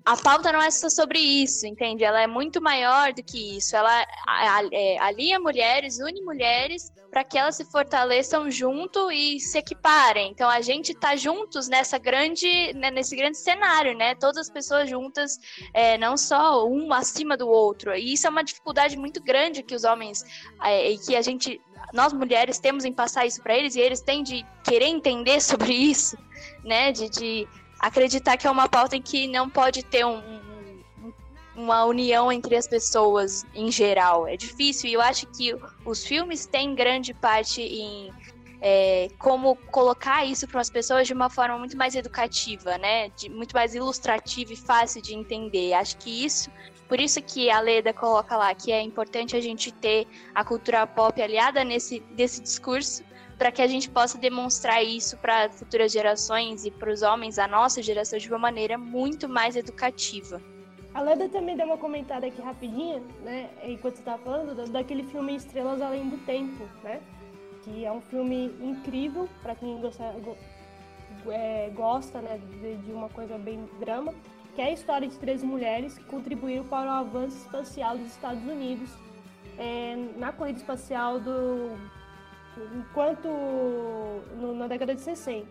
a 0.04 0.16
pauta 0.18 0.52
não 0.52 0.60
é 0.60 0.70
só 0.70 0.90
sobre 0.90 1.18
isso, 1.18 1.66
entende? 1.66 2.04
Ela 2.04 2.20
é 2.20 2.26
muito 2.26 2.60
maior 2.60 3.14
do 3.14 3.22
que 3.22 3.56
isso. 3.56 3.74
Ela 3.74 4.02
é, 4.70 4.98
alinha 4.98 5.40
mulheres, 5.40 5.98
une 5.98 6.20
mulheres 6.20 6.92
para 7.10 7.24
que 7.24 7.38
elas 7.38 7.56
se 7.56 7.64
fortaleçam 7.64 8.50
junto 8.50 9.10
e 9.10 9.40
se 9.40 9.56
equiparem. 9.56 10.30
Então 10.30 10.50
a 10.50 10.60
gente 10.60 10.92
está 10.92 11.16
juntos 11.16 11.68
nessa 11.68 11.96
grande, 11.96 12.74
né, 12.74 12.90
nesse 12.90 13.16
grande 13.16 13.38
cenário, 13.38 13.96
né? 13.96 14.14
Todas 14.14 14.36
as 14.36 14.50
pessoas 14.50 14.90
juntas, 14.90 15.38
é, 15.72 15.96
não 15.96 16.18
só 16.18 16.68
um 16.68 16.92
acima 16.92 17.34
do 17.34 17.48
outro. 17.48 17.94
E 17.94 18.12
isso 18.12 18.26
é 18.26 18.30
uma 18.30 18.44
dificuldade 18.44 18.98
muito 18.98 19.22
grande 19.22 19.62
que 19.62 19.74
os 19.74 19.84
homens 19.84 20.22
é, 20.62 20.90
e 20.90 20.98
que 20.98 21.16
a 21.16 21.22
gente, 21.22 21.58
nós 21.94 22.12
mulheres 22.12 22.58
temos 22.58 22.84
em 22.84 22.92
passar 22.92 23.24
isso 23.24 23.42
para 23.42 23.56
eles 23.56 23.74
e 23.74 23.80
eles 23.80 24.02
têm 24.02 24.22
de 24.22 24.44
querer 24.64 24.86
entender 24.86 25.40
sobre 25.40 25.72
isso, 25.72 26.18
né? 26.62 26.92
de, 26.92 27.08
de 27.08 27.48
acreditar 27.86 28.36
que 28.36 28.46
é 28.46 28.50
uma 28.50 28.68
pauta 28.68 28.96
em 28.96 29.02
que 29.02 29.28
não 29.28 29.48
pode 29.48 29.82
ter 29.82 30.04
um, 30.06 30.16
um, 30.16 31.12
uma 31.54 31.84
união 31.84 32.32
entre 32.32 32.56
as 32.56 32.66
pessoas 32.66 33.44
em 33.54 33.70
geral. 33.70 34.26
É 34.26 34.36
difícil 34.36 34.88
e 34.88 34.94
eu 34.94 35.02
acho 35.02 35.26
que 35.26 35.54
os 35.84 36.04
filmes 36.04 36.46
têm 36.46 36.74
grande 36.74 37.12
parte 37.12 37.60
em 37.60 38.10
é, 38.66 39.08
como 39.18 39.56
colocar 39.70 40.24
isso 40.24 40.48
para 40.48 40.62
as 40.62 40.70
pessoas 40.70 41.06
de 41.06 41.12
uma 41.12 41.28
forma 41.28 41.58
muito 41.58 41.76
mais 41.76 41.94
educativa, 41.94 42.78
né? 42.78 43.10
De, 43.10 43.28
muito 43.28 43.52
mais 43.52 43.74
ilustrativa 43.74 44.54
e 44.54 44.56
fácil 44.56 45.02
de 45.02 45.14
entender. 45.14 45.74
Acho 45.74 45.98
que 45.98 46.24
isso, 46.24 46.50
por 46.88 46.98
isso 46.98 47.20
que 47.20 47.50
a 47.50 47.60
Leda 47.60 47.92
coloca 47.92 48.34
lá 48.34 48.54
que 48.54 48.72
é 48.72 48.80
importante 48.80 49.36
a 49.36 49.40
gente 49.40 49.70
ter 49.70 50.06
a 50.34 50.42
cultura 50.42 50.86
pop 50.86 51.20
aliada 51.20 51.62
nesse 51.62 52.00
desse 52.16 52.40
discurso, 52.40 53.04
para 53.38 53.50
que 53.50 53.62
a 53.62 53.66
gente 53.66 53.90
possa 53.90 54.16
demonstrar 54.18 54.82
isso 54.82 55.16
para 55.18 55.50
futuras 55.50 55.92
gerações 55.92 56.64
e 56.64 56.70
para 56.70 56.92
os 56.92 57.02
homens, 57.02 57.38
a 57.38 57.48
nossa 57.48 57.82
geração, 57.82 58.18
de 58.18 58.28
uma 58.28 58.38
maneira 58.38 58.78
muito 58.78 59.28
mais 59.28 59.56
educativa. 59.56 60.40
A 60.94 61.00
Leda 61.00 61.28
também 61.28 61.56
deu 61.56 61.66
uma 61.66 61.76
comentada 61.76 62.26
aqui 62.26 62.40
rapidinha, 62.40 63.02
né, 63.24 63.50
enquanto 63.64 63.96
você 63.96 64.00
estava 64.00 64.22
falando, 64.22 64.54
daquele 64.70 65.02
filme 65.02 65.34
Estrelas 65.34 65.82
Além 65.82 66.08
do 66.08 66.18
Tempo, 66.24 66.64
né, 66.84 67.00
que 67.64 67.84
é 67.84 67.90
um 67.90 68.00
filme 68.00 68.54
incrível 68.60 69.28
para 69.42 69.56
quem 69.56 69.80
gosta, 69.80 70.14
é, 71.28 71.70
gosta 71.74 72.20
né, 72.20 72.38
de, 72.60 72.76
de 72.76 72.92
uma 72.92 73.08
coisa 73.08 73.36
bem 73.36 73.68
drama, 73.80 74.14
que 74.54 74.62
é 74.62 74.66
a 74.66 74.70
história 74.70 75.08
de 75.08 75.18
três 75.18 75.42
mulheres 75.42 75.98
que 75.98 76.04
contribuíram 76.04 76.64
para 76.64 76.88
o 76.88 76.94
avanço 76.94 77.38
espacial 77.38 77.98
dos 77.98 78.12
Estados 78.12 78.44
Unidos 78.44 78.88
é, 79.58 79.96
na 80.16 80.32
corrida 80.32 80.58
espacial 80.58 81.18
do 81.18 81.76
enquanto 82.74 83.28
no, 84.36 84.54
na 84.54 84.66
década 84.66 84.94
de 84.94 85.00
60. 85.00 85.46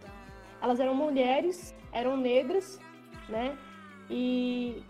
Elas 0.62 0.80
eram 0.80 0.96
mulheres, 0.96 1.76
eram 1.92 2.16
negras, 2.16 2.80
né? 3.28 3.58
E 4.10 4.84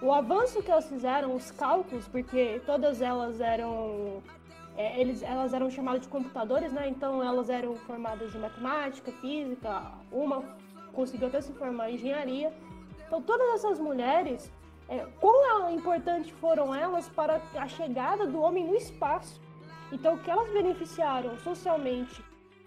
o 0.00 0.12
avanço 0.12 0.62
que 0.62 0.70
elas 0.70 0.88
fizeram, 0.88 1.34
os 1.34 1.50
cálculos, 1.50 2.08
porque 2.08 2.62
todas 2.64 3.02
elas 3.02 3.40
eram 3.40 4.22
é, 4.76 5.00
eles, 5.00 5.22
elas 5.22 5.52
eram 5.52 5.68
chamadas 5.70 6.02
de 6.02 6.08
computadores, 6.08 6.72
né? 6.72 6.88
Então 6.88 7.22
elas 7.22 7.50
eram 7.50 7.76
formadas 7.76 8.34
em 8.34 8.38
matemática, 8.38 9.12
física, 9.12 9.92
uma 10.10 10.42
conseguiu 10.92 11.28
até 11.28 11.40
se 11.40 11.52
formar 11.52 11.90
em 11.90 11.94
engenharia. 11.94 12.52
Então 13.06 13.20
todas 13.22 13.54
essas 13.54 13.78
mulheres, 13.78 14.50
é, 14.88 15.06
quão 15.20 15.70
importante 15.70 16.32
foram 16.34 16.74
elas 16.74 17.08
para 17.08 17.40
a 17.54 17.68
chegada 17.68 18.26
do 18.26 18.40
homem 18.40 18.64
no 18.66 18.74
espaço? 18.74 19.40
Então, 19.92 20.18
que 20.18 20.30
elas 20.30 20.48
beneficiaram 20.50 21.38
socialmente, 21.38 22.22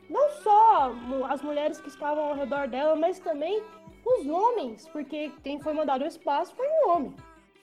não 0.09 0.30
só 0.41 0.93
as 1.30 1.41
mulheres 1.41 1.80
que 1.80 1.88
estavam 1.88 2.24
ao 2.26 2.36
redor 2.36 2.67
dela, 2.67 2.95
mas 2.95 3.19
também 3.19 3.63
os 4.05 4.28
homens, 4.28 4.88
porque 4.89 5.32
quem 5.43 5.59
foi 5.59 5.74
mandado 5.74 6.01
ao 6.01 6.07
espaço 6.07 6.53
foi 6.55 6.67
um 6.67 6.89
homem, 6.89 7.15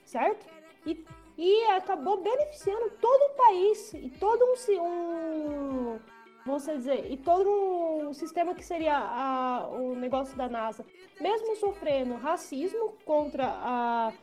certo? 0.03 0.45
E, 0.85 1.05
e 1.37 1.63
acabou 1.71 2.21
beneficiando 2.21 2.89
todo 2.99 3.21
o 3.21 3.35
país 3.35 3.93
e 3.93 4.09
todo 4.09 4.43
um, 4.43 4.81
um 4.81 5.99
vamos 6.45 6.65
dizer, 6.65 7.11
e 7.11 7.17
todo 7.17 7.47
um 7.49 8.13
sistema 8.13 8.55
que 8.55 8.63
seria 8.63 8.97
a, 8.97 9.67
o 9.69 9.95
negócio 9.95 10.35
da 10.35 10.49
NASA, 10.49 10.83
mesmo 11.19 11.55
sofrendo 11.55 12.15
racismo 12.15 12.93
contra 13.05 13.45
a 13.45 14.13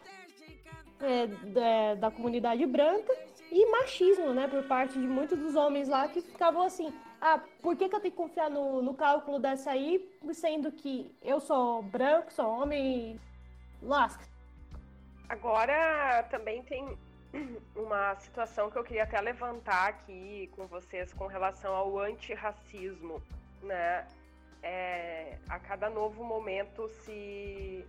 é, 1.00 1.26
da, 1.26 1.94
da 1.94 2.10
comunidade 2.10 2.66
branca, 2.66 3.14
e 3.50 3.70
machismo, 3.70 4.32
né, 4.34 4.46
por 4.46 4.62
parte 4.64 4.98
de 4.98 5.06
muitos 5.06 5.38
dos 5.38 5.54
homens 5.54 5.88
lá 5.88 6.08
que 6.08 6.20
ficavam 6.20 6.62
assim: 6.62 6.92
ah, 7.20 7.40
por 7.62 7.76
que, 7.76 7.88
que 7.88 7.94
eu 7.94 8.00
tenho 8.00 8.12
que 8.12 8.16
confiar 8.16 8.50
no, 8.50 8.82
no 8.82 8.94
cálculo 8.94 9.38
dessa 9.38 9.70
aí, 9.70 10.08
sendo 10.32 10.70
que 10.70 11.14
eu 11.22 11.40
sou 11.40 11.82
branco, 11.82 12.32
sou 12.32 12.46
homem 12.46 13.18
lasca? 13.82 14.24
Agora 15.28 16.22
também 16.30 16.62
tem 16.62 16.96
uma 17.74 18.14
situação 18.16 18.70
que 18.70 18.78
eu 18.78 18.84
queria 18.84 19.02
até 19.02 19.20
levantar 19.20 19.88
aqui 19.88 20.50
com 20.54 20.66
vocês 20.66 21.12
com 21.12 21.26
relação 21.26 21.74
ao 21.74 21.98
antirracismo, 21.98 23.22
né? 23.62 24.06
É, 24.62 25.38
a 25.48 25.58
cada 25.58 25.88
novo 25.88 26.24
momento 26.24 26.88
se 26.88 27.86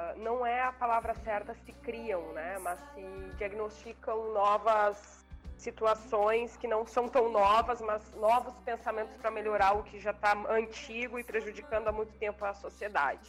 ah, 0.00 0.14
não 0.16 0.46
é 0.46 0.62
a 0.62 0.72
palavra 0.72 1.14
certa 1.14 1.54
se 1.54 1.72
criam, 1.72 2.32
né? 2.32 2.58
Mas 2.60 2.80
se 2.94 3.02
diagnosticam 3.36 4.32
novas 4.32 5.24
situações 5.58 6.56
que 6.56 6.66
não 6.66 6.86
são 6.86 7.06
tão 7.06 7.30
novas, 7.30 7.82
mas 7.82 8.02
novos 8.14 8.54
pensamentos 8.60 9.14
para 9.18 9.30
melhorar 9.30 9.72
o 9.72 9.82
que 9.82 10.00
já 10.00 10.10
está 10.10 10.32
antigo 10.48 11.18
e 11.18 11.24
prejudicando 11.24 11.88
há 11.88 11.92
muito 11.92 12.12
tempo 12.14 12.44
a 12.44 12.54
sociedade. 12.54 13.28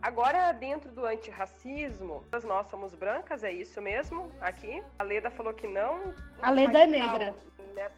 Agora, 0.00 0.52
dentro 0.52 0.92
do 0.92 1.04
antirracismo, 1.04 2.24
nós 2.44 2.68
somos 2.68 2.94
brancas, 2.94 3.42
é 3.42 3.50
isso 3.50 3.80
mesmo? 3.82 4.30
Aqui? 4.40 4.82
A 4.98 5.02
Leda 5.02 5.30
falou 5.30 5.52
que 5.54 5.66
não. 5.66 6.14
A 6.40 6.50
Leda 6.50 6.82
é 6.82 6.86
negra. 6.86 7.34
Né? 7.74 7.90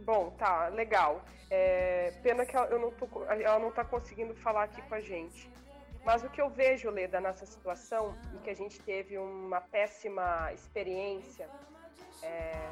Bom, 0.00 0.30
tá, 0.36 0.68
legal. 0.68 1.22
É, 1.50 2.12
pena 2.22 2.44
que 2.44 2.54
ela, 2.54 2.66
eu 2.66 2.78
não 2.78 2.90
tô, 2.90 3.08
ela 3.24 3.58
não 3.58 3.68
está 3.68 3.84
conseguindo 3.84 4.34
falar 4.34 4.64
aqui 4.64 4.82
com 4.82 4.94
a 4.94 5.00
gente. 5.00 5.48
Mas 6.08 6.24
o 6.24 6.30
que 6.30 6.40
eu 6.40 6.48
vejo, 6.48 6.88
Leda, 6.88 7.20
nessa 7.20 7.44
situação, 7.44 8.16
e 8.34 8.38
que 8.38 8.48
a 8.48 8.54
gente 8.54 8.80
teve 8.80 9.18
uma 9.18 9.60
péssima 9.60 10.50
experiência, 10.54 11.46
é, 12.22 12.70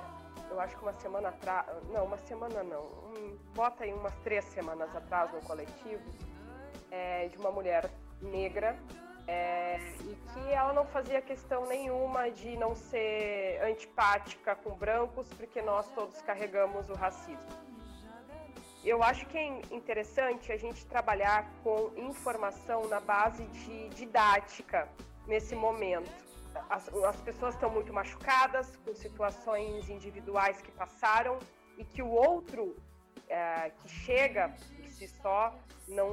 eu 0.48 0.58
acho 0.58 0.74
que 0.74 0.82
uma 0.82 0.94
semana 0.94 1.28
atrás, 1.28 1.66
não, 1.92 2.06
uma 2.06 2.16
semana 2.16 2.62
não, 2.62 2.80
um, 2.80 3.36
bota 3.54 3.84
aí 3.84 3.92
umas 3.92 4.14
três 4.20 4.42
semanas 4.46 4.88
atrás 4.96 5.30
no 5.34 5.42
coletivo, 5.42 6.02
é, 6.90 7.28
de 7.28 7.36
uma 7.36 7.50
mulher 7.50 7.90
negra, 8.22 8.74
é, 9.26 9.80
e 10.00 10.16
que 10.32 10.50
ela 10.50 10.72
não 10.72 10.86
fazia 10.86 11.20
questão 11.20 11.66
nenhuma 11.66 12.30
de 12.30 12.56
não 12.56 12.74
ser 12.74 13.60
antipática 13.62 14.56
com 14.56 14.70
brancos, 14.70 15.28
porque 15.34 15.60
nós 15.60 15.86
todos 15.90 16.22
carregamos 16.22 16.88
o 16.88 16.94
racismo 16.94 17.75
eu 18.86 19.02
acho 19.02 19.26
que 19.26 19.36
é 19.36 19.60
interessante 19.72 20.52
a 20.52 20.56
gente 20.56 20.86
trabalhar 20.86 21.50
com 21.64 21.90
informação 21.96 22.86
na 22.88 23.00
base 23.00 23.44
de 23.46 23.88
didática 23.88 24.88
nesse 25.26 25.56
momento. 25.56 26.08
As, 26.70 26.88
as 26.88 27.20
pessoas 27.20 27.54
estão 27.54 27.68
muito 27.68 27.92
machucadas 27.92 28.76
com 28.76 28.94
situações 28.94 29.90
individuais 29.90 30.62
que 30.62 30.70
passaram 30.70 31.38
e 31.76 31.84
que 31.84 32.00
o 32.00 32.08
outro 32.08 32.76
é, 33.28 33.70
que 33.70 33.88
chega 33.88 34.50
por 34.76 34.86
si 34.88 35.08
só 35.20 35.52
não, 35.88 36.08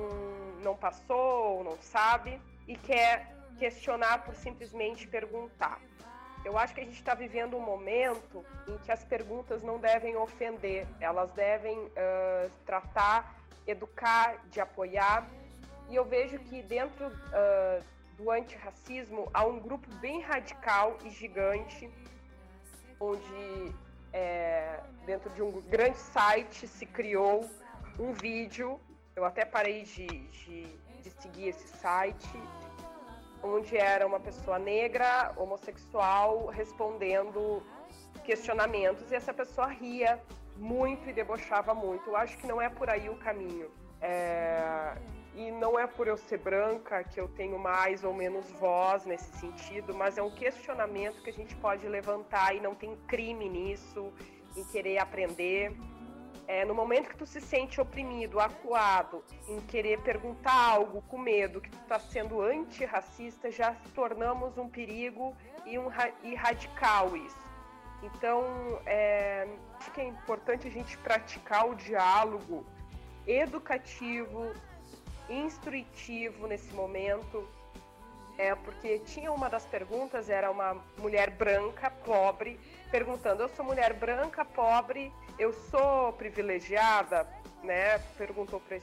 não 0.63 0.75
passou 0.75 1.57
ou 1.57 1.63
não 1.63 1.77
sabe 1.79 2.41
e 2.67 2.75
quer 2.75 3.35
questionar 3.59 4.25
por 4.25 4.35
simplesmente 4.35 5.07
perguntar. 5.07 5.79
Eu 6.45 6.57
acho 6.57 6.73
que 6.73 6.81
a 6.81 6.83
gente 6.83 6.97
está 6.97 7.13
vivendo 7.13 7.55
um 7.55 7.61
momento 7.61 8.43
em 8.67 8.77
que 8.79 8.91
as 8.91 9.03
perguntas 9.03 9.63
não 9.63 9.79
devem 9.79 10.15
ofender, 10.17 10.85
elas 10.99 11.31
devem 11.31 11.79
uh, 11.79 12.51
tratar, 12.65 13.35
educar, 13.65 14.37
de 14.49 14.59
apoiar. 14.59 15.25
E 15.89 15.95
eu 15.95 16.03
vejo 16.03 16.37
que 16.39 16.61
dentro 16.61 17.07
uh, 17.07 17.83
do 18.17 18.29
antirracismo 18.29 19.29
há 19.33 19.45
um 19.45 19.59
grupo 19.59 19.87
bem 19.95 20.21
radical 20.21 20.97
e 21.05 21.09
gigante, 21.09 21.89
onde 22.99 23.73
é, 24.11 24.79
dentro 25.05 25.29
de 25.31 25.41
um 25.41 25.61
grande 25.61 25.97
site 25.97 26.67
se 26.67 26.85
criou 26.85 27.49
um 27.99 28.13
vídeo. 28.13 28.79
Eu 29.15 29.25
até 29.25 29.45
parei 29.45 29.83
de, 29.83 30.07
de, 30.07 30.63
de 31.01 31.09
seguir 31.21 31.49
esse 31.49 31.67
site, 31.77 32.29
onde 33.43 33.77
era 33.77 34.07
uma 34.07 34.19
pessoa 34.19 34.57
negra, 34.57 35.33
homossexual, 35.35 36.47
respondendo 36.47 37.61
questionamentos 38.23 39.11
e 39.11 39.15
essa 39.15 39.33
pessoa 39.33 39.67
ria 39.67 40.19
muito 40.57 41.09
e 41.09 41.13
debochava 41.13 41.73
muito. 41.73 42.09
Eu 42.09 42.15
acho 42.15 42.37
que 42.37 42.47
não 42.47 42.61
é 42.61 42.69
por 42.69 42.89
aí 42.89 43.09
o 43.09 43.15
caminho. 43.17 43.69
É... 44.01 44.95
E 45.35 45.49
não 45.49 45.79
é 45.79 45.87
por 45.87 46.07
eu 46.07 46.15
ser 46.15 46.37
branca 46.37 47.03
que 47.03 47.19
eu 47.19 47.27
tenho 47.27 47.57
mais 47.57 48.03
ou 48.03 48.13
menos 48.13 48.49
voz 48.51 49.03
nesse 49.03 49.35
sentido, 49.39 49.93
mas 49.93 50.15
é 50.15 50.21
um 50.21 50.29
questionamento 50.29 51.23
que 51.23 51.29
a 51.31 51.33
gente 51.33 51.55
pode 51.55 51.87
levantar 51.87 52.55
e 52.55 52.59
não 52.59 52.75
tem 52.75 52.95
crime 53.07 53.49
nisso, 53.49 54.13
em 54.55 54.63
querer 54.65 54.99
aprender. 54.99 55.75
É, 56.47 56.65
no 56.65 56.73
momento 56.73 57.09
que 57.09 57.17
tu 57.17 57.25
se 57.25 57.39
sente 57.39 57.79
oprimido, 57.79 58.39
acuado, 58.39 59.23
em 59.47 59.59
querer 59.61 59.99
perguntar 60.01 60.53
algo 60.53 61.01
com 61.03 61.17
medo 61.17 61.61
que 61.61 61.69
tu 61.69 61.77
está 61.77 61.99
sendo 61.99 62.41
antirracista, 62.41 63.49
já 63.49 63.75
tornamos 63.95 64.57
um 64.57 64.67
perigo 64.67 65.35
e, 65.65 65.77
um, 65.79 65.87
e 66.23 66.35
radical 66.35 67.15
isso. 67.15 67.43
Então, 68.03 68.43
é, 68.85 69.47
acho 69.79 69.91
que 69.91 70.01
é 70.01 70.05
importante 70.05 70.67
a 70.67 70.71
gente 70.71 70.97
praticar 70.97 71.69
o 71.69 71.75
diálogo 71.75 72.65
educativo, 73.25 74.53
instrutivo 75.29 76.47
nesse 76.47 76.73
momento, 76.73 77.47
é 78.37 78.55
porque 78.55 78.99
tinha 78.99 79.31
uma 79.31 79.49
das 79.49 79.65
perguntas, 79.65 80.29
era 80.29 80.49
uma 80.49 80.75
mulher 80.97 81.29
branca, 81.29 81.91
pobre, 81.91 82.59
perguntando: 82.89 83.43
Eu 83.43 83.49
sou 83.49 83.63
mulher 83.63 83.93
branca, 83.93 84.43
pobre, 84.43 85.11
eu 85.37 85.53
sou 85.53 86.13
privilegiada? 86.13 87.27
Né? 87.63 87.97
Perguntou 88.17 88.59
para 88.59 88.77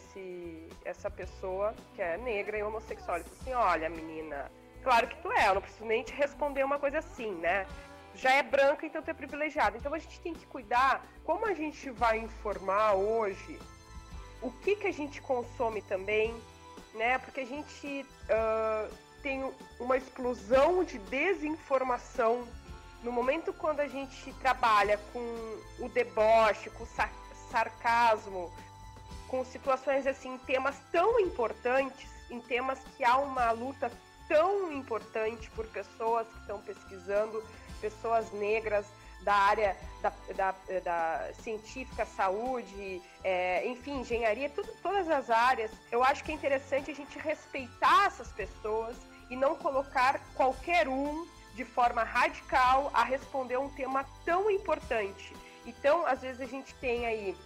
essa 0.85 1.11
pessoa 1.11 1.75
que 1.95 2.01
é 2.01 2.17
negra 2.17 2.57
e 2.57 2.63
homossexual. 2.63 3.19
Ele 3.19 3.25
falou 3.25 3.41
assim: 3.41 3.53
Olha, 3.53 3.91
menina, 3.91 4.51
claro 4.83 5.09
que 5.09 5.17
tu 5.21 5.31
é, 5.33 5.49
eu 5.49 5.55
não 5.55 5.63
preciso 5.63 5.85
nem 5.85 6.03
te 6.03 6.13
responder 6.15 6.65
uma 6.65 6.79
coisa 6.79 6.99
assim, 6.99 7.33
né? 7.33 7.67
Já 8.15 8.33
é 8.33 8.43
branca, 8.43 8.87
então 8.87 9.03
tu 9.03 9.11
é 9.11 9.15
privilegiada. 9.15 9.77
Então 9.77 9.93
a 9.93 9.99
gente 9.99 10.21
tem 10.21 10.33
que 10.33 10.47
cuidar 10.47 11.05
como 11.25 11.47
a 11.47 11.55
gente 11.55 11.91
vai 11.91 12.19
informar 12.19 12.95
hoje 12.95 13.59
o 14.43 14.51
que, 14.51 14.77
que 14.77 14.87
a 14.87 14.93
gente 14.93 15.21
consome 15.21 15.83
também, 15.83 16.35
né? 16.95 17.19
Porque 17.19 17.41
a 17.41 17.47
gente. 17.47 18.07
Uh, 18.31 19.10
tem 19.23 19.51
uma 19.79 19.97
explosão 19.97 20.85
de 20.85 20.99
desinformação 20.99 22.47
no 23.03 23.11
momento 23.11 23.53
quando 23.53 23.81
a 23.81 23.89
gente 23.89 24.33
trabalha 24.35 24.99
com 25.13 25.21
o 25.79 25.89
deboche, 25.89 26.69
com 26.71 26.85
o 26.85 26.89
sarcasmo, 27.51 28.53
com 29.29 29.45
situações 29.45 30.07
assim, 30.07 30.37
temas 30.39 30.77
tão 30.93 31.19
importantes, 31.21 32.09
em 32.31 32.41
temas 32.41 32.79
que 32.97 33.05
há 33.05 33.17
uma 33.17 33.51
luta 33.53 33.91
tão 34.29 34.73
importante 34.73 35.51
por 35.51 35.67
pessoas 35.69 36.27
que 36.29 36.41
estão 36.41 36.61
pesquisando, 36.61 37.43
pessoas 37.81 38.31
negras 38.33 38.87
da 39.23 39.35
área 39.35 39.77
da, 40.01 40.13
da, 40.35 40.55
da 40.83 41.33
científica, 41.43 42.07
saúde, 42.07 43.03
é, 43.23 43.67
enfim, 43.67 44.01
engenharia, 44.01 44.49
tudo, 44.51 44.73
todas 44.83 45.09
as 45.11 45.29
áreas. 45.31 45.71
Eu 45.91 46.03
acho 46.03 46.25
que 46.25 46.33
é 46.33 46.35
interessante 46.35 46.91
a 46.91 46.95
gente 46.95 47.19
respeitar 47.19 48.07
essas 48.07 48.29
pessoas 48.33 48.97
e 49.31 49.37
não 49.37 49.55
colocar 49.55 50.21
qualquer 50.35 50.89
um 50.89 51.27
de 51.55 51.65
forma 51.65 52.03
radical 52.03 52.91
a 52.93 53.03
responder 53.05 53.57
um 53.57 53.69
tema 53.71 54.05
tão 54.25 54.51
importante. 54.51 55.35
Então, 55.65 56.05
às 56.07 56.21
vezes 56.21 56.41
a 56.41 56.47
gente 56.47 56.75
tem 56.75 57.07
aí 57.07 57.37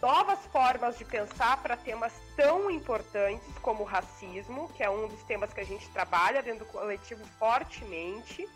novas 0.00 0.38
formas 0.46 0.96
de 0.96 1.04
pensar 1.04 1.56
para 1.62 1.76
temas 1.76 2.12
tão 2.36 2.70
importantes 2.70 3.46
como 3.60 3.82
o 3.82 3.86
racismo, 3.86 4.68
que 4.74 4.82
é 4.82 4.90
um 4.90 5.08
dos 5.08 5.22
temas 5.24 5.52
que 5.52 5.60
a 5.60 5.64
gente 5.64 5.88
trabalha 5.90 6.42
dentro 6.42 6.64
do 6.64 6.72
coletivo 6.72 7.24
fortemente, 7.38 8.48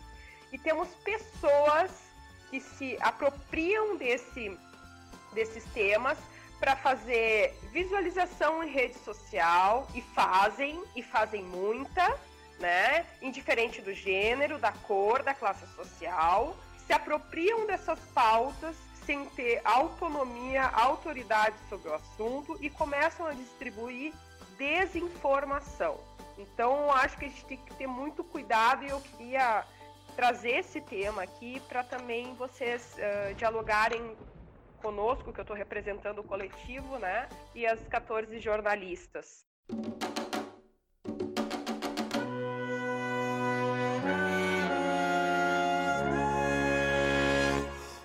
e 0.51 0.57
temos 0.57 0.87
pessoas 1.03 1.91
que 2.49 2.59
se 2.59 2.97
apropriam 3.01 3.95
desse, 3.95 4.57
desses 5.33 5.63
temas 5.65 6.17
para 6.59 6.75
fazer 6.75 7.53
visualização 7.71 8.63
em 8.63 8.69
rede 8.69 8.97
social 8.99 9.87
e 9.93 10.01
fazem, 10.01 10.81
e 10.95 11.03
fazem 11.03 11.43
muita, 11.43 12.17
né? 12.59 13.05
Indiferente 13.21 13.81
do 13.81 13.93
gênero, 13.93 14.57
da 14.57 14.71
cor, 14.71 15.23
da 15.23 15.33
classe 15.33 15.65
social, 15.75 16.55
se 16.85 16.93
apropriam 16.93 17.65
dessas 17.65 17.99
pautas 18.13 18.75
sem 19.05 19.25
ter 19.29 19.61
autonomia, 19.63 20.65
autoridade 20.67 21.55
sobre 21.69 21.89
o 21.89 21.93
assunto 21.93 22.57
e 22.59 22.69
começam 22.69 23.25
a 23.27 23.33
distribuir 23.33 24.13
desinformação. 24.57 25.99
Então, 26.37 26.91
acho 26.91 27.17
que 27.17 27.25
a 27.25 27.27
gente 27.29 27.45
tem 27.45 27.57
que 27.57 27.73
ter 27.75 27.87
muito 27.87 28.23
cuidado 28.23 28.83
e 28.83 28.89
eu 28.89 28.99
queria 28.99 29.63
trazer 30.15 30.57
esse 30.57 30.81
tema 30.81 31.23
aqui 31.23 31.59
para 31.67 31.83
também 31.83 32.33
vocês 32.35 32.95
uh, 32.97 33.33
dialogarem 33.35 34.15
conosco, 34.81 35.31
que 35.31 35.39
eu 35.39 35.43
estou 35.43 35.55
representando 35.55 36.19
o 36.19 36.23
coletivo, 36.23 36.97
né? 36.99 37.27
E 37.53 37.65
as 37.65 37.79
14 37.87 38.39
jornalistas. 38.39 39.45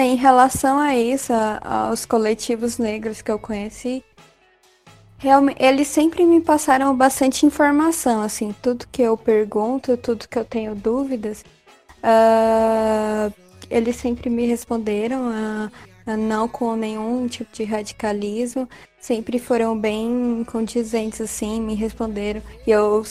É, 0.00 0.02
em 0.02 0.16
relação 0.16 0.78
a 0.78 0.96
isso, 0.96 1.30
aos 1.60 2.06
coletivos 2.06 2.78
negros 2.78 3.20
que 3.20 3.30
eu 3.30 3.38
conheci, 3.38 4.02
realmente 5.18 5.62
eles 5.62 5.88
sempre 5.88 6.24
me 6.24 6.40
passaram 6.40 6.96
bastante 6.96 7.44
informação, 7.44 8.22
assim, 8.22 8.54
tudo 8.62 8.86
que 8.90 9.02
eu 9.02 9.14
pergunto, 9.14 9.98
tudo 9.98 10.26
que 10.26 10.38
eu 10.38 10.44
tenho 10.46 10.74
dúvidas, 10.74 11.44
uh, 11.98 13.30
eles 13.68 13.96
sempre 13.96 14.30
me 14.30 14.46
responderam, 14.46 15.28
uh, 15.28 15.66
uh, 16.10 16.16
não 16.16 16.48
com 16.48 16.74
nenhum 16.76 17.28
tipo 17.28 17.52
de 17.52 17.64
radicalismo, 17.64 18.66
sempre 18.98 19.38
foram 19.38 19.78
bem 19.78 20.46
condizentes, 20.50 21.20
assim, 21.20 21.60
me 21.60 21.74
responderam, 21.74 22.40
e 22.66 22.70
eu 22.70 23.04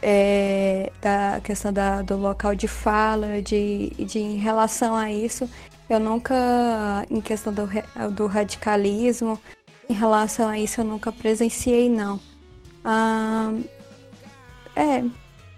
é, 0.00 0.90
da 1.00 1.40
questão 1.42 1.72
da, 1.72 2.02
do 2.02 2.16
local 2.16 2.54
de 2.54 2.66
fala, 2.66 3.42
de, 3.42 3.90
de 3.90 4.18
em 4.18 4.38
relação 4.38 4.94
a 4.94 5.12
isso, 5.12 5.48
eu 5.92 6.00
nunca, 6.00 6.34
em 7.10 7.20
questão 7.20 7.52
do, 7.52 7.68
do 8.10 8.26
radicalismo, 8.26 9.38
em 9.88 9.94
relação 9.94 10.48
a 10.48 10.58
isso, 10.58 10.80
eu 10.80 10.84
nunca 10.84 11.12
presenciei, 11.12 11.88
não. 11.88 12.18
Ah, 12.84 13.52
é, 14.74 15.04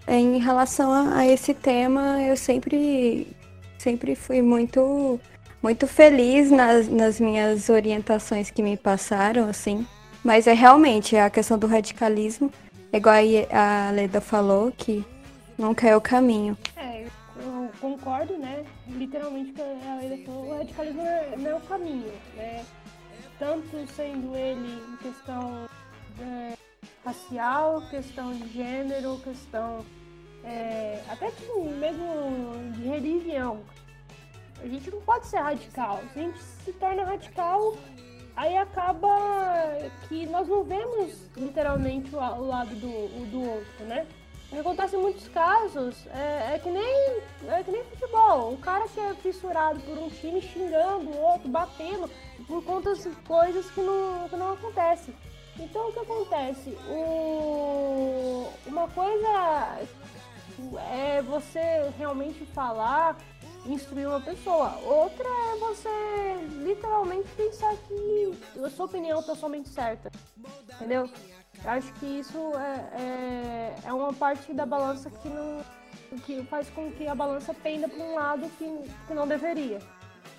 em 0.08 0.38
relação 0.38 0.90
a, 0.90 1.18
a, 1.18 1.26
esse 1.26 1.54
tema, 1.54 2.20
eu 2.22 2.36
sempre, 2.36 3.26
sempre 3.78 4.14
fui 4.14 4.42
muito, 4.42 5.20
muito 5.62 5.86
feliz 5.86 6.50
nas, 6.50 6.88
nas 6.88 7.20
minhas 7.20 7.68
orientações 7.68 8.50
que 8.50 8.62
me 8.62 8.76
passaram, 8.76 9.48
assim. 9.48 9.86
Mas 10.22 10.46
é 10.46 10.52
realmente 10.52 11.16
a 11.16 11.30
questão 11.30 11.58
do 11.58 11.66
radicalismo, 11.66 12.50
igual 12.92 13.16
a 13.50 13.90
Leda 13.90 14.20
falou, 14.20 14.72
que 14.76 15.04
nunca 15.56 15.88
é 15.88 15.96
o 15.96 16.00
caminho. 16.00 16.56
É, 16.76 17.04
eu 17.36 17.70
concordo, 17.80 18.36
né? 18.38 18.64
Literalmente 18.86 19.52
que 19.52 19.60
a 19.60 19.96
Leila 20.00 20.24
falou, 20.24 20.46
o 20.46 20.58
radicalismo 20.58 21.02
é, 21.02 21.36
não 21.36 21.50
é 21.50 21.54
o 21.54 21.60
caminho, 21.62 22.12
né? 22.36 22.64
Tanto 23.38 23.86
sendo 23.88 24.36
ele 24.36 24.80
em 24.92 24.96
questão 24.98 25.66
é, 26.20 26.56
racial, 27.04 27.82
questão 27.90 28.32
de 28.32 28.48
gênero, 28.52 29.18
questão 29.18 29.84
é, 30.44 31.02
até 31.08 31.30
tipo, 31.30 31.64
mesmo 31.64 32.72
de 32.72 32.82
religião. 32.88 33.60
A 34.62 34.66
gente 34.66 34.90
não 34.90 35.00
pode 35.00 35.26
ser 35.26 35.38
radical. 35.38 36.00
Se 36.12 36.18
a 36.18 36.22
gente 36.22 36.38
se 36.38 36.72
torna 36.74 37.04
radical, 37.04 37.76
aí 38.36 38.56
acaba 38.56 39.08
que 40.08 40.26
nós 40.26 40.46
não 40.48 40.62
vemos 40.62 41.28
literalmente 41.36 42.14
o, 42.14 42.18
o 42.18 42.46
lado 42.46 42.74
do, 42.76 43.30
do 43.30 43.42
outro, 43.42 43.84
né? 43.86 44.06
Acontece 44.60 44.96
em 44.96 45.00
muitos 45.00 45.28
casos 45.28 46.06
é, 46.08 46.54
é, 46.54 46.58
que 46.58 46.70
nem, 46.70 47.22
é 47.48 47.62
que 47.64 47.70
nem 47.70 47.84
futebol. 47.84 48.52
O 48.52 48.58
cara 48.58 48.88
que 48.88 49.00
é 49.00 49.14
fissurado 49.14 49.80
por 49.80 49.98
um 49.98 50.08
time 50.08 50.40
xingando 50.40 51.10
o 51.10 51.20
outro, 51.20 51.48
batendo, 51.48 52.10
por 52.46 52.64
conta 52.64 52.94
de 52.94 53.10
coisas 53.26 53.70
que 53.70 53.80
não, 53.80 54.28
que 54.28 54.36
não 54.36 54.52
acontecem. 54.52 55.14
Então 55.58 55.88
o 55.88 55.92
que 55.92 55.98
acontece? 56.00 56.70
O... 56.88 58.48
Uma 58.66 58.88
coisa 58.88 59.80
é 60.90 61.22
você 61.22 61.92
realmente 61.98 62.44
falar, 62.46 63.16
instruir 63.66 64.08
uma 64.08 64.20
pessoa. 64.20 64.78
Outra 64.84 65.26
é 65.26 65.58
você 65.58 65.88
literalmente 66.64 67.28
pensar 67.36 67.74
que 67.76 68.38
a 68.64 68.70
sua 68.70 68.86
opinião 68.86 69.20
está 69.20 69.34
somente 69.34 69.68
certa. 69.68 70.10
Entendeu? 70.74 71.08
Acho 71.64 71.92
que 71.94 72.06
isso 72.06 72.38
é, 72.56 73.00
é, 73.00 73.74
é, 73.86 73.92
uma 73.92 74.12
parte 74.12 74.52
da 74.52 74.66
balança 74.66 75.10
que 75.10 75.28
não 75.28 75.62
que 76.26 76.44
faz 76.44 76.70
com 76.70 76.92
que 76.92 77.08
a 77.08 77.14
balança 77.14 77.52
penda 77.52 77.88
para 77.88 78.04
um 78.04 78.14
lado 78.14 78.48
que, 78.56 78.66
que 79.06 79.14
não 79.14 79.26
deveria. 79.26 79.80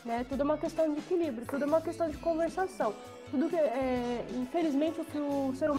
né? 0.06 0.26
Tudo 0.30 0.42
é 0.42 0.44
uma 0.46 0.58
questão 0.58 0.94
de 0.94 1.00
equilíbrio, 1.00 1.46
tudo 1.46 1.66
é 1.66 1.68
uma 1.68 1.82
questão 1.82 2.10
de 2.10 2.18
conversação. 2.18 2.94
Tudo 3.30 3.50
que, 3.50 3.58
é, 3.58 4.26
infelizmente, 4.36 5.02
o 5.02 5.06
que 5.06 5.18
o 5.18 5.54
ser 5.56 5.72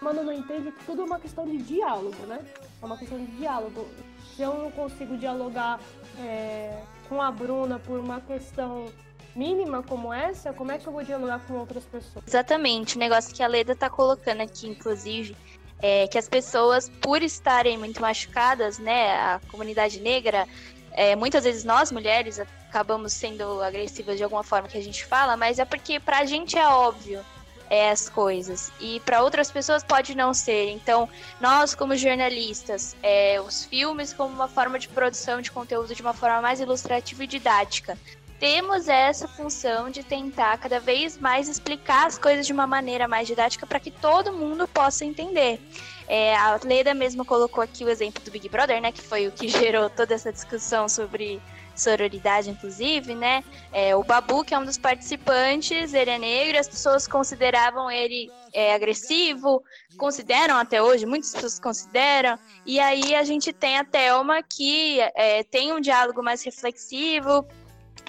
humano 0.00 0.22
não 0.22 0.32
entende 0.32 0.68
é 0.68 0.70
que 0.70 0.84
tudo 0.84 1.02
é 1.02 1.04
uma 1.06 1.18
questão 1.18 1.44
de 1.44 1.56
diálogo, 1.58 2.26
né? 2.26 2.44
É 2.80 2.84
uma 2.84 2.96
questão 2.96 3.18
de 3.18 3.26
diálogo. 3.32 3.88
Se 4.36 4.42
eu 4.42 4.54
não 4.54 4.70
consigo 4.70 5.16
dialogar 5.16 5.80
é, 6.20 6.82
com 7.08 7.20
a 7.20 7.32
Bruna 7.32 7.78
por 7.78 7.98
uma 7.98 8.20
questão 8.20 8.86
mínima 9.34 9.82
como 9.82 10.12
essa, 10.12 10.52
como 10.52 10.72
é 10.72 10.78
que 10.78 10.86
eu 10.86 10.92
vou 10.92 11.02
dialogar 11.02 11.40
com 11.40 11.54
outras 11.54 11.84
pessoas? 11.84 12.24
Exatamente, 12.26 12.96
o 12.96 12.98
negócio 12.98 13.34
que 13.34 13.42
a 13.42 13.46
Leda 13.46 13.74
tá 13.74 13.88
colocando 13.88 14.40
aqui, 14.40 14.68
inclusive, 14.68 15.36
é 15.80 16.06
que 16.06 16.16
as 16.16 16.28
pessoas, 16.28 16.88
por 17.00 17.22
estarem 17.22 17.76
muito 17.76 18.00
machucadas, 18.00 18.78
né, 18.78 19.12
a 19.12 19.40
comunidade 19.50 20.00
negra, 20.00 20.46
é, 20.92 21.16
muitas 21.16 21.44
vezes 21.44 21.64
nós 21.64 21.90
mulheres 21.90 22.38
acabamos 22.38 23.12
sendo 23.12 23.62
agressivas 23.62 24.16
de 24.16 24.24
alguma 24.24 24.42
forma 24.42 24.68
que 24.68 24.78
a 24.78 24.82
gente 24.82 25.04
fala, 25.04 25.36
mas 25.36 25.58
é 25.58 25.64
porque 25.64 25.98
pra 25.98 26.24
gente 26.24 26.56
é 26.56 26.66
óbvio 26.68 27.24
é, 27.72 27.90
as 27.90 28.08
coisas 28.08 28.70
e 28.78 29.00
para 29.00 29.22
outras 29.22 29.50
pessoas 29.50 29.82
pode 29.82 30.14
não 30.14 30.34
ser. 30.34 30.70
Então, 30.70 31.08
nós 31.40 31.74
como 31.74 31.96
jornalistas, 31.96 32.94
é, 33.02 33.40
os 33.40 33.64
filmes 33.64 34.12
como 34.12 34.34
uma 34.34 34.46
forma 34.46 34.78
de 34.78 34.88
produção 34.88 35.40
de 35.40 35.50
conteúdo 35.50 35.94
de 35.94 36.02
uma 36.02 36.12
forma 36.12 36.42
mais 36.42 36.60
ilustrativa 36.60 37.24
e 37.24 37.26
didática, 37.26 37.96
temos 38.42 38.88
essa 38.88 39.28
função 39.28 39.88
de 39.88 40.02
tentar 40.02 40.58
cada 40.58 40.80
vez 40.80 41.16
mais 41.16 41.48
explicar 41.48 42.08
as 42.08 42.18
coisas 42.18 42.44
de 42.44 42.52
uma 42.52 42.66
maneira 42.66 43.06
mais 43.06 43.28
didática 43.28 43.64
para 43.64 43.78
que 43.78 43.92
todo 43.92 44.32
mundo 44.32 44.66
possa 44.66 45.04
entender. 45.04 45.60
É, 46.08 46.34
a 46.34 46.58
Leda 46.64 46.92
mesmo 46.92 47.24
colocou 47.24 47.62
aqui 47.62 47.84
o 47.84 47.88
exemplo 47.88 48.20
do 48.20 48.32
Big 48.32 48.48
Brother, 48.48 48.80
né, 48.82 48.90
que 48.90 49.00
foi 49.00 49.28
o 49.28 49.30
que 49.30 49.46
gerou 49.46 49.88
toda 49.88 50.14
essa 50.14 50.32
discussão 50.32 50.88
sobre 50.88 51.40
sororidade, 51.76 52.50
inclusive, 52.50 53.14
né? 53.14 53.44
É, 53.72 53.94
o 53.94 54.02
Babu, 54.02 54.44
que 54.44 54.52
é 54.52 54.58
um 54.58 54.64
dos 54.64 54.76
participantes, 54.76 55.94
ele 55.94 56.10
é 56.10 56.18
negro, 56.18 56.58
as 56.58 56.68
pessoas 56.68 57.06
consideravam 57.06 57.90
ele 57.90 58.28
é, 58.52 58.74
agressivo, 58.74 59.62
consideram 59.96 60.56
até 60.56 60.82
hoje, 60.82 61.06
muitas 61.06 61.32
pessoas 61.32 61.60
consideram, 61.60 62.36
e 62.66 62.80
aí 62.80 63.14
a 63.14 63.22
gente 63.22 63.52
tem 63.52 63.78
a 63.78 63.84
Thelma, 63.84 64.42
que 64.42 65.00
é, 65.14 65.44
tem 65.44 65.72
um 65.72 65.80
diálogo 65.80 66.22
mais 66.22 66.42
reflexivo, 66.42 67.46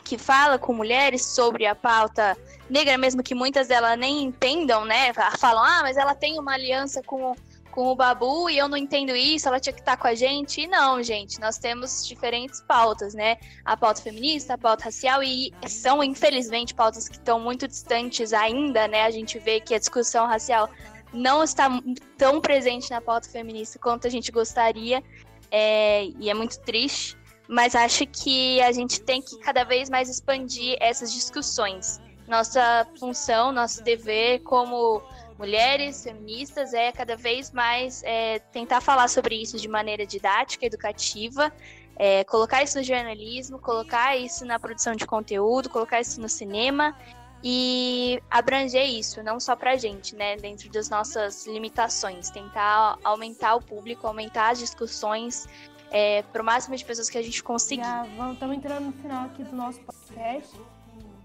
que 0.03 0.17
fala 0.17 0.59
com 0.59 0.73
mulheres 0.73 1.25
sobre 1.25 1.65
a 1.65 1.73
pauta 1.73 2.37
negra, 2.69 2.97
mesmo 2.97 3.23
que 3.23 3.33
muitas 3.33 3.67
delas 3.67 3.97
nem 3.97 4.23
entendam, 4.23 4.85
né? 4.85 5.13
Falam, 5.37 5.63
ah, 5.63 5.79
mas 5.81 5.97
ela 5.97 6.13
tem 6.13 6.39
uma 6.39 6.53
aliança 6.53 7.01
com, 7.03 7.33
com 7.71 7.87
o 7.87 7.95
Babu 7.95 8.49
e 8.49 8.57
eu 8.57 8.67
não 8.67 8.77
entendo 8.77 9.15
isso, 9.15 9.47
ela 9.47 9.59
tinha 9.59 9.73
que 9.73 9.79
estar 9.79 9.95
com 9.95 10.07
a 10.07 10.15
gente. 10.15 10.61
E 10.61 10.67
não, 10.67 11.01
gente, 11.01 11.39
nós 11.39 11.57
temos 11.57 12.05
diferentes 12.05 12.61
pautas, 12.61 13.13
né? 13.13 13.37
A 13.63 13.77
pauta 13.77 14.01
feminista, 14.01 14.55
a 14.55 14.57
pauta 14.57 14.85
racial, 14.85 15.23
e 15.23 15.53
são, 15.67 16.03
infelizmente, 16.03 16.73
pautas 16.73 17.07
que 17.07 17.15
estão 17.15 17.39
muito 17.39 17.67
distantes 17.67 18.33
ainda, 18.33 18.87
né? 18.87 19.03
A 19.03 19.11
gente 19.11 19.39
vê 19.39 19.59
que 19.59 19.73
a 19.73 19.79
discussão 19.79 20.27
racial 20.27 20.69
não 21.13 21.43
está 21.43 21.69
tão 22.17 22.41
presente 22.41 22.89
na 22.89 22.99
pauta 22.99 23.29
feminista 23.29 23.77
quanto 23.79 24.07
a 24.07 24.09
gente 24.09 24.31
gostaria, 24.31 25.03
é, 25.51 26.05
e 26.19 26.29
é 26.29 26.33
muito 26.33 26.59
triste 26.61 27.15
mas 27.47 27.75
acho 27.75 28.05
que 28.07 28.61
a 28.61 28.71
gente 28.71 29.01
tem 29.01 29.21
que 29.21 29.37
cada 29.39 29.63
vez 29.63 29.89
mais 29.89 30.09
expandir 30.09 30.77
essas 30.79 31.13
discussões. 31.13 31.99
Nossa 32.27 32.87
função, 32.97 33.51
nosso 33.51 33.83
dever 33.83 34.39
como 34.39 35.01
mulheres 35.37 36.03
feministas 36.03 36.73
é 36.73 36.91
cada 36.91 37.17
vez 37.17 37.51
mais 37.51 38.01
é, 38.03 38.39
tentar 38.39 38.79
falar 38.79 39.09
sobre 39.09 39.35
isso 39.35 39.57
de 39.57 39.67
maneira 39.67 40.05
didática, 40.05 40.65
educativa, 40.65 41.51
é, 41.95 42.23
colocar 42.23 42.63
isso 42.63 42.77
no 42.77 42.83
jornalismo, 42.83 43.59
colocar 43.59 44.15
isso 44.17 44.45
na 44.45 44.59
produção 44.59 44.95
de 44.95 45.05
conteúdo, 45.05 45.69
colocar 45.69 45.99
isso 45.99 46.19
no 46.21 46.29
cinema 46.29 46.95
e 47.43 48.21
abranger 48.31 48.89
isso, 48.89 49.21
não 49.21 49.37
só 49.37 49.53
para 49.53 49.71
a 49.71 49.77
gente, 49.77 50.15
né, 50.15 50.37
dentro 50.37 50.69
das 50.71 50.89
nossas 50.89 51.45
limitações, 51.45 52.29
tentar 52.29 52.97
aumentar 53.03 53.55
o 53.55 53.61
público, 53.61 54.07
aumentar 54.07 54.51
as 54.51 54.59
discussões, 54.59 55.45
é, 55.93 56.23
para 56.23 56.41
o 56.41 56.45
máximo 56.45 56.75
de 56.75 56.83
pessoas 56.83 57.07
que 57.09 57.17
a 57.17 57.21
gente 57.21 57.43
conseguir. 57.43 57.83
Já 57.83 58.05
estamos 58.33 58.57
entrando 58.57 58.85
no 58.85 58.91
final 58.93 59.25
aqui 59.25 59.43
do 59.43 59.55
nosso 59.55 59.79
podcast. 59.81 60.59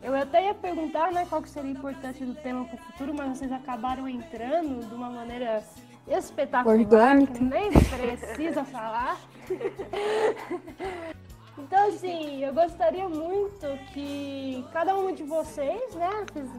Eu 0.02 0.14
até 0.14 0.44
ia 0.44 0.54
perguntar 0.54 1.10
né, 1.10 1.26
qual 1.28 1.42
que 1.42 1.48
seria 1.48 1.70
a 1.70 1.72
importância 1.72 2.24
do 2.24 2.34
tema 2.34 2.64
para 2.66 2.76
o 2.76 2.78
futuro, 2.78 3.14
mas 3.14 3.38
vocês 3.38 3.50
acabaram 3.50 4.06
entrando 4.06 4.86
de 4.86 4.94
uma 4.94 5.10
maneira 5.10 5.64
espetacular, 6.06 6.76
Orgânica. 6.78 7.32
que 7.32 7.42
nem 7.42 7.72
precisa 7.72 8.62
falar. 8.64 9.18
Então, 11.60 11.88
assim, 11.88 12.44
eu 12.44 12.54
gostaria 12.54 13.08
muito 13.08 13.66
que 13.92 14.64
cada 14.72 14.96
um 14.96 15.12
de 15.12 15.24
vocês, 15.24 15.92
né, 15.96 16.08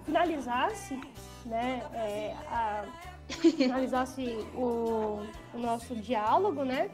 finalizasse, 0.06 1.00
né, 1.46 1.82
é, 1.94 2.36
a, 2.52 2.84
finalizasse 3.30 4.46
o, 4.54 5.26
o 5.54 5.58
nosso 5.58 5.96
diálogo, 5.96 6.66
né, 6.66 6.92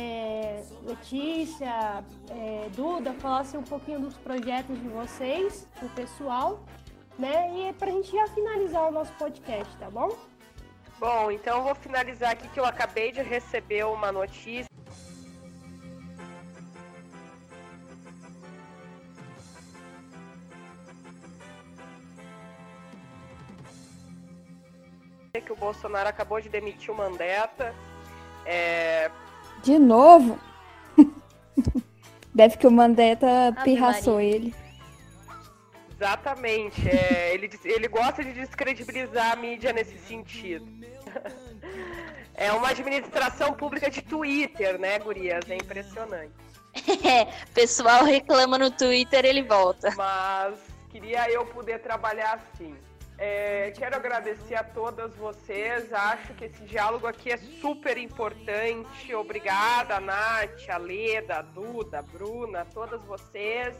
é, 0.00 0.64
Letícia, 0.82 2.04
é, 2.30 2.68
Duda, 2.74 3.12
falassem 3.14 3.60
um 3.60 3.62
pouquinho 3.62 4.00
dos 4.00 4.16
projetos 4.16 4.80
de 4.80 4.88
vocês, 4.88 5.68
do 5.80 5.88
pessoal, 5.90 6.60
né? 7.18 7.68
E 7.68 7.72
para 7.74 7.88
a 7.88 7.92
gente 7.92 8.10
já 8.10 8.26
finalizar 8.28 8.88
o 8.88 8.90
nosso 8.90 9.12
podcast, 9.14 9.76
tá 9.76 9.90
bom? 9.90 10.16
Bom, 10.98 11.30
então 11.30 11.62
vou 11.62 11.74
finalizar 11.74 12.30
aqui 12.32 12.48
que 12.48 12.60
eu 12.60 12.64
acabei 12.64 13.12
de 13.12 13.22
receber 13.22 13.84
uma 13.84 14.10
notícia. 14.10 14.68
que 25.32 25.52
o 25.52 25.56
Bolsonaro 25.56 26.08
acabou 26.08 26.40
de 26.40 26.48
demitir 26.48 26.92
o 26.92 26.96
Mandetta 26.96 27.74
é, 28.44 29.10
de 29.62 29.78
novo? 29.78 30.38
Deve 32.34 32.56
que 32.56 32.66
o 32.66 32.70
Mandetta 32.70 33.54
pirraçou 33.64 34.14
Maria. 34.14 34.34
ele. 34.34 34.54
Exatamente. 35.96 36.88
É, 36.88 37.34
ele, 37.34 37.50
ele 37.64 37.88
gosta 37.88 38.24
de 38.24 38.32
descredibilizar 38.32 39.32
a 39.32 39.36
mídia 39.36 39.72
nesse 39.72 39.98
sentido. 39.98 40.66
É 42.40 42.50
uma 42.52 42.70
administração 42.70 43.52
pública 43.52 43.90
de 43.90 44.00
Twitter, 44.00 44.78
né, 44.78 44.98
Gurias? 44.98 45.44
É 45.50 45.56
impressionante. 45.56 46.32
É, 47.04 47.26
pessoal 47.52 48.02
reclama 48.02 48.56
no 48.56 48.70
Twitter, 48.70 49.26
ele 49.26 49.42
volta. 49.42 49.92
Mas 49.94 50.58
queria 50.90 51.30
eu 51.30 51.44
poder 51.44 51.80
trabalhar 51.80 52.40
assim. 52.40 52.74
É, 53.22 53.70
quero 53.72 53.96
agradecer 53.96 54.54
a 54.54 54.64
todas 54.64 55.14
vocês. 55.14 55.92
Acho 55.92 56.32
que 56.32 56.46
esse 56.46 56.64
diálogo 56.64 57.06
aqui 57.06 57.30
é 57.30 57.36
super 57.36 57.98
importante. 57.98 59.14
Obrigada, 59.14 60.00
Nath, 60.00 60.66
a 60.70 60.78
Leda, 60.78 61.40
a 61.40 61.42
Duda, 61.42 61.98
a 61.98 62.02
Bruna, 62.02 62.62
a 62.62 62.64
todas 62.64 63.04
vocês, 63.04 63.76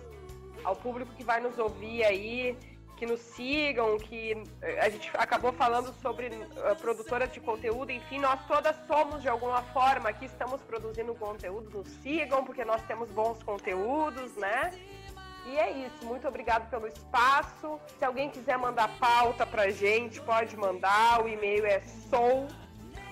ao 0.63 0.77
público 0.77 1.15
que 1.15 1.25
vai 1.25 1.41
nos 1.41 1.59
ouvir 1.59 2.05
aí, 2.05 2.55
que 2.99 3.07
nos 3.07 3.19
sigam, 3.19 3.97
que 3.97 4.37
eh, 4.61 4.79
a 4.79 4.91
gente 4.91 5.11
acabou 5.15 5.55
falando 5.55 5.91
sobre 6.03 6.27
uh, 6.27 6.77
produtoras 6.79 7.33
de 7.33 7.41
conteúdo. 7.41 7.91
Enfim, 7.91 8.19
nós 8.19 8.47
todas 8.47 8.77
somos 8.87 9.23
de 9.23 9.29
alguma 9.31 9.63
forma 9.73 10.11
aqui, 10.11 10.27
estamos 10.27 10.61
produzindo 10.61 11.15
conteúdo. 11.15 11.79
Nos 11.79 11.89
sigam, 12.03 12.45
porque 12.45 12.63
nós 12.63 12.83
temos 12.83 13.09
bons 13.09 13.43
conteúdos, 13.43 14.37
né? 14.37 14.71
E 15.51 15.59
é 15.59 15.71
isso. 15.87 16.07
Muito 16.07 16.29
obrigado 16.29 16.71
pelo 16.71 16.87
espaço. 16.87 17.81
Se 17.99 18.05
alguém 18.05 18.31
quiser 18.31 18.57
mandar 18.57 18.89
pauta 18.99 19.45
pra 19.45 19.69
gente, 19.71 20.21
pode 20.21 20.57
mandar. 20.57 21.25
O 21.25 21.29
e-mail 21.29 21.67
é 21.67 21.81
sou 22.09 22.47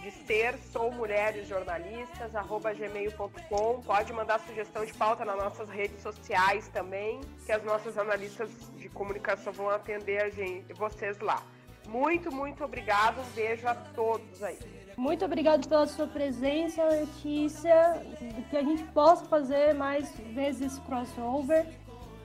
de 0.01 0.13
ser, 0.13 0.57
sou 0.73 0.93
mulheres 0.93 1.49
jornalistas, 1.49 2.37
arroba 2.37 2.73
gmail.com. 2.73 3.83
Pode 3.83 4.13
mandar 4.13 4.39
sugestão 4.39 4.85
de 4.85 4.95
pauta 4.95 5.25
nas 5.25 5.37
nossas 5.37 5.69
redes 5.69 6.01
sociais 6.01 6.69
também, 6.69 7.21
que 7.45 7.51
as 7.51 7.65
nossas 7.65 7.99
analistas 7.99 8.49
de 8.77 8.89
comunicação 8.89 9.53
vão 9.53 9.71
atender 9.71 10.23
a 10.23 10.31
gente, 10.31 10.73
vocês 10.75 11.19
lá. 11.19 11.43
Muito, 11.89 12.31
muito 12.31 12.63
obrigado. 12.65 13.21
Um 13.21 13.31
beijo 13.35 13.67
a 13.67 13.75
todos 13.75 14.45
aí. 14.45 14.59
Muito 14.97 15.25
obrigado 15.25 15.69
pela 15.69 15.89
sua 15.89 16.07
presença, 16.07 16.85
Letícia. 16.85 18.01
Que 18.49 18.57
a 18.57 18.63
gente 18.63 18.85
possa 18.93 19.25
fazer 19.25 19.75
mais 19.75 20.09
vezes 20.33 20.79
crossover 20.81 21.67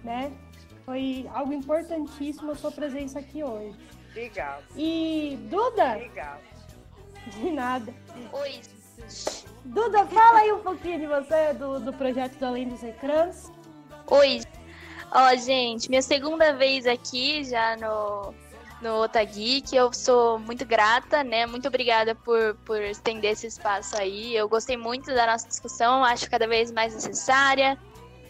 né? 0.03 0.31
Foi 0.85 1.29
algo 1.33 1.53
importantíssimo 1.53 2.51
a 2.51 2.55
sua 2.55 2.71
presença 2.71 3.19
aqui 3.19 3.43
hoje. 3.43 3.75
Obrigado. 4.09 4.63
E 4.75 5.37
Duda? 5.49 5.93
Obrigado. 5.93 6.41
De 7.27 7.51
nada. 7.51 7.93
Oi. 8.33 8.61
Duda, 9.65 10.05
fala 10.07 10.39
aí 10.39 10.51
um 10.51 10.59
pouquinho 10.59 10.99
de 10.99 11.07
você, 11.07 11.53
do, 11.53 11.79
do 11.79 11.93
projeto 11.93 12.37
do 12.37 12.45
Além 12.45 12.67
dos 12.67 12.83
Ecrãs. 12.83 13.51
Oi. 14.07 14.41
Ó, 15.11 15.31
oh, 15.31 15.37
gente, 15.37 15.89
minha 15.89 16.01
segunda 16.01 16.53
vez 16.53 16.85
aqui 16.85 17.43
já 17.45 17.77
no, 17.77 18.33
no 18.81 19.01
Otageek. 19.03 19.73
Eu 19.73 19.93
sou 19.93 20.37
muito 20.37 20.65
grata, 20.65 21.23
né? 21.23 21.45
Muito 21.45 21.67
obrigada 21.67 22.13
por, 22.13 22.55
por 22.65 22.81
estender 22.81 23.31
esse 23.31 23.47
espaço 23.47 23.95
aí. 23.97 24.35
Eu 24.35 24.49
gostei 24.49 24.75
muito 24.75 25.13
da 25.13 25.25
nossa 25.25 25.47
discussão, 25.47 26.03
acho 26.03 26.29
cada 26.29 26.45
vez 26.45 26.71
mais 26.71 26.93
necessária. 26.93 27.77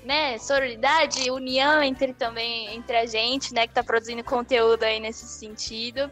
Né, 0.06 0.38
sororidade, 0.38 1.32
união 1.32 1.82
entre 1.82 2.14
também 2.14 2.76
entre 2.76 2.98
a 2.98 3.06
gente, 3.06 3.54
né, 3.54 3.66
que 3.66 3.72
está 3.72 3.84
produzindo 3.84 4.24
conteúdo 4.24 4.84
aí 4.84 5.00
nesse 5.00 5.26
sentido. 5.26 6.10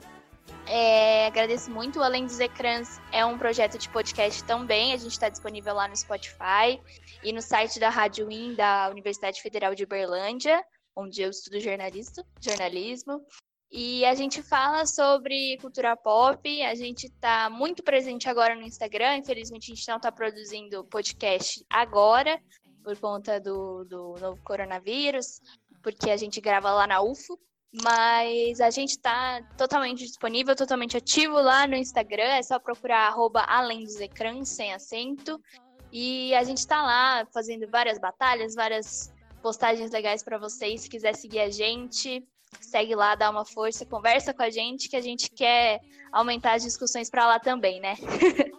É, 0.68 1.28
agradeço 1.28 1.70
muito. 1.72 2.02
Além 2.02 2.26
dos 2.26 2.40
Ecrãs 2.40 3.00
é 3.12 3.26
um 3.26 3.38
projeto 3.38 3.78
de 3.78 3.90
podcast 3.90 4.44
também. 4.44 4.94
A 4.94 4.98
gente 4.98 5.12
está 5.12 5.30
disponível 5.30 5.74
lá 5.74 5.88
no 5.88 5.96
Spotify 5.96 6.80
e 7.24 7.34
no 7.34 7.42
site 7.42 7.80
da 7.80 7.90
Rádio 7.90 8.32
In 8.32 8.56
da 8.56 8.90
Universidade 8.90 9.42
Federal 9.42 9.76
de 9.76 9.84
Uberlândia, 9.84 10.64
onde 10.96 11.22
eu 11.22 11.30
estudo 11.30 11.60
jornalista, 11.60 12.26
jornalismo. 12.40 13.22
E 13.74 14.04
a 14.04 14.14
gente 14.14 14.44
fala 14.44 14.86
sobre 14.86 15.58
cultura 15.62 15.96
pop. 15.96 16.62
A 16.64 16.76
gente 16.76 17.06
está 17.06 17.50
muito 17.50 17.82
presente 17.82 18.28
agora 18.28 18.54
no 18.54 18.64
Instagram. 18.64 19.16
Infelizmente, 19.18 19.72
a 19.72 19.76
gente 19.76 19.88
não 19.88 19.96
está 19.96 20.12
produzindo 20.12 20.84
podcast 20.86 21.66
agora, 21.70 22.38
por 22.84 22.98
conta 23.00 23.40
do, 23.40 23.84
do 23.86 24.16
novo 24.20 24.42
coronavírus, 24.44 25.42
porque 25.82 26.10
a 26.10 26.18
gente 26.18 26.42
grava 26.42 26.72
lá 26.72 26.88
na 26.88 27.02
UFO. 27.02 27.40
Mas 27.84 28.60
a 28.60 28.70
gente 28.70 28.92
está 28.92 29.42
totalmente 29.58 30.06
disponível, 30.06 30.54
totalmente 30.54 30.98
ativo 30.98 31.36
lá 31.36 31.66
no 31.66 31.76
Instagram. 31.76 32.24
É 32.24 32.44
só 32.44 32.60
procurar 32.60 33.08
arroba 33.08 33.46
além 33.48 33.86
dos 33.86 33.96
ecrãs, 34.02 34.50
sem 34.50 34.74
acento. 34.74 35.40
E 35.90 36.36
a 36.36 36.44
gente 36.44 36.58
está 36.58 36.82
lá 36.82 37.26
fazendo 37.34 37.70
várias 37.70 37.98
batalhas, 37.98 38.56
várias 38.56 39.14
postagens 39.42 39.92
legais 39.92 40.22
para 40.22 40.38
vocês. 40.38 40.82
Se 40.82 40.90
quiser 40.90 41.16
seguir 41.16 41.40
a 41.40 41.50
gente, 41.50 42.22
segue 42.60 42.94
lá, 42.94 43.16
dá 43.16 43.30
uma 43.30 43.46
força, 43.46 43.86
conversa 43.86 44.34
com 44.34 44.44
a 44.44 44.50
gente, 44.50 44.90
que 44.90 44.96
a 44.98 45.02
gente 45.02 45.30
quer 45.32 45.80
aumentar 46.12 46.54
as 46.54 46.64
discussões 46.64 47.10
para 47.10 47.26
lá 47.26 47.40
também, 47.40 47.80
né? 47.80 47.96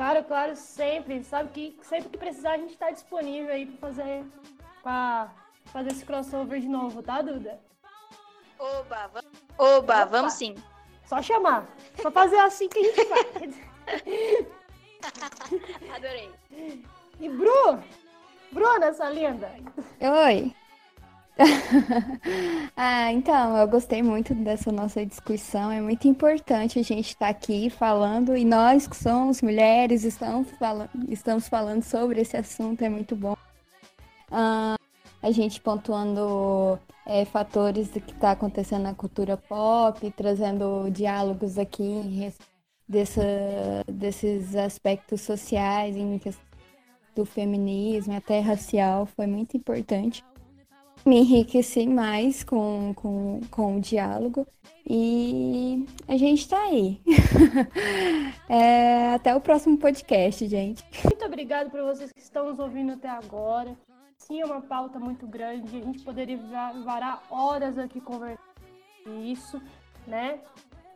claro, 0.00 0.24
claro, 0.24 0.56
sempre. 0.56 1.22
Sabe 1.22 1.50
que 1.50 1.76
sempre 1.82 2.08
que 2.08 2.16
precisar 2.16 2.52
a 2.52 2.56
gente 2.58 2.72
está 2.72 2.90
disponível 2.90 3.52
aí 3.52 3.66
para 3.66 3.88
fazer, 3.88 4.24
pra 4.82 5.30
fazer 5.66 5.90
esse 5.90 6.06
crossover 6.06 6.58
de 6.58 6.68
novo, 6.68 7.02
tá, 7.02 7.20
Duda? 7.20 7.60
Oba, 8.58 9.10
Oba, 9.58 9.76
Opa. 9.78 10.04
vamos 10.06 10.32
sim. 10.32 10.54
Só 11.04 11.20
chamar. 11.20 11.66
Só 12.00 12.10
fazer 12.10 12.38
assim 12.38 12.68
que 12.68 12.78
a 12.78 12.82
gente 12.82 13.04
faz. 13.04 13.54
Adorei. 15.94 16.30
E 17.20 17.28
Bru? 17.28 17.78
Bruna, 18.52 18.86
essa 18.86 19.08
linda. 19.10 19.50
Oi. 20.00 20.54
ah, 22.76 23.12
então, 23.12 23.56
eu 23.56 23.66
gostei 23.66 24.02
muito 24.02 24.34
dessa 24.34 24.70
nossa 24.70 25.04
discussão. 25.04 25.70
É 25.70 25.80
muito 25.80 26.06
importante 26.06 26.78
a 26.78 26.82
gente 26.82 27.08
estar 27.08 27.26
tá 27.26 27.30
aqui 27.30 27.70
falando, 27.70 28.36
e 28.36 28.44
nós 28.44 28.86
que 28.86 28.96
somos 28.96 29.40
mulheres 29.40 30.04
estamos, 30.04 30.50
falando, 30.52 30.90
estamos 31.08 31.48
falando 31.48 31.82
sobre 31.82 32.20
esse 32.20 32.36
assunto, 32.36 32.82
é 32.82 32.88
muito 32.88 33.16
bom. 33.16 33.36
Ah, 34.30 34.76
a 35.22 35.30
gente 35.30 35.60
pontuando 35.60 36.78
é, 37.06 37.24
fatores 37.24 37.88
do 37.88 38.00
que 38.00 38.12
está 38.12 38.32
acontecendo 38.32 38.82
na 38.82 38.94
cultura 38.94 39.36
pop, 39.36 40.10
trazendo 40.12 40.90
diálogos 40.90 41.58
aqui 41.58 42.32
dessa, 42.88 43.22
desses 43.86 44.54
aspectos 44.56 45.20
sociais, 45.22 45.96
em 45.96 46.20
do 47.14 47.24
feminismo, 47.24 48.14
até 48.14 48.40
racial, 48.40 49.04
foi 49.04 49.26
muito 49.26 49.56
importante. 49.56 50.24
Me 51.04 51.20
enriqueci 51.20 51.86
mais 51.86 52.44
com, 52.44 52.92
com, 52.94 53.40
com 53.50 53.76
o 53.76 53.80
diálogo 53.80 54.46
e 54.88 55.86
a 56.06 56.16
gente 56.16 56.40
está 56.40 56.60
aí. 56.62 57.00
é, 58.48 59.14
até 59.14 59.34
o 59.34 59.40
próximo 59.40 59.78
podcast, 59.78 60.46
gente. 60.46 60.84
Muito 61.04 61.24
obrigada 61.24 61.70
por 61.70 61.82
vocês 61.82 62.12
que 62.12 62.20
estão 62.20 62.50
nos 62.50 62.58
ouvindo 62.58 62.92
até 62.92 63.08
agora 63.08 63.76
sim 64.30 64.40
é 64.40 64.44
uma 64.44 64.60
pauta 64.60 65.00
muito 65.00 65.26
grande, 65.26 65.76
a 65.76 65.84
gente 65.84 66.04
poderia 66.04 66.38
varar 66.84 67.20
horas 67.28 67.76
aqui 67.76 68.00
conversando 68.00 68.38
isso, 69.24 69.60
né? 70.06 70.38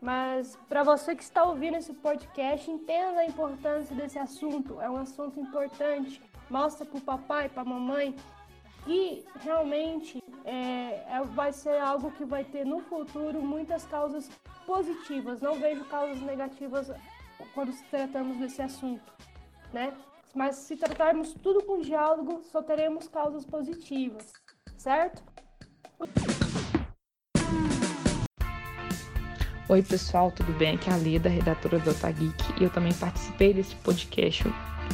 Mas 0.01 0.57
para 0.69 0.85
você 0.85 1.17
que 1.17 1.23
está 1.23 1.43
ouvindo 1.43 1.77
esse 1.77 1.93
podcast, 1.95 2.71
entenda 2.71 3.21
a 3.21 3.27
importância 3.27 3.97
desse 3.97 4.19
assunto. 4.19 4.81
É 4.81 4.89
um 4.89 4.99
assunto 4.99 5.41
importante. 5.41 6.23
Mostra 6.49 6.85
para 6.85 6.99
o 6.99 7.01
papai, 7.01 7.49
para 7.49 7.63
a 7.63 7.65
mamãe 7.65 8.15
que 8.85 9.25
realmente 9.41 10.23
é, 10.45 11.05
é, 11.17 11.23
vai 11.35 11.53
ser 11.53 11.79
algo 11.79 12.11
que 12.13 12.25
vai 12.25 12.45
ter 12.45 12.65
no 12.65 12.81
futuro 12.81 13.43
muitas 13.43 13.85
causas 13.85 14.31
positivas. 14.67 15.41
Não 15.41 15.55
vejo 15.55 15.85
causas 15.87 16.21
negativas 16.21 16.91
quando 17.55 17.73
se 17.73 17.85
tratamos 17.85 18.39
desse 18.39 18.63
assunto, 18.63 19.13
né? 19.73 19.93
mas 20.35 20.57
se 20.57 20.77
tratarmos 20.77 21.33
tudo 21.35 21.63
com 21.63 21.81
diálogo, 21.81 22.43
só 22.51 22.61
teremos 22.61 23.07
causas 23.07 23.47
positivas, 23.47 24.33
certo? 24.77 25.23
Oi 29.69 29.83
pessoal, 29.83 30.33
tudo 30.33 30.53
bem? 30.55 30.75
Aqui 30.75 30.91
é 30.91 30.93
a 30.93 30.97
Leda, 30.97 31.29
redatora 31.29 31.79
do 31.79 31.91
Otageek, 31.91 32.61
e 32.61 32.65
eu 32.65 32.71
também 32.71 32.93
participei 32.95 33.55
desse 33.55 33.75
podcast 33.77 34.45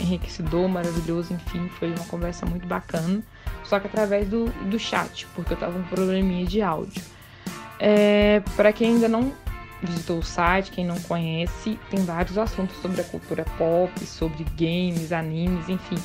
enriquecedor, 0.00 0.68
maravilhoso, 0.68 1.32
enfim, 1.32 1.68
foi 1.70 1.88
uma 1.88 2.06
conversa 2.06 2.46
muito 2.46 2.66
bacana, 2.68 3.22
só 3.70 3.78
que 3.78 3.86
através 3.86 4.28
do, 4.28 4.46
do 4.68 4.80
chat, 4.80 5.28
porque 5.32 5.52
eu 5.52 5.56
tava 5.56 5.74
com 5.74 5.78
um 5.78 5.84
probleminha 5.84 6.44
de 6.44 6.60
áudio. 6.60 7.00
É, 7.78 8.42
para 8.56 8.72
quem 8.72 8.94
ainda 8.94 9.08
não 9.08 9.32
visitou 9.80 10.18
o 10.18 10.22
site, 10.24 10.72
quem 10.72 10.84
não 10.84 10.98
conhece, 11.02 11.78
tem 11.88 12.04
vários 12.04 12.36
assuntos 12.36 12.76
sobre 12.82 13.00
a 13.00 13.04
cultura 13.04 13.44
pop, 13.56 14.04
sobre 14.04 14.44
games, 14.58 15.12
animes, 15.12 15.68
enfim. 15.68 15.96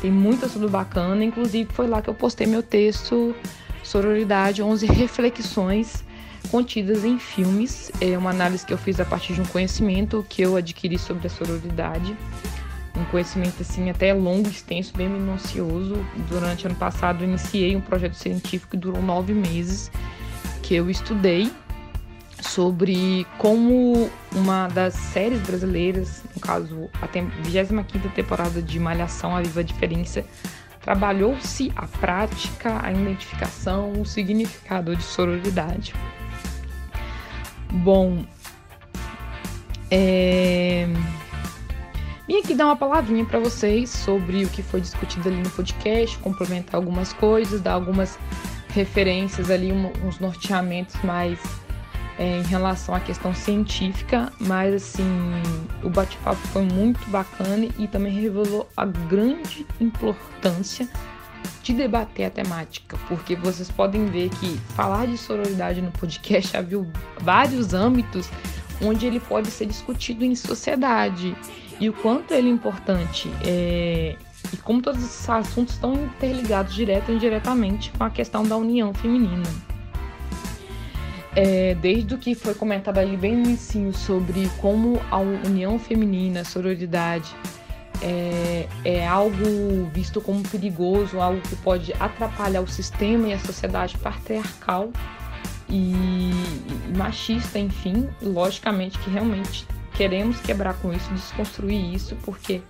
Tem 0.00 0.12
muito 0.12 0.46
assunto 0.46 0.68
bacana, 0.68 1.24
inclusive 1.24 1.68
foi 1.72 1.88
lá 1.88 2.00
que 2.00 2.08
eu 2.08 2.14
postei 2.14 2.46
meu 2.46 2.62
texto 2.62 3.34
Sororidade, 3.82 4.62
11 4.62 4.86
reflexões 4.86 6.04
contidas 6.52 7.04
em 7.04 7.18
filmes. 7.18 7.90
É 8.00 8.16
uma 8.16 8.30
análise 8.30 8.64
que 8.64 8.72
eu 8.72 8.78
fiz 8.78 9.00
a 9.00 9.04
partir 9.04 9.32
de 9.32 9.40
um 9.40 9.46
conhecimento 9.46 10.24
que 10.28 10.40
eu 10.42 10.54
adquiri 10.54 10.98
sobre 10.98 11.26
a 11.26 11.30
sororidade. 11.30 12.16
Um 12.98 13.04
conhecimento 13.04 13.62
assim 13.62 13.90
até 13.90 14.12
longo, 14.12 14.48
extenso, 14.48 14.92
bem 14.96 15.08
minucioso. 15.08 16.04
Durante 16.28 16.66
ano 16.66 16.74
passado 16.74 17.22
iniciei 17.22 17.76
um 17.76 17.80
projeto 17.80 18.14
científico 18.14 18.72
que 18.72 18.76
durou 18.76 19.00
nove 19.00 19.32
meses, 19.32 19.90
que 20.62 20.74
eu 20.74 20.90
estudei 20.90 21.50
sobre 22.42 23.26
como 23.38 24.10
uma 24.34 24.68
das 24.68 24.94
séries 24.94 25.40
brasileiras, 25.42 26.22
no 26.34 26.40
caso 26.40 26.88
a 27.00 27.06
25 27.06 28.08
temporada 28.14 28.60
de 28.62 28.78
Malhação, 28.78 29.36
A 29.36 29.42
Viva 29.42 29.62
Diferença, 29.62 30.24
trabalhou-se 30.80 31.72
a 31.76 31.86
prática, 31.86 32.80
a 32.82 32.92
identificação, 32.92 33.92
o 33.92 34.06
significado 34.06 34.96
de 34.96 35.02
sororidade. 35.02 35.94
Bom, 37.70 38.24
é... 39.90 40.88
vim 42.28 42.36
aqui 42.36 42.54
dar 42.54 42.66
uma 42.66 42.76
palavrinha 42.76 43.24
para 43.24 43.40
vocês 43.40 43.88
sobre 43.88 44.44
o 44.44 44.50
que 44.50 44.62
foi 44.62 44.82
discutido 44.82 45.30
ali 45.30 45.38
no 45.38 45.48
podcast, 45.48 46.18
complementar 46.18 46.74
algumas 46.74 47.10
coisas, 47.14 47.62
dar 47.62 47.72
algumas 47.72 48.18
referências 48.68 49.50
ali, 49.50 49.72
uns 49.72 50.20
norteamentos 50.20 50.94
mais 51.02 51.40
é, 52.18 52.38
em 52.38 52.42
relação 52.42 52.94
à 52.94 53.00
questão 53.00 53.34
científica, 53.34 54.30
mas 54.38 54.74
assim, 54.74 55.08
o 55.82 55.88
bate-papo 55.88 56.40
foi 56.48 56.62
muito 56.62 57.00
bacana 57.08 57.66
e 57.78 57.88
também 57.88 58.12
revelou 58.12 58.68
a 58.76 58.84
grande 58.84 59.66
importância 59.80 60.86
de 61.62 61.72
debater 61.72 62.26
a 62.26 62.30
temática, 62.30 62.98
porque 63.08 63.36
vocês 63.36 63.70
podem 63.70 64.04
ver 64.06 64.28
que 64.28 64.58
falar 64.74 65.06
de 65.06 65.16
sororidade 65.16 65.80
no 65.80 65.90
podcast 65.92 66.54
abriu 66.56 66.86
vários 67.20 67.72
âmbitos 67.72 68.28
onde 68.82 69.06
ele 69.06 69.18
pode 69.18 69.50
ser 69.50 69.66
discutido 69.66 70.24
em 70.24 70.34
sociedade 70.34 71.34
e 71.80 71.88
o 71.88 71.92
quanto 71.92 72.32
ele 72.32 72.48
é 72.48 72.52
importante 72.52 73.30
é, 73.44 74.16
e 74.52 74.56
como 74.58 74.82
todos 74.82 75.02
esses 75.02 75.28
assuntos 75.28 75.74
estão 75.74 75.94
interligados 75.94 76.74
direto 76.74 77.10
ou 77.10 77.16
indiretamente 77.16 77.90
com 77.96 78.04
a 78.04 78.10
questão 78.10 78.42
da 78.42 78.56
união 78.56 78.92
feminina 78.94 79.48
é, 81.38 81.76
desde 81.76 82.14
o 82.14 82.18
que 82.18 82.34
foi 82.34 82.52
comentado 82.52 82.98
ali 82.98 83.16
bem 83.16 83.36
no 83.36 83.44
início 83.44 83.92
sobre 83.94 84.50
como 84.60 85.00
a 85.08 85.18
união 85.18 85.78
feminina, 85.78 86.40
a 86.40 86.44
sororidade, 86.44 87.32
é, 88.02 88.66
é, 88.84 89.06
algo 89.06 89.88
visto 89.92 90.20
como 90.20 90.42
perigoso, 90.42 91.20
algo 91.20 91.40
que 91.42 91.54
pode 91.56 91.92
atrapalhar 92.00 92.60
o 92.60 92.66
sistema 92.66 93.28
e 93.28 93.32
a 93.32 93.38
sociedade 93.38 93.96
patriarcal 93.98 94.90
e, 95.68 95.92
e 95.92 96.96
machista, 96.96 97.56
enfim. 97.56 98.08
Logicamente 98.20 98.98
que 98.98 99.08
realmente 99.08 99.64
queremos 99.98 100.40
quebrar 100.40 100.74
com 100.74 100.92
isso, 100.92 101.12
desconstruir 101.12 101.92
isso, 101.92 102.16
porque 102.22 102.62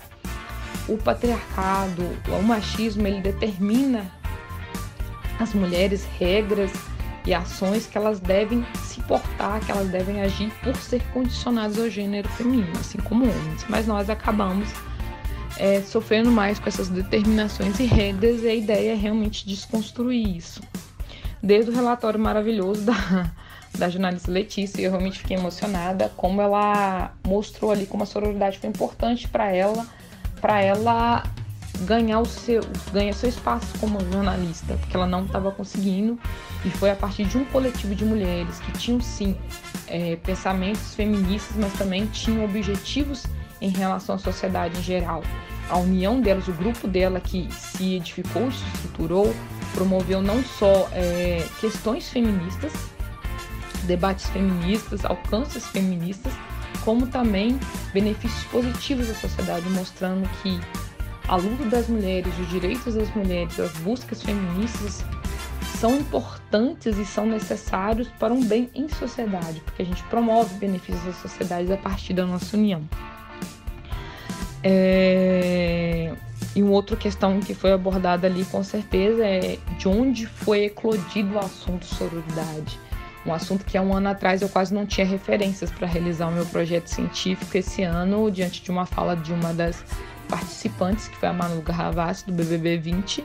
o 0.88 0.96
patriarcado, 0.96 2.02
o 2.26 2.42
machismo, 2.42 3.06
ele 3.06 3.20
determina 3.20 4.10
as 5.38 5.52
mulheres 5.52 6.08
regras 6.18 6.72
e 7.26 7.34
ações 7.34 7.86
que 7.86 7.98
elas 7.98 8.18
devem 8.18 8.66
se 8.82 9.02
portar, 9.02 9.60
que 9.60 9.70
elas 9.70 9.88
devem 9.88 10.22
agir 10.22 10.50
por 10.62 10.74
ser 10.76 11.02
condicionadas 11.12 11.78
ao 11.78 11.90
gênero 11.90 12.26
feminino, 12.30 12.72
assim 12.80 12.96
como 12.98 13.24
homens. 13.24 13.66
Mas 13.68 13.86
nós 13.86 14.08
acabamos 14.08 14.70
é, 15.58 15.82
sofrendo 15.82 16.30
mais 16.30 16.58
com 16.58 16.66
essas 16.66 16.88
determinações 16.88 17.78
e 17.78 17.84
regras, 17.84 18.42
e 18.42 18.48
a 18.48 18.54
ideia 18.54 18.92
é 18.92 18.94
realmente 18.94 19.46
desconstruir 19.46 20.34
isso. 20.34 20.62
Desde 21.42 21.70
o 21.70 21.74
relatório 21.74 22.18
maravilhoso 22.18 22.86
da, 22.86 23.30
da 23.78 23.88
jornalista 23.88 24.30
Letícia, 24.30 24.82
eu 24.82 24.90
realmente 24.90 25.20
fiquei 25.20 25.36
emocionada 25.36 26.10
como 26.16 26.42
ela 26.42 27.12
mostrou 27.26 27.70
ali 27.70 27.86
como 27.86 28.02
a 28.02 28.06
sororidade 28.06 28.58
foi 28.58 28.68
importante 28.68 29.28
para 29.28 29.52
ela, 29.52 29.86
para 30.40 30.60
ela 30.60 31.22
ganhar 31.82 32.20
o 32.20 32.26
seu 32.26 32.60
ganhar 32.92 33.12
seu 33.12 33.28
espaço 33.28 33.66
como 33.78 34.00
jornalista, 34.12 34.74
porque 34.74 34.96
ela 34.96 35.06
não 35.06 35.24
estava 35.24 35.52
conseguindo 35.52 36.18
e 36.64 36.70
foi 36.70 36.90
a 36.90 36.96
partir 36.96 37.24
de 37.24 37.38
um 37.38 37.44
coletivo 37.46 37.94
de 37.94 38.04
mulheres 38.04 38.58
que 38.58 38.72
tinham 38.72 39.00
sim 39.00 39.36
é, 39.86 40.16
pensamentos 40.16 40.94
feministas, 40.94 41.56
mas 41.56 41.72
também 41.74 42.06
tinham 42.06 42.44
objetivos 42.44 43.24
em 43.60 43.70
relação 43.70 44.16
à 44.16 44.18
sociedade 44.18 44.78
em 44.78 44.82
geral. 44.82 45.22
A 45.68 45.78
união 45.78 46.20
delas, 46.20 46.48
o 46.48 46.52
grupo 46.52 46.88
dela 46.88 47.20
que 47.20 47.48
se 47.52 47.96
edificou, 47.96 48.50
se 48.50 48.64
estruturou, 48.74 49.34
promoveu 49.74 50.22
não 50.22 50.42
só 50.42 50.88
é, 50.92 51.44
questões 51.60 52.08
feministas, 52.08 52.72
debates 53.88 54.28
feministas, 54.28 55.04
alcances 55.04 55.66
feministas, 55.66 56.32
como 56.84 57.06
também 57.08 57.58
benefícios 57.92 58.44
positivos 58.44 59.10
à 59.10 59.14
sociedade, 59.14 59.68
mostrando 59.70 60.28
que 60.42 60.60
a 61.26 61.36
luta 61.36 61.64
das 61.64 61.88
mulheres, 61.88 62.32
os 62.38 62.48
direitos 62.48 62.94
das 62.94 63.12
mulheres, 63.14 63.58
as 63.58 63.72
buscas 63.78 64.22
feministas 64.22 65.04
são 65.78 65.96
importantes 65.96 66.96
e 66.98 67.04
são 67.04 67.26
necessários 67.26 68.08
para 68.18 68.32
um 68.32 68.44
bem 68.44 68.70
em 68.74 68.88
sociedade, 68.88 69.60
porque 69.60 69.82
a 69.82 69.84
gente 69.84 70.02
promove 70.04 70.54
benefícios 70.56 71.06
à 71.06 71.12
sociedade 71.12 71.72
a 71.72 71.76
partir 71.76 72.14
da 72.14 72.26
nossa 72.26 72.56
união. 72.56 72.82
É... 74.62 76.14
E 76.56 76.62
uma 76.62 76.72
outra 76.72 76.96
questão 76.96 77.38
que 77.38 77.54
foi 77.54 77.72
abordada 77.72 78.26
ali 78.26 78.44
com 78.46 78.64
certeza 78.64 79.24
é 79.24 79.58
de 79.78 79.86
onde 79.86 80.26
foi 80.26 80.64
eclodido 80.64 81.34
o 81.34 81.38
assunto 81.38 81.84
sororidade. 81.84 82.80
Um 83.26 83.32
assunto 83.32 83.64
que 83.64 83.76
há 83.76 83.82
um 83.82 83.94
ano 83.94 84.08
atrás 84.08 84.42
eu 84.42 84.48
quase 84.48 84.72
não 84.72 84.86
tinha 84.86 85.06
referências 85.06 85.70
para 85.70 85.86
realizar 85.86 86.28
o 86.28 86.32
meu 86.32 86.46
projeto 86.46 86.86
científico 86.86 87.56
esse 87.56 87.82
ano, 87.82 88.30
diante 88.30 88.62
de 88.62 88.70
uma 88.70 88.86
fala 88.86 89.16
de 89.16 89.32
uma 89.32 89.52
das 89.52 89.84
participantes, 90.28 91.08
que 91.08 91.16
foi 91.16 91.28
a 91.28 91.32
Manu 91.32 91.60
Garravassi, 91.62 92.26
do 92.26 92.32
BBB 92.32 92.78
20, 92.78 93.24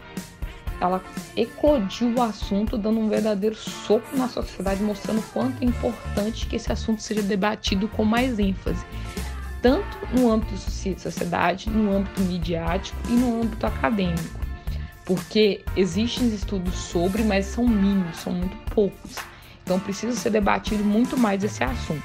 ela 0.82 1.02
eclodiu 1.36 2.14
o 2.16 2.22
assunto, 2.22 2.78
dando 2.78 3.00
um 3.00 3.08
verdadeiro 3.08 3.56
soco 3.56 4.16
na 4.18 4.28
sociedade, 4.28 4.84
mostrando 4.84 5.20
o 5.20 5.24
quanto 5.24 5.62
é 5.62 5.66
importante 5.66 6.46
que 6.48 6.56
esse 6.56 6.72
assunto 6.72 7.02
seja 7.02 7.22
debatido 7.22 7.88
com 7.88 8.04
mais 8.04 8.40
ênfase, 8.40 8.86
tanto 9.62 9.98
no 10.12 10.32
âmbito 10.32 10.52
da 10.52 11.00
sociedade, 11.00 11.70
no 11.70 11.96
âmbito 11.96 12.20
midiático 12.22 12.98
e 13.08 13.14
no 13.14 13.42
âmbito 13.42 13.66
acadêmico. 13.66 14.42
Porque 15.06 15.64
existem 15.76 16.28
estudos 16.34 16.76
sobre, 16.76 17.24
mas 17.24 17.46
são 17.46 17.68
mínimos, 17.68 18.18
são 18.18 18.34
muito 18.34 18.56
poucos. 18.74 19.18
Então 19.64 19.80
precisa 19.80 20.16
ser 20.16 20.30
debatido 20.30 20.84
muito 20.84 21.18
mais 21.18 21.44
esse 21.44 21.64
assunto. 21.64 22.04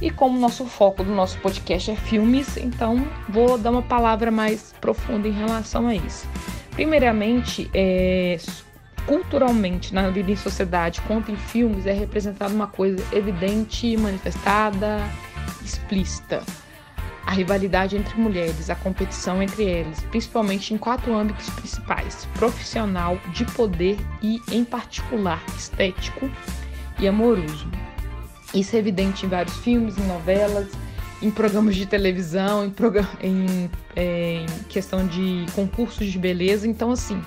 E 0.00 0.10
como 0.10 0.38
nosso 0.38 0.66
foco 0.66 1.02
do 1.02 1.14
nosso 1.14 1.38
podcast 1.38 1.90
é 1.90 1.96
filmes, 1.96 2.56
então 2.56 3.06
vou 3.28 3.56
dar 3.56 3.70
uma 3.70 3.82
palavra 3.82 4.30
mais 4.30 4.74
profunda 4.80 5.28
em 5.28 5.32
relação 5.32 5.86
a 5.86 5.94
isso. 5.94 6.26
Primeiramente, 6.72 7.70
é, 7.72 8.36
culturalmente, 9.06 9.94
na 9.94 10.10
vida 10.10 10.30
em 10.30 10.36
sociedade, 10.36 11.00
quanto 11.02 11.30
em 11.30 11.36
filmes, 11.36 11.86
é 11.86 11.92
representada 11.92 12.52
uma 12.52 12.66
coisa 12.66 13.02
evidente, 13.16 13.96
manifestada, 13.96 14.98
explícita. 15.64 16.42
A 17.26 17.30
rivalidade 17.30 17.96
entre 17.96 18.20
mulheres, 18.20 18.68
a 18.68 18.74
competição 18.74 19.42
entre 19.42 19.64
elas, 19.64 20.02
principalmente 20.10 20.74
em 20.74 20.76
quatro 20.76 21.14
âmbitos 21.14 21.48
principais: 21.50 22.28
profissional, 22.34 23.18
de 23.32 23.46
poder 23.46 23.96
e, 24.20 24.42
em 24.52 24.62
particular, 24.62 25.42
estético 25.56 26.30
e 27.04 27.08
amoroso. 27.08 27.68
Isso 28.54 28.74
é 28.76 28.78
evidente 28.78 29.26
em 29.26 29.28
vários 29.28 29.56
filmes, 29.58 29.98
em 29.98 30.06
novelas, 30.06 30.68
em 31.20 31.30
programas 31.30 31.76
de 31.76 31.86
televisão, 31.86 32.72
em, 33.20 33.70
é, 33.94 34.44
em 34.44 34.62
questão 34.68 35.06
de 35.06 35.46
concursos 35.54 36.06
de 36.10 36.18
beleza. 36.18 36.66
Então, 36.66 36.90
assim, 36.90 37.20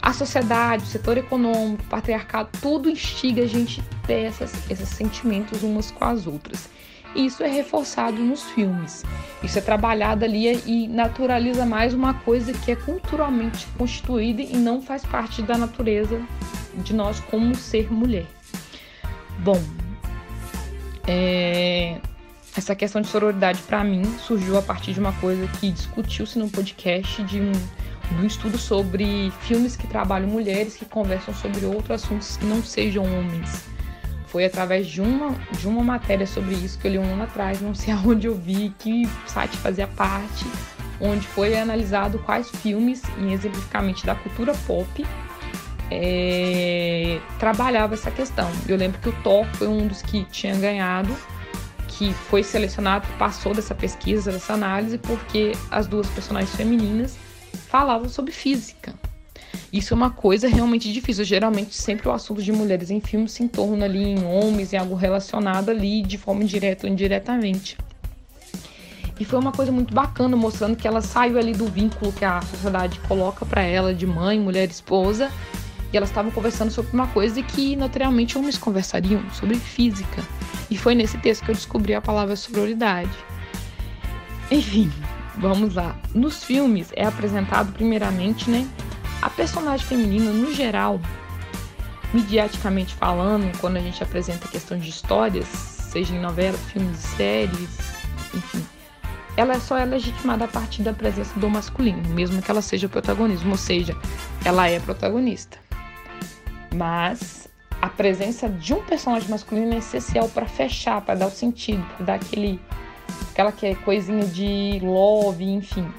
a 0.00 0.12
sociedade, 0.12 0.84
o 0.84 0.86
setor 0.86 1.18
econômico, 1.18 1.82
o 1.82 1.86
patriarcado, 1.86 2.50
tudo 2.60 2.88
instiga 2.90 3.42
a 3.42 3.46
gente 3.46 3.80
a 3.80 4.06
ter 4.06 4.24
essas, 4.24 4.52
esses 4.70 4.88
sentimentos 4.88 5.62
umas 5.62 5.90
com 5.90 6.04
as 6.04 6.26
outras. 6.26 6.68
E 7.14 7.26
isso 7.26 7.42
é 7.42 7.48
reforçado 7.48 8.22
nos 8.22 8.44
filmes. 8.50 9.04
Isso 9.42 9.58
é 9.58 9.62
trabalhado 9.62 10.24
ali 10.24 10.46
e 10.64 10.86
naturaliza 10.86 11.66
mais 11.66 11.92
uma 11.92 12.14
coisa 12.14 12.52
que 12.52 12.70
é 12.70 12.76
culturalmente 12.76 13.66
constituída 13.76 14.42
e 14.42 14.56
não 14.56 14.80
faz 14.80 15.04
parte 15.04 15.42
da 15.42 15.58
natureza 15.58 16.20
de 16.84 16.94
nós 16.94 17.18
como 17.20 17.54
ser 17.54 17.92
mulher. 17.92 18.26
Bom, 19.42 19.58
é, 21.06 21.98
essa 22.54 22.74
questão 22.74 23.00
de 23.00 23.08
sororidade, 23.08 23.62
para 23.62 23.82
mim, 23.82 24.04
surgiu 24.18 24.58
a 24.58 24.62
partir 24.62 24.92
de 24.92 25.00
uma 25.00 25.14
coisa 25.14 25.46
que 25.58 25.70
discutiu-se 25.70 26.38
no 26.38 26.50
podcast 26.50 27.22
de 27.22 27.40
um, 27.40 28.26
estudo 28.26 28.58
sobre 28.58 29.32
filmes 29.40 29.76
que 29.76 29.86
trabalham 29.86 30.28
mulheres 30.28 30.76
que 30.76 30.84
conversam 30.84 31.32
sobre 31.32 31.64
outros 31.64 32.02
assuntos 32.02 32.36
que 32.36 32.44
não 32.44 32.62
sejam 32.62 33.02
homens. 33.04 33.64
Foi 34.26 34.44
através 34.44 34.86
de 34.86 35.00
uma, 35.00 35.30
de 35.58 35.66
uma 35.66 35.82
matéria 35.82 36.26
sobre 36.26 36.54
isso 36.54 36.78
que 36.78 36.86
eu 36.86 36.92
li 36.92 36.98
um 36.98 37.12
ano 37.14 37.22
atrás, 37.22 37.62
não 37.62 37.74
sei 37.74 37.94
aonde 37.96 38.26
eu 38.26 38.34
vi, 38.34 38.74
que 38.78 39.08
site 39.26 39.56
fazia 39.56 39.86
parte, 39.86 40.44
onde 41.00 41.26
foi 41.26 41.58
analisado 41.58 42.18
quais 42.18 42.50
filmes, 42.50 43.02
em 43.18 43.32
exemplificamente 43.32 44.04
da 44.04 44.14
cultura 44.14 44.52
pop, 44.66 45.06
é, 45.90 47.18
trabalhava 47.38 47.94
essa 47.94 48.10
questão. 48.10 48.50
Eu 48.68 48.76
lembro 48.76 49.00
que 49.00 49.08
o 49.08 49.22
Thor 49.22 49.44
foi 49.54 49.68
um 49.68 49.86
dos 49.86 50.02
que 50.02 50.24
tinha 50.26 50.54
ganhado, 50.54 51.14
que 51.88 52.12
foi 52.12 52.42
selecionado, 52.42 53.06
passou 53.18 53.52
dessa 53.52 53.74
pesquisa, 53.74 54.30
dessa 54.30 54.54
análise, 54.54 54.96
porque 54.98 55.52
as 55.70 55.86
duas 55.86 56.08
personagens 56.08 56.54
femininas 56.54 57.16
falavam 57.68 58.08
sobre 58.08 58.32
física. 58.32 58.94
Isso 59.72 59.94
é 59.94 59.96
uma 59.96 60.10
coisa 60.10 60.48
realmente 60.48 60.92
difícil. 60.92 61.24
Geralmente, 61.24 61.74
sempre 61.74 62.08
o 62.08 62.12
assunto 62.12 62.42
de 62.42 62.50
mulheres 62.50 62.90
em 62.90 63.00
filmes 63.00 63.32
se 63.32 63.42
entorna 63.42 63.84
ali 63.84 64.02
em 64.02 64.24
homens, 64.24 64.72
em 64.72 64.76
algo 64.76 64.94
relacionado 64.94 65.70
ali 65.70 66.02
de 66.02 66.18
forma 66.18 66.44
direta 66.44 66.86
ou 66.86 66.92
indiretamente. 66.92 67.76
E 69.18 69.24
foi 69.24 69.38
uma 69.38 69.52
coisa 69.52 69.70
muito 69.70 69.92
bacana, 69.92 70.34
mostrando 70.36 70.74
que 70.76 70.88
ela 70.88 71.02
saiu 71.02 71.38
ali 71.38 71.52
do 71.52 71.66
vínculo 71.66 72.10
que 72.10 72.24
a 72.24 72.40
sociedade 72.40 72.98
coloca 73.00 73.44
para 73.44 73.60
ela 73.60 73.94
de 73.94 74.06
mãe, 74.06 74.40
mulher, 74.40 74.68
esposa, 74.68 75.30
e 75.92 75.96
elas 75.96 76.08
estavam 76.08 76.30
conversando 76.30 76.70
sobre 76.70 76.92
uma 76.92 77.06
coisa 77.08 77.42
que 77.42 77.76
naturalmente 77.76 78.38
homens 78.38 78.56
conversariam, 78.56 79.22
sobre 79.32 79.56
física. 79.56 80.22
E 80.70 80.76
foi 80.76 80.94
nesse 80.94 81.18
texto 81.18 81.44
que 81.44 81.50
eu 81.50 81.54
descobri 81.54 81.94
a 81.94 82.00
palavra 82.00 82.36
sororidade. 82.36 83.10
Enfim, 84.50 84.90
vamos 85.36 85.74
lá. 85.74 85.96
Nos 86.14 86.44
filmes 86.44 86.90
é 86.94 87.04
apresentado 87.04 87.72
primeiramente, 87.72 88.50
né, 88.50 88.68
a 89.22 89.28
personagem 89.28 89.86
feminina 89.86 90.30
no 90.30 90.52
geral, 90.54 91.00
mediaticamente 92.14 92.94
falando, 92.94 93.56
quando 93.58 93.76
a 93.76 93.80
gente 93.80 94.02
apresenta 94.02 94.46
a 94.46 94.50
questão 94.50 94.78
de 94.78 94.88
histórias, 94.88 95.46
seja 95.46 96.14
em 96.14 96.20
novelas, 96.20 96.60
filmes 96.72 96.98
séries, 96.98 97.78
enfim, 98.34 98.64
ela 99.36 99.58
só 99.60 99.76
é 99.76 99.84
legitimada 99.84 100.44
a 100.44 100.48
partir 100.48 100.82
da 100.82 100.92
presença 100.92 101.38
do 101.38 101.48
masculino, 101.48 102.08
mesmo 102.10 102.42
que 102.42 102.50
ela 102.50 102.62
seja 102.62 102.88
protagonismo, 102.88 103.52
ou 103.52 103.56
seja, 103.56 103.96
ela 104.44 104.68
é 104.68 104.80
protagonista. 104.80 105.58
Mas 106.74 107.48
a 107.80 107.88
presença 107.88 108.48
de 108.48 108.74
um 108.74 108.82
personagem 108.84 109.28
masculino 109.28 109.74
é 109.74 109.78
essencial 109.78 110.28
para 110.28 110.46
fechar, 110.46 111.00
para 111.00 111.14
dar 111.14 111.26
o 111.26 111.30
sentido, 111.30 111.84
para 111.96 112.06
dar 112.06 112.14
aquele 112.14 112.60
aquela 113.32 113.52
que 113.52 113.66
é 113.66 113.74
coisinha 113.74 114.24
de 114.26 114.80
love, 114.82 115.44
enfim. 115.44 115.90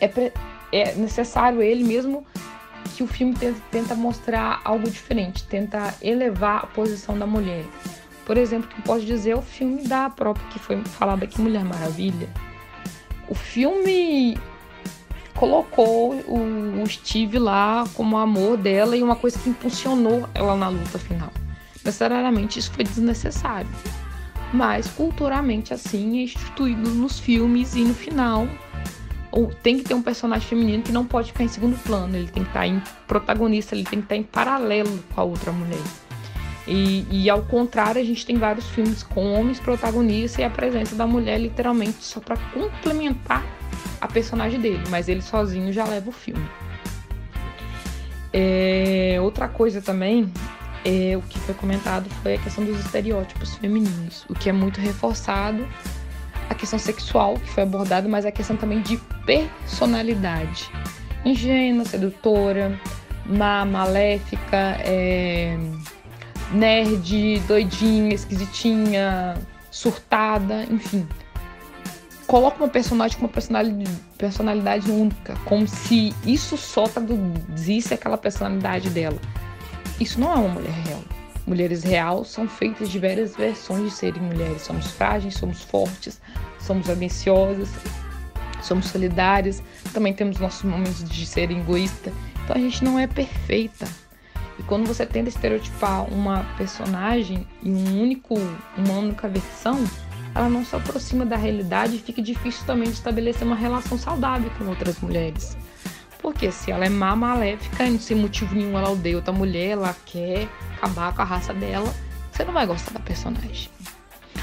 É, 0.00 0.08
pre, 0.08 0.32
é 0.70 0.94
necessário 0.94 1.62
ele 1.62 1.84
mesmo 1.84 2.26
que 2.94 3.02
o 3.02 3.06
filme 3.06 3.34
tenta, 3.34 3.60
tenta 3.70 3.94
mostrar 3.94 4.60
algo 4.64 4.88
diferente, 4.88 5.44
tenta 5.44 5.94
elevar 6.02 6.64
a 6.64 6.66
posição 6.66 7.18
da 7.18 7.26
mulher. 7.26 7.64
Por 8.24 8.36
exemplo, 8.36 8.68
que 8.68 8.80
posso 8.82 9.04
dizer 9.04 9.30
é 9.30 9.36
o 9.36 9.42
filme 9.42 9.82
da 9.86 10.08
própria 10.08 10.46
que 10.48 10.58
foi 10.58 10.82
falado 10.84 11.22
aqui, 11.24 11.40
Mulher 11.40 11.64
Maravilha. 11.64 12.28
O 13.28 13.34
filme 13.34 14.38
colocou 15.34 16.14
o, 16.14 16.82
o 16.82 16.86
Steve 16.86 17.38
lá 17.38 17.84
como 17.94 18.16
amor 18.16 18.56
dela 18.56 18.96
e 18.96 19.02
uma 19.02 19.16
coisa 19.16 19.38
que 19.38 19.50
impulsionou 19.50 20.28
ela 20.34 20.56
na 20.56 20.68
luta 20.68 20.98
final. 20.98 21.30
Necessariamente 21.84 22.58
isso 22.58 22.70
foi 22.72 22.84
desnecessário. 22.84 23.68
Mas 24.52 24.86
culturalmente 24.88 25.74
assim 25.74 26.20
é 26.20 26.22
instituído 26.22 26.88
nos 26.90 27.18
filmes 27.18 27.74
e 27.74 27.80
no 27.80 27.94
final 27.94 28.48
tem 29.62 29.78
que 29.78 29.84
ter 29.84 29.94
um 29.94 30.02
personagem 30.02 30.46
feminino 30.48 30.82
que 30.82 30.92
não 30.92 31.04
pode 31.04 31.32
ficar 31.32 31.44
em 31.44 31.48
segundo 31.48 31.76
plano, 31.82 32.16
ele 32.16 32.28
tem 32.28 32.44
que 32.44 32.50
estar 32.50 32.66
em 32.66 32.80
protagonista, 33.06 33.74
ele 33.74 33.84
tem 33.84 33.98
que 33.98 34.04
estar 34.04 34.16
em 34.16 34.22
paralelo 34.22 35.02
com 35.12 35.20
a 35.20 35.24
outra 35.24 35.50
mulher. 35.50 35.82
E, 36.66 37.06
e, 37.10 37.28
ao 37.28 37.42
contrário, 37.42 38.00
a 38.00 38.04
gente 38.04 38.24
tem 38.24 38.36
vários 38.36 38.66
filmes 38.70 39.02
com 39.02 39.34
homens 39.34 39.60
protagonistas 39.60 40.38
e 40.38 40.44
a 40.44 40.50
presença 40.50 40.94
da 40.96 41.06
mulher 41.06 41.38
literalmente 41.38 42.02
só 42.02 42.20
para 42.20 42.36
complementar 42.52 43.44
a 44.00 44.08
personagem 44.08 44.60
dele, 44.60 44.82
mas 44.88 45.08
ele 45.08 45.20
sozinho 45.20 45.72
já 45.72 45.84
leva 45.84 46.08
o 46.08 46.12
filme. 46.12 46.46
É, 48.32 49.18
outra 49.20 49.46
coisa 49.46 49.80
também, 49.80 50.32
é, 50.84 51.16
o 51.16 51.22
que 51.22 51.38
foi 51.40 51.54
comentado 51.54 52.08
foi 52.22 52.34
a 52.34 52.38
questão 52.38 52.64
dos 52.64 52.78
estereótipos 52.80 53.54
femininos, 53.56 54.24
o 54.28 54.34
que 54.34 54.48
é 54.48 54.52
muito 54.52 54.80
reforçado, 54.80 55.66
a 56.48 56.54
questão 56.54 56.78
sexual 56.78 57.34
que 57.34 57.48
foi 57.50 57.62
abordada, 57.62 58.08
mas 58.08 58.26
a 58.26 58.32
questão 58.32 58.56
também 58.56 58.80
de 58.80 58.96
personalidade. 59.24 60.70
Ingênua, 61.24 61.84
sedutora, 61.84 62.78
má, 63.24 63.64
maléfica, 63.64 64.76
é, 64.80 65.56
nerd, 66.52 67.40
doidinha, 67.40 68.14
esquisitinha, 68.14 69.36
surtada, 69.70 70.64
enfim. 70.70 71.06
Coloca 72.26 72.56
uma 72.62 72.68
personagem 72.68 73.18
com 73.18 73.26
uma 73.26 73.32
personalidade, 74.16 74.90
única, 74.90 75.34
como 75.44 75.68
se 75.68 76.14
isso 76.24 76.56
só 76.56 76.84
traduzisse 76.84 77.92
aquela 77.92 78.16
personalidade 78.16 78.88
dela. 78.90 79.18
Isso 80.00 80.18
não 80.18 80.32
é 80.32 80.36
uma 80.36 80.48
mulher 80.48 80.72
real. 80.72 81.02
Mulheres 81.46 81.84
real 81.84 82.24
são 82.24 82.48
feitas 82.48 82.88
de 82.88 82.98
várias 82.98 83.36
versões 83.36 83.90
de 83.90 83.90
serem 83.90 84.22
mulheres. 84.22 84.62
Somos 84.62 84.90
frágeis, 84.92 85.34
somos 85.34 85.62
fortes, 85.62 86.20
somos 86.58 86.88
ambiciosas, 86.88 87.68
somos 88.62 88.86
solidárias, 88.86 89.62
também 89.92 90.14
temos 90.14 90.38
nossos 90.38 90.62
momentos 90.62 91.04
de 91.04 91.26
ser 91.26 91.50
egoísta. 91.50 92.10
Então 92.44 92.56
a 92.56 92.58
gente 92.58 92.82
não 92.82 92.98
é 92.98 93.06
perfeita. 93.06 93.86
E 94.58 94.62
quando 94.62 94.86
você 94.86 95.04
tenta 95.04 95.28
estereotipar 95.28 96.04
uma 96.12 96.44
personagem 96.56 97.46
em 97.62 97.74
um 97.74 98.02
único, 98.02 98.34
uma 98.76 98.94
única 98.94 99.28
versão, 99.28 99.84
ela 100.34 100.48
não 100.48 100.64
se 100.64 100.74
aproxima 100.74 101.24
da 101.24 101.36
realidade 101.36 101.96
e 101.96 101.98
fica 101.98 102.20
difícil 102.20 102.64
também 102.66 102.88
de 102.88 102.94
estabelecer 102.94 103.46
uma 103.46 103.56
relação 103.56 103.96
saudável 103.96 104.50
com 104.58 104.66
outras 104.66 104.98
mulheres. 105.00 105.56
Porque 106.20 106.50
se 106.50 106.70
ela 106.70 106.86
é 106.86 106.88
má, 106.88 107.14
maléfica, 107.14 107.84
e 107.84 107.98
sem 107.98 108.16
motivo 108.16 108.54
nenhum 108.54 108.78
ela 108.78 108.90
odeia 108.90 109.16
outra 109.16 109.32
mulher, 109.32 109.72
ela 109.72 109.94
quer 110.06 110.48
acabar 110.76 111.14
com 111.14 111.22
a 111.22 111.24
raça 111.24 111.52
dela, 111.52 111.92
você 112.32 112.44
não 112.44 112.52
vai 112.52 112.66
gostar 112.66 112.92
da 112.92 113.00
personagem. 113.00 113.68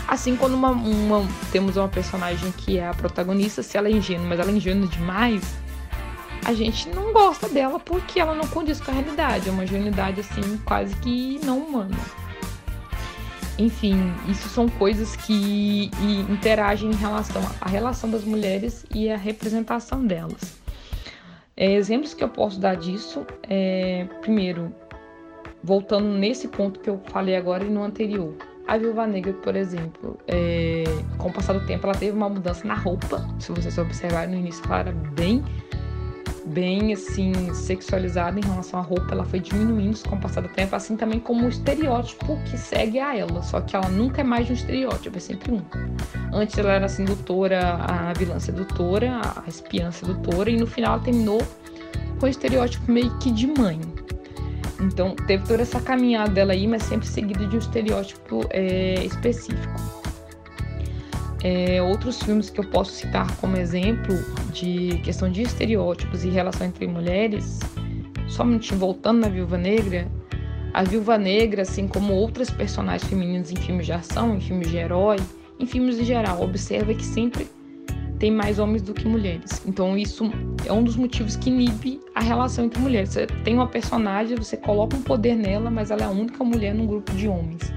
Assim, 0.07 0.35
quando 0.35 0.53
uma, 0.53 0.71
uma, 0.71 1.27
temos 1.51 1.77
uma 1.77 1.87
personagem 1.87 2.51
que 2.51 2.77
é 2.77 2.87
a 2.87 2.93
protagonista, 2.93 3.63
se 3.63 3.77
ela 3.77 3.87
é 3.87 3.91
ingênua, 3.91 4.27
mas 4.27 4.39
ela 4.39 4.51
é 4.51 4.53
ingênua 4.53 4.87
demais, 4.87 5.41
a 6.45 6.53
gente 6.53 6.89
não 6.89 7.13
gosta 7.13 7.47
dela 7.47 7.79
porque 7.79 8.19
ela 8.19 8.33
não 8.33 8.47
condiz 8.47 8.79
com 8.81 8.91
a 8.91 8.93
realidade. 8.93 9.49
É 9.49 9.51
uma 9.51 9.63
ingenuidade, 9.63 10.21
assim, 10.21 10.57
quase 10.65 10.95
que 10.97 11.39
não 11.45 11.59
humana. 11.59 11.97
Enfim, 13.57 13.95
isso 14.27 14.49
são 14.49 14.67
coisas 14.67 15.15
que 15.15 15.91
interagem 16.29 16.89
em 16.89 16.95
relação 16.95 17.41
à 17.59 17.69
relação 17.69 18.09
das 18.09 18.23
mulheres 18.23 18.85
e 18.93 19.09
a 19.09 19.17
representação 19.17 20.05
delas. 20.05 20.59
É, 21.55 21.73
exemplos 21.73 22.13
que 22.13 22.23
eu 22.23 22.29
posso 22.29 22.59
dar 22.59 22.75
disso 22.75 23.25
é, 23.47 24.07
primeiro, 24.21 24.73
voltando 25.63 26.07
nesse 26.07 26.47
ponto 26.47 26.79
que 26.79 26.89
eu 26.89 26.99
falei 27.11 27.35
agora 27.35 27.63
e 27.63 27.69
no 27.69 27.83
anterior. 27.83 28.33
A 28.67 28.77
Viúva 28.77 29.05
Negra, 29.05 29.33
por 29.33 29.55
exemplo, 29.55 30.17
é, 30.27 30.83
com 31.17 31.29
o 31.29 31.33
passar 31.33 31.53
do 31.53 31.65
tempo, 31.67 31.85
ela 31.85 31.95
teve 31.95 32.15
uma 32.15 32.29
mudança 32.29 32.65
na 32.65 32.73
roupa. 32.73 33.27
Se 33.37 33.51
vocês 33.51 33.77
observarem 33.77 34.33
no 34.33 34.39
início, 34.39 34.63
ela 34.65 34.79
era 34.79 34.91
bem 34.91 35.43
bem 36.51 36.93
assim 36.93 37.53
sexualizada 37.53 38.39
em 38.39 38.43
relação 38.43 38.79
à 38.79 38.83
roupa, 38.83 39.13
ela 39.13 39.25
foi 39.25 39.39
diminuindo 39.39 39.97
com 40.07 40.15
o 40.15 40.19
passar 40.19 40.41
do 40.41 40.49
tempo, 40.49 40.75
assim 40.75 40.95
também 40.95 41.19
como 41.19 41.45
o 41.45 41.49
estereótipo 41.49 42.37
que 42.43 42.57
segue 42.57 42.99
a 42.99 43.15
ela, 43.15 43.41
só 43.41 43.61
que 43.61 43.75
ela 43.75 43.89
nunca 43.89 44.21
é 44.21 44.23
mais 44.23 44.49
um 44.49 44.53
estereótipo, 44.53 45.17
é 45.17 45.19
sempre 45.19 45.51
um. 45.51 45.61
Antes 46.33 46.57
ela 46.57 46.73
era 46.73 46.85
assim, 46.85 47.05
doutora, 47.05 47.75
a 47.75 48.13
vilã 48.13 48.39
sedutora, 48.39 49.21
a 49.45 49.47
espiã 49.47 49.91
sedutora, 49.91 50.49
e 50.49 50.57
no 50.57 50.67
final 50.67 50.95
ela 50.95 51.03
terminou 51.03 51.41
com 52.19 52.25
o 52.25 52.29
estereótipo 52.29 52.91
meio 52.91 53.17
que 53.19 53.31
de 53.31 53.47
mãe. 53.47 53.79
Então 54.79 55.15
teve 55.27 55.45
toda 55.45 55.61
essa 55.61 55.79
caminhada 55.79 56.31
dela 56.31 56.53
aí, 56.53 56.67
mas 56.67 56.83
sempre 56.83 57.07
seguido 57.07 57.47
de 57.47 57.55
um 57.55 57.59
estereótipo 57.59 58.45
é, 58.49 59.03
específico. 59.05 60.00
É, 61.43 61.81
outros 61.81 62.21
filmes 62.21 62.49
que 62.49 62.59
eu 62.59 62.63
posso 62.65 62.91
citar 62.91 63.35
como 63.37 63.57
exemplo 63.57 64.15
de 64.53 64.99
questão 65.03 65.29
de 65.29 65.41
estereótipos 65.41 66.23
e 66.23 66.29
relação 66.29 66.67
entre 66.67 66.87
mulheres, 66.87 67.59
somente 68.27 68.75
voltando 68.75 69.21
na 69.21 69.29
Viúva 69.29 69.57
Negra, 69.57 70.07
a 70.73 70.83
Viúva 70.83 71.17
Negra, 71.17 71.63
assim 71.63 71.87
como 71.87 72.13
outras 72.13 72.49
personagens 72.49 73.09
femininas 73.09 73.51
em 73.51 73.55
filmes 73.55 73.85
de 73.85 73.93
ação, 73.93 74.35
em 74.35 74.39
filmes 74.39 74.69
de 74.69 74.77
herói, 74.77 75.17
em 75.59 75.65
filmes 75.65 75.99
em 75.99 76.05
geral, 76.05 76.41
observa 76.41 76.93
que 76.93 77.03
sempre 77.03 77.47
tem 78.19 78.29
mais 78.29 78.59
homens 78.59 78.83
do 78.83 78.93
que 78.93 79.07
mulheres. 79.07 79.63
Então 79.65 79.97
isso 79.97 80.31
é 80.65 80.71
um 80.71 80.83
dos 80.83 80.95
motivos 80.95 81.35
que 81.35 81.49
inibe 81.49 81.99
a 82.13 82.21
relação 82.21 82.65
entre 82.65 82.79
mulheres. 82.79 83.09
Você 83.09 83.25
tem 83.43 83.55
uma 83.55 83.67
personagem, 83.67 84.37
você 84.37 84.55
coloca 84.55 84.95
um 84.95 85.01
poder 85.01 85.35
nela, 85.35 85.71
mas 85.71 85.89
ela 85.89 86.03
é 86.03 86.05
a 86.05 86.11
única 86.11 86.43
mulher 86.43 86.75
num 86.75 86.85
grupo 86.85 87.11
de 87.13 87.27
homens. 87.27 87.73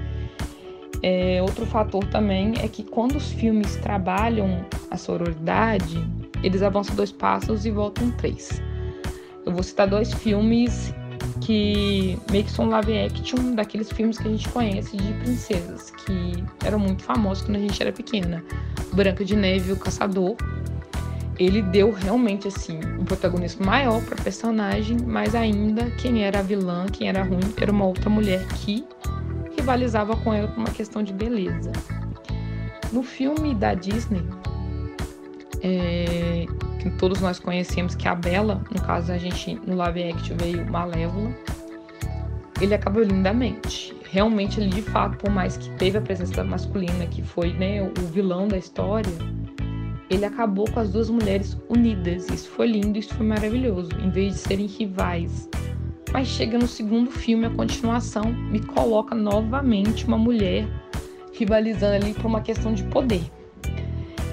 É, 1.03 1.41
outro 1.41 1.65
fator 1.65 2.03
também 2.05 2.53
é 2.61 2.67
que 2.67 2.83
quando 2.83 3.15
os 3.15 3.31
filmes 3.31 3.75
trabalham 3.77 4.65
a 4.89 4.97
sororidade, 4.97 6.03
eles 6.43 6.61
avançam 6.61 6.95
dois 6.95 7.11
passos 7.11 7.65
e 7.65 7.71
voltam 7.71 8.11
três. 8.11 8.61
Eu 9.45 9.51
vou 9.51 9.61
citar 9.61 9.87
dois 9.87 10.13
filmes 10.13 10.93
que 11.41 12.17
meio 12.31 12.43
que 12.43 12.51
são 12.51 12.67
live 12.69 12.97
action 12.97 13.53
daqueles 13.53 13.91
filmes 13.91 14.17
que 14.17 14.27
a 14.27 14.31
gente 14.31 14.49
conhece 14.49 14.97
de 14.97 15.13
princesas, 15.13 15.91
que 15.91 16.43
eram 16.63 16.79
muito 16.79 17.03
famosos 17.03 17.43
quando 17.43 17.57
a 17.57 17.59
gente 17.59 17.81
era 17.81 17.91
pequena. 17.91 18.43
Branca 18.93 19.23
de 19.23 19.35
Neve 19.35 19.69
e 19.69 19.73
o 19.73 19.77
Caçador. 19.77 20.35
Ele 21.37 21.61
deu 21.61 21.91
realmente 21.91 22.47
assim 22.47 22.79
um 22.97 23.03
protagonismo 23.03 23.65
maior 23.65 24.01
para 24.03 24.15
personagem, 24.23 24.97
mas 25.05 25.35
ainda 25.35 25.91
quem 25.91 26.23
era 26.23 26.39
a 26.39 26.41
vilã, 26.41 26.85
quem 26.85 27.09
era 27.09 27.23
ruim, 27.23 27.53
era 27.59 27.71
uma 27.71 27.85
outra 27.85 28.09
mulher 28.09 28.47
que 28.47 28.85
rivalizava 29.55 30.15
com 30.17 30.33
ela 30.33 30.47
por 30.47 30.57
uma 30.57 30.71
questão 30.71 31.03
de 31.03 31.13
beleza. 31.13 31.71
No 32.91 33.03
filme 33.03 33.53
da 33.55 33.73
Disney, 33.73 34.23
é, 35.61 36.45
que 36.79 36.89
todos 36.91 37.19
nós 37.19 37.39
conhecemos, 37.39 37.95
que 37.95 38.07
é 38.07 38.11
a 38.11 38.15
Bela, 38.15 38.61
no 38.73 38.81
caso 38.81 39.11
a 39.11 39.17
gente 39.17 39.55
no 39.65 39.75
live 39.75 40.11
action 40.11 40.37
veio 40.37 40.65
Malévola, 40.69 41.35
ele 42.61 42.73
acabou 42.73 43.03
lindamente. 43.03 43.95
Realmente 44.09 44.59
ele 44.59 44.69
de 44.69 44.81
fato, 44.81 45.17
por 45.17 45.29
mais 45.29 45.57
que 45.57 45.69
teve 45.71 45.97
a 45.97 46.01
presença 46.01 46.43
masculina, 46.43 47.05
que 47.07 47.21
foi 47.21 47.51
né, 47.53 47.81
o 47.81 48.07
vilão 48.13 48.47
da 48.47 48.57
história, 48.57 49.11
ele 50.09 50.23
acabou 50.23 50.69
com 50.71 50.79
as 50.79 50.91
duas 50.91 51.09
mulheres 51.09 51.57
unidas. 51.67 52.29
Isso 52.29 52.49
foi 52.49 52.67
lindo, 52.67 52.97
isso 52.97 53.13
foi 53.15 53.25
maravilhoso. 53.25 53.89
Em 53.99 54.09
vez 54.09 54.33
de 54.33 54.39
serem 54.39 54.67
rivais, 54.67 55.49
mas 56.11 56.27
chega 56.27 56.57
no 56.57 56.67
segundo 56.67 57.11
filme, 57.11 57.45
a 57.45 57.49
continuação, 57.49 58.31
me 58.31 58.59
coloca 58.59 59.13
novamente 59.13 60.05
uma 60.05 60.17
mulher 60.17 60.67
rivalizando 61.33 61.95
ali 61.95 62.13
por 62.13 62.25
uma 62.25 62.41
questão 62.41 62.73
de 62.73 62.83
poder. 62.83 63.23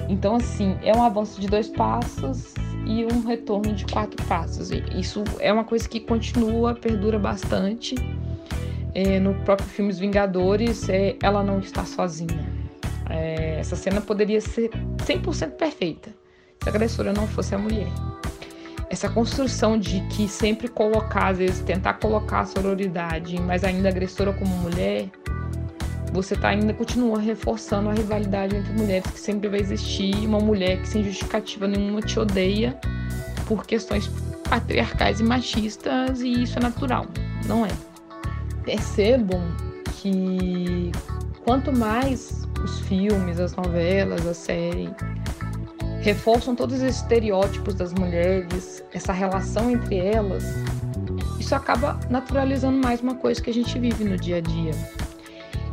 Então, 0.07 0.35
assim, 0.35 0.77
é 0.83 0.95
um 0.95 1.03
avanço 1.03 1.39
de 1.39 1.47
dois 1.47 1.67
passos 1.69 2.53
e 2.85 3.05
um 3.05 3.25
retorno 3.25 3.73
de 3.73 3.85
quatro 3.85 4.23
passos. 4.25 4.69
Isso 4.97 5.23
é 5.39 5.51
uma 5.51 5.63
coisa 5.63 5.87
que 5.87 5.99
continua, 5.99 6.73
perdura 6.73 7.17
bastante. 7.17 7.95
É, 8.93 9.19
no 9.19 9.33
próprio 9.43 9.67
filme 9.67 9.91
Os 9.91 9.99
Vingadores, 9.99 10.87
é, 10.87 11.15
ela 11.21 11.43
não 11.43 11.59
está 11.59 11.85
sozinha. 11.85 12.47
É, 13.09 13.59
essa 13.59 13.75
cena 13.75 14.01
poderia 14.01 14.39
ser 14.39 14.69
100% 14.97 15.51
perfeita 15.51 16.13
se 16.61 16.69
a 16.69 16.71
agressora 16.71 17.11
não 17.11 17.27
fosse 17.27 17.53
a 17.53 17.57
mulher 17.57 17.87
essa 18.89 19.09
construção 19.09 19.77
de 19.77 20.01
que 20.07 20.27
sempre 20.27 20.67
colocar, 20.67 21.29
às 21.29 21.37
vezes 21.37 21.59
tentar 21.59 21.95
colocar 21.95 22.41
a 22.41 22.45
sororidade, 22.45 23.39
mas 23.41 23.63
ainda 23.63 23.89
agressora 23.89 24.33
como 24.33 24.55
mulher, 24.57 25.09
você 26.11 26.35
tá 26.35 26.49
ainda 26.49 26.73
continua 26.73 27.19
reforçando 27.19 27.89
a 27.89 27.93
rivalidade 27.93 28.55
entre 28.55 28.71
mulheres 28.73 29.09
que 29.09 29.19
sempre 29.19 29.49
vai 29.49 29.59
existir, 29.59 30.15
uma 30.27 30.39
mulher 30.39 30.79
que 30.81 30.87
sem 30.87 31.03
justificativa 31.03 31.67
nenhuma 31.67 32.01
te 32.01 32.19
odeia 32.19 32.79
por 33.47 33.65
questões 33.65 34.09
patriarcais 34.47 35.19
e 35.19 35.23
machistas 35.23 36.21
e 36.21 36.43
isso 36.43 36.59
é 36.59 36.61
natural, 36.61 37.07
não 37.47 37.65
é? 37.65 37.69
Percebam 38.63 39.41
que 39.95 40.91
quanto 41.43 41.75
mais 41.75 42.47
os 42.63 42.79
filmes, 42.81 43.39
as 43.39 43.55
novelas, 43.55 44.25
a 44.27 44.33
série 44.33 44.89
reforçam 46.03 46.53
todos 46.53 46.75
os 46.75 46.83
estereótipos 46.83 47.75
das 47.75 47.93
mulheres, 47.93 48.83
essa 48.93 49.13
relação 49.13 49.71
entre 49.71 49.95
elas, 49.95 50.43
isso 51.39 51.55
acaba 51.55 51.97
naturalizando 52.09 52.77
mais 52.77 52.99
uma 52.99 53.15
coisa 53.15 53.41
que 53.41 53.49
a 53.49 53.53
gente 53.53 53.79
vive 53.79 54.03
no 54.03 54.17
dia 54.17 54.37
a 54.37 54.41
dia. 54.41 54.71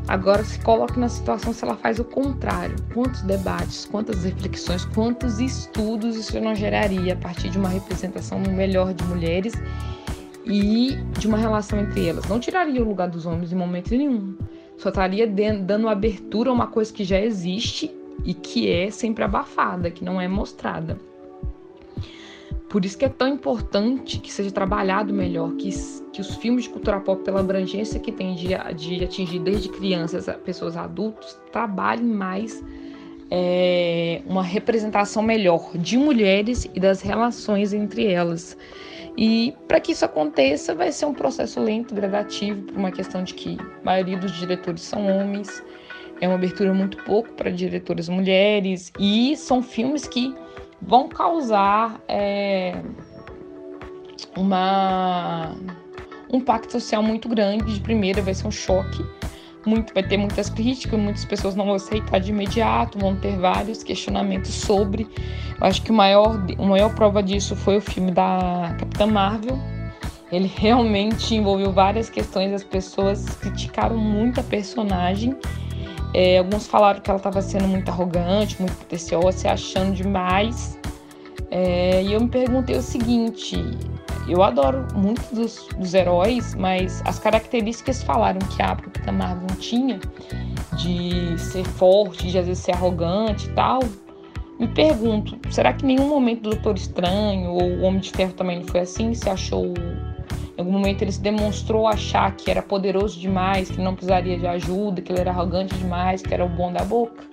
Agora 0.06 0.44
se 0.44 0.60
coloque 0.60 1.00
na 1.00 1.08
situação 1.08 1.52
se 1.52 1.64
ela 1.64 1.76
faz 1.76 1.98
o 1.98 2.04
contrário. 2.04 2.76
Quantos 2.94 3.22
debates, 3.22 3.86
quantas 3.86 4.22
reflexões, 4.22 4.84
quantos 4.84 5.40
estudos 5.40 6.16
isso 6.16 6.40
não 6.40 6.54
geraria 6.54 7.14
a 7.14 7.16
partir 7.16 7.50
de 7.50 7.58
uma 7.58 7.68
representação 7.68 8.38
melhor 8.38 8.94
de 8.94 9.02
mulheres 9.04 9.52
e 10.44 10.96
de 11.18 11.26
uma 11.26 11.38
relação 11.38 11.80
entre 11.80 12.06
elas? 12.06 12.26
Não 12.26 12.38
tiraria 12.38 12.80
o 12.80 12.88
lugar 12.88 13.08
dos 13.08 13.26
homens 13.26 13.52
em 13.52 13.56
momento 13.56 13.90
nenhum. 13.90 14.36
Só 14.78 14.90
estaria 14.90 15.26
dando 15.26 15.88
abertura 15.88 16.50
a 16.50 16.52
uma 16.52 16.68
coisa 16.68 16.92
que 16.92 17.02
já 17.04 17.20
existe 17.20 17.99
e 18.24 18.34
que 18.34 18.70
é 18.70 18.90
sempre 18.90 19.24
abafada, 19.24 19.90
que 19.90 20.04
não 20.04 20.20
é 20.20 20.28
mostrada. 20.28 20.98
Por 22.68 22.84
isso 22.84 22.96
que 22.96 23.04
é 23.04 23.08
tão 23.08 23.26
importante 23.26 24.18
que 24.18 24.32
seja 24.32 24.52
trabalhado 24.52 25.12
melhor, 25.12 25.52
que, 25.56 25.70
que 26.12 26.20
os 26.20 26.36
filmes 26.36 26.64
de 26.64 26.70
cultura 26.70 27.00
pop, 27.00 27.24
pela 27.24 27.40
abrangência 27.40 27.98
que 27.98 28.12
tem 28.12 28.36
de, 28.36 28.48
de 28.76 29.04
atingir 29.04 29.40
desde 29.40 29.68
crianças 29.68 30.28
a 30.28 30.34
pessoas 30.34 30.76
adultas, 30.76 31.40
trabalhem 31.50 32.06
mais 32.06 32.62
é, 33.28 34.22
uma 34.24 34.42
representação 34.42 35.20
melhor 35.20 35.76
de 35.76 35.98
mulheres 35.98 36.68
e 36.72 36.78
das 36.78 37.00
relações 37.00 37.72
entre 37.72 38.06
elas. 38.06 38.56
E 39.16 39.52
para 39.66 39.80
que 39.80 39.90
isso 39.92 40.04
aconteça, 40.04 40.74
vai 40.74 40.92
ser 40.92 41.06
um 41.06 41.14
processo 41.14 41.60
lento, 41.60 41.94
gradativo, 41.94 42.62
por 42.62 42.76
uma 42.76 42.92
questão 42.92 43.22
de 43.22 43.34
que 43.34 43.58
a 43.60 43.84
maioria 43.84 44.16
dos 44.16 44.32
diretores 44.32 44.82
são 44.82 45.06
homens, 45.08 45.62
é 46.20 46.28
uma 46.28 46.36
abertura 46.36 46.72
muito 46.74 46.98
pouco 47.04 47.32
para 47.32 47.50
diretoras 47.50 48.08
mulheres, 48.08 48.92
e 48.98 49.36
são 49.36 49.62
filmes 49.62 50.06
que 50.06 50.34
vão 50.80 51.08
causar 51.08 52.00
é, 52.08 52.74
uma, 54.36 55.54
um 56.30 56.38
impacto 56.38 56.72
social 56.72 57.02
muito 57.02 57.28
grande. 57.28 57.74
De 57.74 57.80
primeira, 57.80 58.22
vai 58.22 58.34
ser 58.34 58.46
um 58.46 58.50
choque. 58.50 59.04
Muito, 59.66 59.92
vai 59.92 60.02
ter 60.02 60.16
muitas 60.16 60.48
críticas, 60.48 60.98
muitas 60.98 61.24
pessoas 61.26 61.54
não 61.54 61.66
vão 61.66 61.74
aceitar 61.74 62.18
de 62.18 62.30
imediato, 62.30 62.98
vão 62.98 63.14
ter 63.16 63.36
vários 63.36 63.82
questionamentos 63.82 64.52
sobre. 64.54 65.06
Eu 65.60 65.66
acho 65.66 65.82
que 65.82 65.90
o 65.90 65.94
maior, 65.94 66.42
a 66.58 66.62
maior 66.62 66.94
prova 66.94 67.22
disso 67.22 67.54
foi 67.54 67.76
o 67.76 67.80
filme 67.80 68.10
da 68.10 68.74
Capitã 68.78 69.06
Marvel. 69.06 69.58
Ele 70.32 70.50
realmente 70.54 71.34
envolveu 71.34 71.72
várias 71.72 72.08
questões, 72.08 72.52
as 72.52 72.64
pessoas 72.64 73.28
criticaram 73.36 73.96
muito 73.96 74.40
a 74.40 74.42
personagem 74.44 75.36
é, 76.12 76.38
alguns 76.38 76.66
falaram 76.66 77.00
que 77.00 77.10
ela 77.10 77.18
estava 77.18 77.40
sendo 77.40 77.68
muito 77.68 77.88
arrogante, 77.90 78.60
muito 78.60 78.74
pretensiosa, 78.76 79.32
se 79.32 79.48
achando 79.48 79.94
demais. 79.94 80.78
É, 81.50 82.02
e 82.02 82.12
eu 82.12 82.20
me 82.20 82.28
perguntei 82.28 82.76
o 82.76 82.82
seguinte: 82.82 83.56
eu 84.28 84.42
adoro 84.42 84.86
muito 84.94 85.22
dos, 85.34 85.66
dos 85.76 85.94
heróis, 85.94 86.54
mas 86.54 87.02
as 87.04 87.18
características 87.18 88.00
que 88.00 88.06
falaram 88.06 88.38
que 88.48 88.62
a 88.62 88.76
Capitã 88.76 89.12
Marvel 89.12 89.56
tinha, 89.58 90.00
de 90.76 91.38
ser 91.38 91.64
forte, 91.64 92.28
de 92.28 92.38
às 92.38 92.46
vezes 92.46 92.62
ser 92.62 92.72
arrogante 92.72 93.48
e 93.48 93.52
tal, 93.52 93.80
me 94.58 94.68
pergunto: 94.68 95.38
será 95.50 95.72
que 95.72 95.84
nenhum 95.84 96.08
momento 96.08 96.42
do 96.42 96.50
Doutor 96.50 96.76
Estranho 96.76 97.50
ou 97.50 97.62
o 97.62 97.82
Homem 97.82 98.00
de 98.00 98.10
Ferro 98.10 98.32
também 98.32 98.60
não 98.60 98.66
foi 98.66 98.80
assim? 98.80 99.14
Se 99.14 99.28
achou 99.28 99.74
em 100.60 100.62
algum 100.62 100.72
momento 100.72 101.00
ele 101.00 101.10
se 101.10 101.22
demonstrou 101.22 101.88
achar 101.88 102.36
que 102.36 102.50
era 102.50 102.60
poderoso 102.60 103.18
demais, 103.18 103.70
que 103.70 103.80
não 103.80 103.94
precisaria 103.94 104.38
de 104.38 104.46
ajuda, 104.46 105.00
que 105.00 105.10
ele 105.10 105.18
era 105.18 105.30
arrogante 105.30 105.74
demais, 105.74 106.20
que 106.20 106.34
era 106.34 106.44
o 106.44 106.48
bom 106.50 106.70
da 106.70 106.84
boca. 106.84 107.24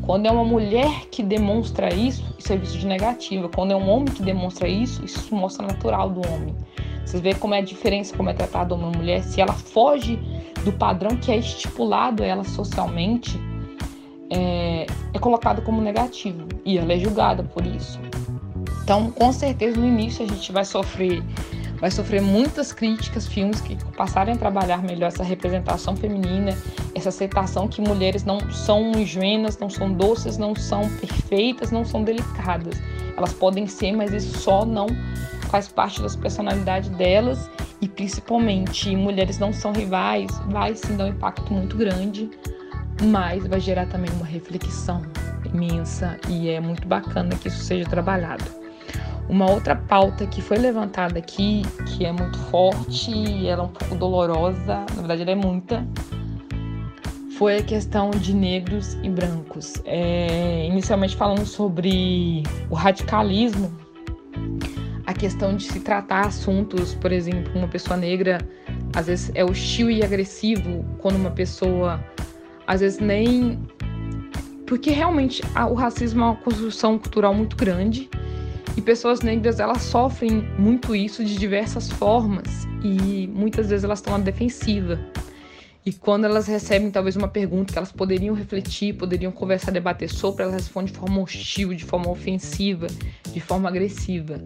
Quando 0.00 0.24
é 0.24 0.30
uma 0.30 0.44
mulher 0.44 1.08
que 1.10 1.22
demonstra 1.22 1.92
isso, 1.92 2.24
isso 2.38 2.50
é 2.50 2.56
visto 2.56 2.78
de 2.78 2.86
negativa. 2.86 3.50
Quando 3.50 3.72
é 3.72 3.76
um 3.76 3.86
homem 3.90 4.06
que 4.06 4.22
demonstra 4.22 4.66
isso, 4.66 5.04
isso 5.04 5.34
mostra 5.34 5.66
natural 5.66 6.08
do 6.08 6.26
homem. 6.26 6.56
Vocês 7.04 7.22
veem 7.22 7.34
como 7.34 7.52
é 7.52 7.58
a 7.58 7.62
diferença, 7.62 8.16
como 8.16 8.30
é 8.30 8.32
tratada 8.32 8.74
uma 8.74 8.90
mulher. 8.90 9.22
Se 9.22 9.42
ela 9.42 9.52
foge 9.52 10.18
do 10.64 10.72
padrão 10.72 11.18
que 11.18 11.30
é 11.30 11.36
estipulado 11.36 12.22
a 12.22 12.26
ela 12.26 12.44
socialmente, 12.44 13.38
é, 14.30 14.86
é 15.12 15.18
colocada 15.18 15.60
como 15.60 15.82
negativo. 15.82 16.48
E 16.64 16.78
ela 16.78 16.94
é 16.94 16.98
julgada 16.98 17.42
por 17.42 17.66
isso. 17.66 18.00
Então, 18.82 19.10
com 19.10 19.30
certeza, 19.34 19.78
no 19.78 19.86
início 19.86 20.24
a 20.24 20.28
gente 20.28 20.50
vai 20.50 20.64
sofrer 20.64 21.22
vai 21.80 21.90
sofrer 21.90 22.20
muitas 22.20 22.72
críticas, 22.72 23.26
filmes 23.26 23.60
que 23.60 23.76
passarem 23.96 24.34
a 24.34 24.36
trabalhar 24.36 24.82
melhor 24.82 25.08
essa 25.08 25.22
representação 25.22 25.96
feminina, 25.96 26.56
essa 26.94 27.08
aceitação 27.08 27.68
que 27.68 27.80
mulheres 27.80 28.24
não 28.24 28.50
são 28.50 28.92
ingênuas, 28.92 29.58
não 29.58 29.70
são 29.70 29.92
doces, 29.92 30.38
não 30.38 30.54
são 30.54 30.88
perfeitas, 30.96 31.70
não 31.70 31.84
são 31.84 32.02
delicadas. 32.02 32.80
Elas 33.16 33.32
podem 33.32 33.66
ser, 33.66 33.92
mas 33.92 34.12
isso 34.12 34.38
só 34.38 34.64
não 34.64 34.86
faz 35.48 35.68
parte 35.68 36.02
das 36.02 36.14
personalidades 36.14 36.90
delas 36.90 37.50
e 37.80 37.88
principalmente 37.88 38.94
mulheres 38.94 39.38
não 39.38 39.52
são 39.52 39.72
rivais, 39.72 40.30
vai 40.46 40.74
sim 40.74 40.96
dar 40.96 41.04
um 41.04 41.08
impacto 41.08 41.52
muito 41.52 41.76
grande, 41.76 42.28
mas 43.02 43.46
vai 43.46 43.60
gerar 43.60 43.86
também 43.86 44.10
uma 44.12 44.26
reflexão 44.26 45.02
imensa 45.52 46.18
e 46.28 46.48
é 46.48 46.60
muito 46.60 46.86
bacana 46.86 47.34
que 47.36 47.48
isso 47.48 47.62
seja 47.62 47.88
trabalhado. 47.88 48.57
Uma 49.28 49.50
outra 49.50 49.76
pauta 49.76 50.26
que 50.26 50.40
foi 50.40 50.56
levantada 50.56 51.18
aqui, 51.18 51.62
que 51.86 52.06
é 52.06 52.12
muito 52.12 52.38
forte 52.50 53.10
e 53.10 53.46
ela 53.46 53.62
é 53.62 53.66
um 53.66 53.68
pouco 53.68 53.94
dolorosa, 53.94 54.86
na 54.94 55.02
verdade 55.02 55.22
ela 55.22 55.32
é 55.32 55.34
muita, 55.34 55.86
foi 57.38 57.58
a 57.58 57.62
questão 57.62 58.10
de 58.10 58.34
negros 58.34 58.94
e 59.02 59.08
brancos. 59.08 59.74
É, 59.84 60.66
inicialmente 60.66 61.14
falando 61.14 61.46
sobre 61.46 62.42
o 62.68 62.74
radicalismo, 62.74 63.70
a 65.06 65.14
questão 65.14 65.54
de 65.54 65.64
se 65.64 65.78
tratar 65.80 66.26
assuntos, 66.26 66.94
por 66.94 67.12
exemplo, 67.12 67.52
uma 67.54 67.68
pessoa 67.68 67.96
negra 67.96 68.38
às 68.94 69.06
vezes 69.06 69.30
é 69.34 69.44
hostil 69.44 69.90
e 69.90 70.02
agressivo 70.02 70.84
quando 70.98 71.16
uma 71.16 71.30
pessoa 71.30 72.04
às 72.66 72.80
vezes 72.80 72.98
nem 72.98 73.58
porque 74.66 74.90
realmente 74.90 75.42
o 75.70 75.74
racismo 75.74 76.22
é 76.22 76.24
uma 76.26 76.36
construção 76.36 76.98
cultural 76.98 77.32
muito 77.32 77.56
grande 77.56 78.10
e 78.78 78.80
pessoas 78.80 79.22
negras, 79.22 79.58
elas 79.58 79.82
sofrem 79.82 80.48
muito 80.56 80.94
isso 80.94 81.24
de 81.24 81.36
diversas 81.36 81.90
formas 81.90 82.64
e 82.80 83.26
muitas 83.26 83.68
vezes 83.68 83.82
elas 83.82 83.98
estão 83.98 84.16
na 84.16 84.22
defensiva. 84.22 85.00
E 85.84 85.92
quando 85.92 86.26
elas 86.26 86.46
recebem 86.46 86.88
talvez 86.88 87.16
uma 87.16 87.26
pergunta 87.26 87.72
que 87.72 87.78
elas 87.78 87.90
poderiam 87.90 88.36
refletir, 88.36 88.94
poderiam 88.94 89.32
conversar, 89.32 89.72
debater 89.72 90.08
sobre, 90.08 90.44
elas 90.44 90.54
respondem 90.54 90.92
de 90.92 90.96
forma 90.96 91.20
hostil, 91.20 91.74
de 91.74 91.84
forma 91.84 92.08
ofensiva, 92.08 92.86
de 93.32 93.40
forma 93.40 93.68
agressiva. 93.68 94.40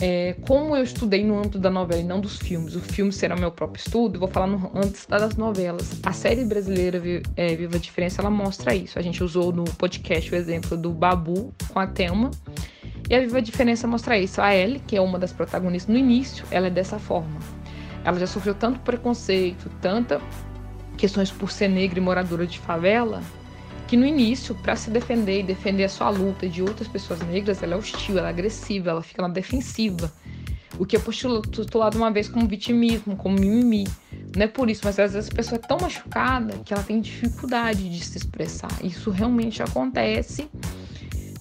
É, 0.00 0.36
como 0.42 0.76
eu 0.76 0.84
estudei 0.84 1.24
no 1.24 1.36
âmbito 1.36 1.58
da 1.58 1.70
novela 1.70 2.00
e 2.00 2.04
não 2.04 2.20
dos 2.20 2.38
filmes, 2.38 2.76
o 2.76 2.80
filme 2.80 3.12
será 3.12 3.34
meu 3.34 3.50
próprio 3.50 3.80
estudo, 3.80 4.20
vou 4.20 4.28
falar 4.28 4.46
no, 4.46 4.70
antes 4.76 5.06
das 5.06 5.36
novelas. 5.36 5.98
A 6.04 6.12
série 6.12 6.44
brasileira 6.44 7.02
é, 7.36 7.56
Viva 7.56 7.74
a 7.74 7.80
Diferença, 7.80 8.22
ela 8.22 8.30
mostra 8.30 8.76
isso. 8.76 8.96
A 8.96 9.02
gente 9.02 9.24
usou 9.24 9.52
no 9.52 9.64
podcast 9.64 10.32
o 10.32 10.36
exemplo 10.36 10.76
do 10.76 10.92
Babu 10.92 11.52
com 11.72 11.80
a 11.80 11.86
Thelma, 11.88 12.30
e 13.08 13.14
a 13.14 13.20
Viva 13.20 13.38
a 13.38 13.40
Diferença 13.40 13.86
mostra 13.86 14.18
isso. 14.18 14.40
A 14.40 14.54
Ellie, 14.54 14.80
que 14.86 14.96
é 14.96 15.00
uma 15.00 15.18
das 15.18 15.32
protagonistas 15.32 15.92
no 15.92 15.98
início, 15.98 16.44
ela 16.50 16.68
é 16.68 16.70
dessa 16.70 16.98
forma. 16.98 17.38
Ela 18.04 18.18
já 18.18 18.26
sofreu 18.26 18.54
tanto 18.54 18.80
preconceito, 18.80 19.70
tanta 19.80 20.20
questões 20.96 21.30
por 21.30 21.50
ser 21.50 21.68
negra 21.68 21.98
e 21.98 22.02
moradora 22.02 22.46
de 22.46 22.58
favela, 22.58 23.22
que 23.86 23.96
no 23.96 24.06
início, 24.06 24.54
para 24.54 24.76
se 24.76 24.90
defender 24.90 25.40
e 25.40 25.42
defender 25.42 25.84
a 25.84 25.88
sua 25.88 26.08
luta 26.08 26.48
de 26.48 26.62
outras 26.62 26.88
pessoas 26.88 27.20
negras, 27.20 27.62
ela 27.62 27.74
é 27.74 27.76
hostil, 27.76 28.18
ela 28.18 28.28
é 28.28 28.30
agressiva, 28.30 28.90
ela 28.90 29.02
fica 29.02 29.22
na 29.22 29.28
defensiva. 29.28 30.10
O 30.78 30.84
que 30.84 30.96
é 30.96 30.98
postulado 30.98 31.96
uma 31.96 32.10
vez 32.10 32.28
como 32.28 32.48
vitimismo, 32.48 33.14
como 33.16 33.38
mimimi. 33.38 33.86
Não 34.34 34.42
é 34.42 34.48
por 34.48 34.68
isso, 34.68 34.80
mas 34.84 34.98
às 34.98 35.12
vezes 35.12 35.30
a 35.30 35.34
pessoa 35.34 35.60
é 35.62 35.66
tão 35.66 35.78
machucada 35.78 36.58
que 36.64 36.74
ela 36.74 36.82
tem 36.82 37.00
dificuldade 37.00 37.88
de 37.88 38.04
se 38.04 38.18
expressar. 38.18 38.72
Isso 38.82 39.10
realmente 39.10 39.62
acontece 39.62 40.48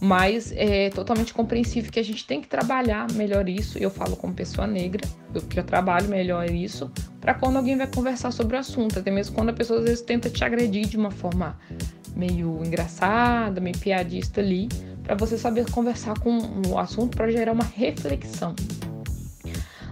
mas 0.04 0.52
é 0.58 0.90
totalmente 0.90 1.34
compreensível 1.34 1.90
que 1.90 2.00
a 2.00 2.04
gente 2.04 2.28
tem 2.28 2.42
que 2.42 2.48
trabalhar 2.50 3.10
melhor 3.14 3.48
isso. 3.48 3.78
Eu 3.78 3.90
falo 3.90 4.18
como 4.18 4.34
pessoa 4.34 4.68
negra, 4.68 5.08
eu 5.34 5.42
já 5.50 5.64
trabalho 5.64 6.10
melhor 6.10 6.50
isso, 6.50 6.92
para 7.22 7.34
quando 7.34 7.56
alguém 7.56 7.78
vai 7.78 7.88
conversar 7.88 8.32
sobre 8.32 8.58
o 8.58 8.60
assunto, 8.60 9.00
até 9.00 9.10
mesmo 9.10 9.34
quando 9.34 9.50
a 9.50 9.54
pessoa 9.54 9.80
às 9.80 9.86
vezes 9.86 10.02
tenta 10.02 10.30
te 10.30 10.44
agredir 10.44 10.90
de 10.90 10.98
uma 10.98 11.10
forma 11.10 11.58
meio 12.18 12.62
engraçada, 12.66 13.62
meio 13.62 13.78
piadista 13.78 14.42
ali, 14.42 14.68
para 15.02 15.16
você 15.16 15.38
saber 15.38 15.72
conversar 15.72 16.20
com 16.20 16.38
o 16.68 16.78
assunto 16.78 17.16
para 17.16 17.32
gerar 17.32 17.54
uma 17.54 17.64
reflexão. 17.64 18.54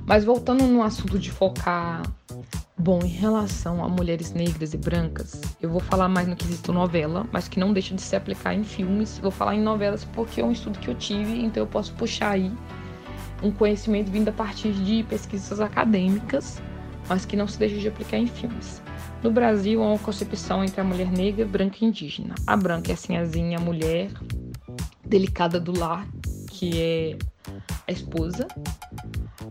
Mas 0.06 0.26
voltando 0.26 0.66
no 0.66 0.84
assunto 0.84 1.18
de 1.18 1.32
focar 1.32 2.02
Bom, 2.84 3.00
em 3.04 3.10
relação 3.10 3.86
a 3.86 3.88
mulheres 3.88 4.34
negras 4.34 4.74
e 4.74 4.78
brancas, 4.78 5.40
eu 5.62 5.70
vou 5.70 5.80
falar 5.80 6.10
mais 6.10 6.28
no 6.28 6.36
quesito 6.36 6.74
novela, 6.74 7.28
mas 7.32 7.48
que 7.48 7.60
não 7.60 7.72
deixa 7.72 7.94
de 7.94 8.02
se 8.02 8.16
aplicar 8.16 8.56
em 8.56 8.64
filmes. 8.64 9.20
Vou 9.20 9.30
falar 9.30 9.54
em 9.54 9.62
novelas 9.62 10.04
porque 10.04 10.42
é 10.42 10.44
um 10.44 10.52
estudo 10.52 10.80
que 10.80 10.88
eu 10.88 10.96
tive, 10.96 11.46
então 11.46 11.62
eu 11.62 11.68
posso 11.68 11.94
puxar 11.94 12.32
aí 12.32 12.52
um 13.44 13.52
conhecimento 13.52 14.10
vindo 14.10 14.30
a 14.30 14.32
partir 14.32 14.72
de 14.72 15.04
pesquisas 15.04 15.60
acadêmicas, 15.60 16.60
mas 17.08 17.24
que 17.24 17.36
não 17.36 17.48
se 17.48 17.60
deixa 17.60 17.78
de 17.78 17.88
aplicar 17.88 18.18
em 18.18 18.26
filmes. 18.26 18.82
No 19.22 19.30
Brasil, 19.30 19.84
há 19.84 19.86
uma 19.86 20.00
concepção 20.00 20.64
entre 20.64 20.82
a 20.82 20.84
mulher 20.84 21.12
negra, 21.12 21.46
branca 21.46 21.78
e 21.82 21.86
indígena. 21.86 22.34
A 22.48 22.58
branca 22.58 22.90
é 22.90 22.96
a 22.96 22.98
sinhazinha, 22.98 23.60
a 23.60 23.62
mulher 23.62 24.10
delicada 25.06 25.60
do 25.60 25.78
lar, 25.78 26.08
que 26.50 26.82
é 26.82 27.18
a 27.88 27.92
esposa. 27.92 28.48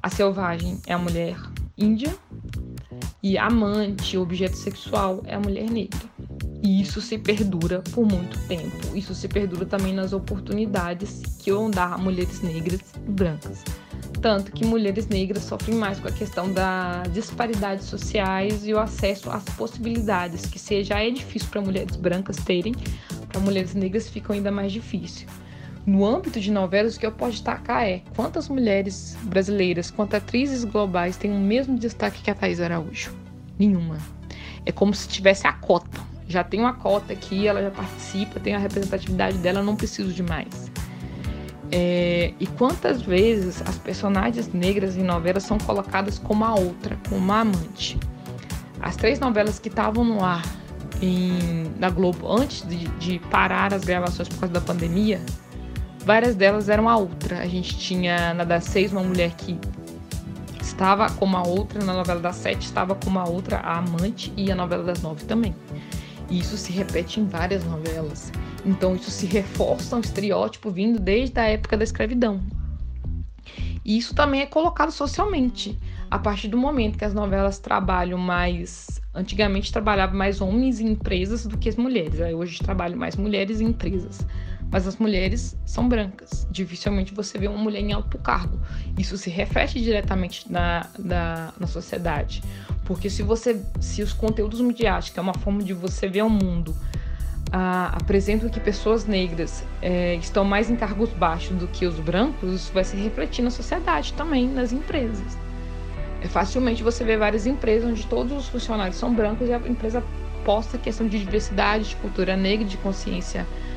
A 0.03 0.11
selvagem 0.11 0.81
é 0.85 0.95
a 0.95 0.99
mulher 0.99 1.37
índia, 1.79 2.13
e 3.23 3.37
amante, 3.37 4.17
objeto 4.17 4.57
sexual 4.57 5.23
é 5.27 5.35
a 5.35 5.41
mulher 5.41 5.71
negra. 5.71 6.01
E 6.63 6.81
isso 6.81 7.01
se 7.01 7.19
perdura 7.19 7.83
por 7.93 8.07
muito 8.07 8.39
tempo. 8.47 8.97
Isso 8.97 9.15
se 9.15 9.29
perdura 9.29 9.65
também 9.65 9.95
nas 9.95 10.13
oportunidades 10.13 11.23
que 11.39 11.53
vão 11.53 11.71
dar 11.71 11.99
mulheres 11.99 12.41
negras 12.43 12.81
e 13.07 13.11
brancas. 13.11 13.63
Tanto 14.21 14.53
que 14.53 14.67
mulheres 14.67 15.07
negras 15.09 15.45
sofrem 15.45 15.77
mais 15.77 15.99
com 15.99 16.09
a 16.09 16.13
questão 16.13 16.53
das 16.53 17.11
disparidades 17.13 17.87
sociais 17.87 18.67
e 18.67 18.75
o 18.75 18.79
acesso 18.79 19.31
às 19.31 19.45
possibilidades, 19.45 20.45
que 20.45 20.85
já 20.85 21.03
é 21.03 21.11
difícil 21.11 21.49
para 21.49 21.63
mulheres 21.63 21.97
brancas 21.97 22.37
terem, 22.37 22.75
para 23.29 23.41
mulheres 23.41 23.75
negras 23.75 24.09
fica 24.09 24.35
ainda 24.35 24.51
mais 24.51 24.73
difícil. 24.73 25.27
No 25.87 26.05
âmbito 26.05 26.39
de 26.39 26.51
novelas, 26.51 26.97
o 26.97 27.01
que 27.01 27.07
eu 27.07 27.13
posso 27.13 27.33
destacar 27.33 27.85
é 27.85 28.03
quantas 28.15 28.49
mulheres 28.49 29.17
brasileiras, 29.23 29.91
quantas 29.91 30.23
atrizes 30.23 30.65
globais 30.65 31.17
têm 31.17 31.33
o 31.33 31.39
mesmo 31.39 31.79
destaque 31.79 32.23
que 32.23 32.31
a 32.31 32.35
Thais 32.35 32.61
Araújo? 32.61 33.13
Nenhuma. 33.59 33.97
É 34.67 34.73
como 34.73 34.95
se 34.95 35.09
tivesse 35.09 35.47
a 35.47 35.53
cota. 35.53 36.01
Já 36.29 36.45
tem 36.45 36.61
uma 36.61 36.75
cota 36.75 37.13
aqui, 37.13 37.49
ela 37.49 37.63
já 37.63 37.71
participa, 37.71 38.39
tem 38.39 38.55
a 38.55 38.59
representatividade 38.59 39.39
dela, 39.39 39.63
não 39.63 39.75
preciso 39.75 40.13
de 40.13 40.23
mais. 40.23 40.71
É, 41.73 42.35
e 42.39 42.47
quantas 42.47 43.01
vezes 43.03 43.63
as 43.63 43.79
personagens 43.79 44.53
negras 44.53 44.97
em 44.97 45.03
novelas 45.03 45.45
são 45.45 45.57
colocadas 45.59 46.19
como 46.19 46.45
a 46.45 46.55
outra, 46.55 46.99
como 47.09 47.33
a 47.33 47.41
amante? 47.41 47.99
As 48.81 48.97
três 48.97 49.19
novelas 49.19 49.59
que 49.59 49.69
estavam 49.69 50.05
no 50.05 50.25
ar 50.25 50.43
em, 51.01 51.71
na 51.79 51.91
Globo 51.91 52.31
antes 52.31 52.67
de, 52.67 52.89
de 52.99 53.19
parar 53.31 53.73
as 53.73 53.85
gravações 53.85 54.29
por 54.29 54.41
causa 54.41 54.53
da 54.53 54.61
pandemia, 54.61 55.21
várias 56.05 56.35
delas 56.35 56.69
eram 56.69 56.89
a 56.89 56.97
outra. 56.97 57.41
A 57.41 57.47
gente 57.47 57.77
tinha 57.79 58.35
na 58.35 58.45
das 58.45 58.65
seis 58.65 58.93
uma 58.93 59.03
mulher 59.03 59.33
que 59.33 59.59
estava 60.61 61.11
como 61.11 61.37
a 61.37 61.43
outra, 61.43 61.85
na 61.85 61.93
novela 61.93 62.21
das 62.21 62.37
sete 62.37 62.63
estava 62.63 62.95
como 62.95 63.19
a 63.19 63.25
outra, 63.29 63.59
a 63.59 63.79
amante, 63.79 64.33
e 64.37 64.51
a 64.51 64.55
novela 64.55 64.85
das 64.85 65.03
nove 65.03 65.25
também. 65.25 65.55
E 66.31 66.39
isso 66.39 66.57
se 66.57 66.73
repete 66.73 67.21
em 67.21 67.27
várias 67.27 67.65
novelas. 67.65 68.33
Então 68.65 68.95
isso 68.95 69.11
se 69.11 69.27
reforça 69.27 69.97
um 69.97 70.01
estereótipo 70.01 70.71
vindo 70.71 70.99
desde 70.99 71.39
a 71.41 71.45
época 71.45 71.77
da 71.77 71.85
escravidão. 71.85 72.41
E 73.85 73.99
isso 73.99 74.15
também 74.15 74.43
é 74.43 74.47
colocado 74.47 74.93
socialmente. 74.93 75.79
A 76.11 76.19
partir 76.19 76.49
do 76.49 76.57
momento 76.57 76.99
que 76.99 77.05
as 77.05 77.15
novelas 77.15 77.59
trabalham 77.59 78.19
mais. 78.19 79.01
Antigamente 79.15 79.73
trabalhavam 79.73 80.17
mais 80.17 80.41
homens 80.41 80.81
em 80.81 80.89
empresas 80.89 81.47
do 81.47 81.57
que 81.57 81.69
as 81.69 81.77
mulheres. 81.77 82.21
Aí 82.21 82.35
hoje 82.35 82.59
trabalham 82.59 82.99
mais 82.99 83.17
mulheres 83.17 83.61
em 83.61 83.67
empresas 83.67 84.25
mas 84.71 84.87
as 84.87 84.97
mulheres 84.97 85.57
são 85.67 85.89
brancas. 85.89 86.47
Dificilmente 86.51 87.13
você 87.13 87.37
vê 87.39 87.49
uma 87.49 87.59
mulher 87.59 87.81
em 87.81 87.93
alto 87.93 88.17
cargo. 88.19 88.59
Isso 88.97 89.19
se 89.19 89.29
reflete 89.29 89.81
diretamente 89.81 90.51
na, 90.51 90.87
na, 90.99 91.53
na 91.59 91.67
sociedade. 91.67 92.43
Porque 92.85 93.11
se 93.11 93.23
você, 93.23 93.61
se 93.81 94.03
os 94.03 94.13
conteúdos 94.13 94.61
midiáticos 94.61 95.19
é 95.19 95.21
uma 95.21 95.35
forma 95.35 95.63
de 95.63 95.73
você 95.73 96.09
ver 96.09 96.23
o 96.23 96.31
mundo, 96.31 96.75
ah, 97.53 97.91
apresentam 98.01 98.49
que 98.49 98.61
pessoas 98.61 99.07
negras 99.07 99.65
é, 99.83 100.15
estão 100.15 100.45
mais 100.45 100.71
em 100.71 100.77
cargos 100.77 101.11
baixos 101.11 101.57
do 101.57 101.67
que 101.67 101.85
os 101.85 101.99
brancos, 101.99 102.55
isso 102.55 102.73
vai 102.73 102.85
se 102.85 102.97
refletir 102.97 103.43
na 103.43 103.51
sociedade 103.51 104.13
também, 104.13 104.49
nas 104.49 104.73
empresas. 104.73 105.37
É 106.23 106.29
facilmente 106.29 106.83
você 106.83 107.03
vê 107.03 107.17
várias 107.17 107.47
empresas 107.47 107.91
onde 107.91 108.07
todos 108.07 108.37
os 108.37 108.49
funcionários 108.49 108.97
são 108.97 109.13
brancos 109.13 109.49
e 109.49 109.53
a 109.53 109.59
empresa 109.59 110.05
posta 110.45 110.79
questão 110.79 111.09
de 111.09 111.19
diversidade, 111.19 111.89
de 111.89 111.97
cultura 111.97 112.37
negra, 112.37 112.65
de 112.65 112.77
consciência 112.77 113.41
negra, 113.41 113.70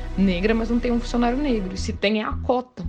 mas 0.54 0.70
não 0.70 0.78
tem 0.78 0.92
um 0.92 1.00
funcionário 1.00 1.38
negro. 1.38 1.76
Se 1.76 1.92
tem, 1.92 2.20
é 2.20 2.24
a 2.24 2.32
cota. 2.32 2.84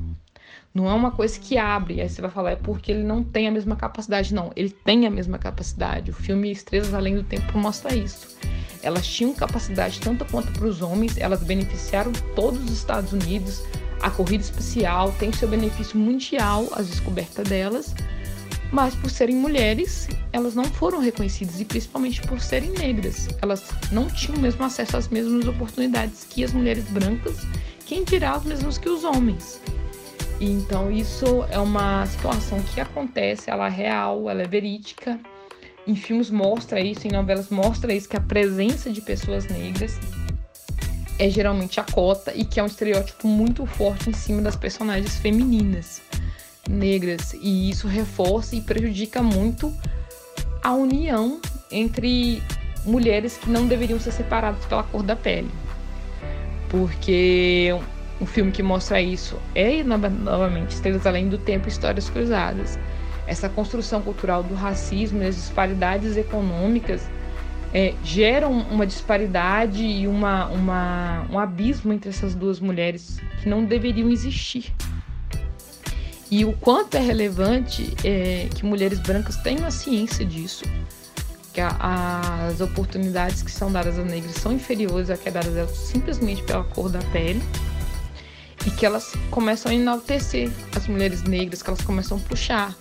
Não 0.74 0.90
é 0.90 0.94
uma 0.94 1.12
coisa 1.12 1.40
que 1.40 1.58
abre. 1.58 2.02
Aí 2.02 2.10
você 2.10 2.22
vai 2.22 2.30
falar, 2.30 2.52
é 2.52 2.56
porque 2.56 2.92
ele 2.92 3.04
não 3.04 3.24
tem 3.24 3.48
a 3.48 3.52
mesma 3.52 3.76
capacidade. 3.76 4.34
Não, 4.34 4.52
ele 4.56 4.70
tem 4.70 5.08
a 5.08 5.10
mesma 5.10 5.38
capacidade. 5.38 6.12
O 6.12 6.14
filme 6.14 6.52
Estrelas 6.52 6.94
Além 6.94 7.16
do 7.16 7.24
Tempo 7.24 7.58
mostra 7.58 7.96
isso. 7.96 8.38
Elas 8.84 9.08
tinham 9.08 9.34
capacidade 9.34 10.00
tanto 10.00 10.26
quanto 10.26 10.52
para 10.52 10.68
os 10.68 10.82
homens, 10.82 11.18
elas 11.18 11.42
beneficiaram 11.42 12.12
todos 12.36 12.64
os 12.66 12.72
Estados 12.72 13.14
Unidos. 13.14 13.64
A 14.02 14.12
corrida 14.12 14.44
espacial 14.44 15.12
tem 15.14 15.32
seu 15.32 15.48
benefício 15.48 15.98
mundial, 15.98 16.68
as 16.74 16.88
descobertas 16.88 17.48
delas, 17.48 17.96
mas 18.72 18.96
por 18.96 19.10
serem 19.10 19.36
mulheres, 19.36 20.08
elas 20.34 20.56
não 20.56 20.66
foram 20.66 21.00
reconhecidas 21.00 21.60
e 21.60 21.66
principalmente 21.66 22.22
por 22.22 22.40
serem 22.40 22.72
negras. 22.72 23.28
Elas 23.42 23.64
não 23.92 24.08
tinham 24.08 24.38
o 24.38 24.42
mesmo 24.42 24.64
acesso 24.64 24.98
às 24.98 25.08
mesmas 25.08 25.48
oportunidades 25.48 26.26
que 26.30 26.44
as 26.44 26.52
mulheres 26.52 26.86
brancas, 26.86 27.38
quem 27.86 28.04
dirá 28.04 28.38
os 28.38 28.44
mesmos 28.44 28.78
que 28.78 28.90
os 28.90 29.04
homens. 29.04 29.62
E 30.40 30.52
então 30.52 30.92
isso 30.92 31.46
é 31.50 31.60
uma 31.60 32.06
situação 32.06 32.62
que 32.62 32.82
acontece, 32.82 33.50
ela 33.50 33.68
é 33.68 33.70
real, 33.70 34.30
ela 34.30 34.42
é 34.42 34.48
verídica. 34.48 35.20
Em 35.88 35.96
filmes 35.96 36.30
mostra 36.30 36.82
isso, 36.82 37.08
em 37.08 37.12
novelas 37.12 37.50
mostra 37.50 37.94
isso 37.94 38.10
que 38.10 38.18
a 38.18 38.22
presença 38.22 38.90
de 38.90 39.02
pessoas 39.02 39.46
negras 39.46 40.00
é 41.18 41.30
geralmente 41.30 41.80
a 41.80 41.84
cota 41.84 42.34
e 42.36 42.44
que 42.44 42.60
é 42.60 42.64
um 42.64 42.66
estereótipo 42.66 43.28
muito 43.28 43.66
forte 43.66 44.10
em 44.10 44.14
cima 44.14 44.42
das 44.42 44.56
personagens 44.56 45.16
femininas 45.18 46.02
negras 46.70 47.34
e 47.34 47.70
isso 47.70 47.88
reforça 47.88 48.56
e 48.56 48.62
prejudica 48.62 49.22
muito 49.22 49.74
a 50.64 50.74
união 50.74 51.40
entre 51.72 52.42
mulheres 52.86 53.38
que 53.38 53.50
não 53.50 53.68
deveriam 53.68 54.00
ser 54.00 54.12
separadas 54.12 54.66
pela 54.66 54.84
cor 54.84 55.04
da 55.04 55.16
pele. 55.16 55.50
Porque 56.70 57.70
um 58.20 58.26
filme 58.26 58.52
que 58.52 58.64
mostra 58.64 59.02
isso 59.02 59.38
é 59.54 59.84
novamente 59.84 60.72
Estrelas 60.72 61.06
Além 61.06 61.28
do 61.28 61.38
Tempo 61.38 61.68
Histórias 61.68 62.10
Cruzadas. 62.10 62.80
Essa 63.28 63.50
construção 63.50 64.02
cultural 64.02 64.44
do 64.44 64.54
racismo 64.54 65.22
e 65.22 65.26
as 65.26 65.36
disparidades 65.36 66.16
econômicas 66.16 67.10
é, 67.74 67.94
geram 68.04 68.52
uma 68.52 68.86
disparidade 68.86 69.84
e 69.84 70.08
uma, 70.08 70.46
uma, 70.48 71.26
um 71.30 71.38
abismo 71.38 71.92
entre 71.92 72.10
essas 72.10 72.34
duas 72.34 72.60
mulheres 72.60 73.20
que 73.42 73.50
não 73.50 73.66
deveriam 73.66 74.10
existir. 74.10 74.74
E 76.30 76.44
o 76.44 76.54
quanto 76.54 76.96
é 76.96 77.00
relevante 77.00 77.94
é, 78.04 78.50
que 78.54 78.66
mulheres 78.66 79.00
brancas 79.00 79.38
tenham 79.38 79.66
a 79.66 79.72
ciência 79.72 80.26
disso, 80.26 80.64
que 81.54 81.62
a, 81.62 82.48
as 82.50 82.62
oportunidades 82.62 83.44
que 83.44 83.52
são 83.52 83.72
dadas 83.72 84.00
a 84.00 84.04
negras 84.04 84.36
são 84.36 84.52
inferiores 84.52 85.10
a 85.10 85.18
que 85.18 85.30
é 85.30 85.32
dadas 85.32 85.56
a 85.56 85.60
elas 85.60 85.78
simplesmente 85.78 86.42
pela 86.44 86.64
cor 86.64 86.90
da 86.90 87.00
pele, 87.12 87.42
e 88.66 88.72
que 88.72 88.86
elas 88.86 89.14
começam 89.30 89.72
a 89.72 89.76
enaltecer 89.76 90.52
as 90.76 90.88
mulheres 90.88 91.22
negras, 91.24 91.62
que 91.62 91.70
elas 91.70 91.82
começam 91.82 92.18
a 92.18 92.22
puxar 92.22 92.76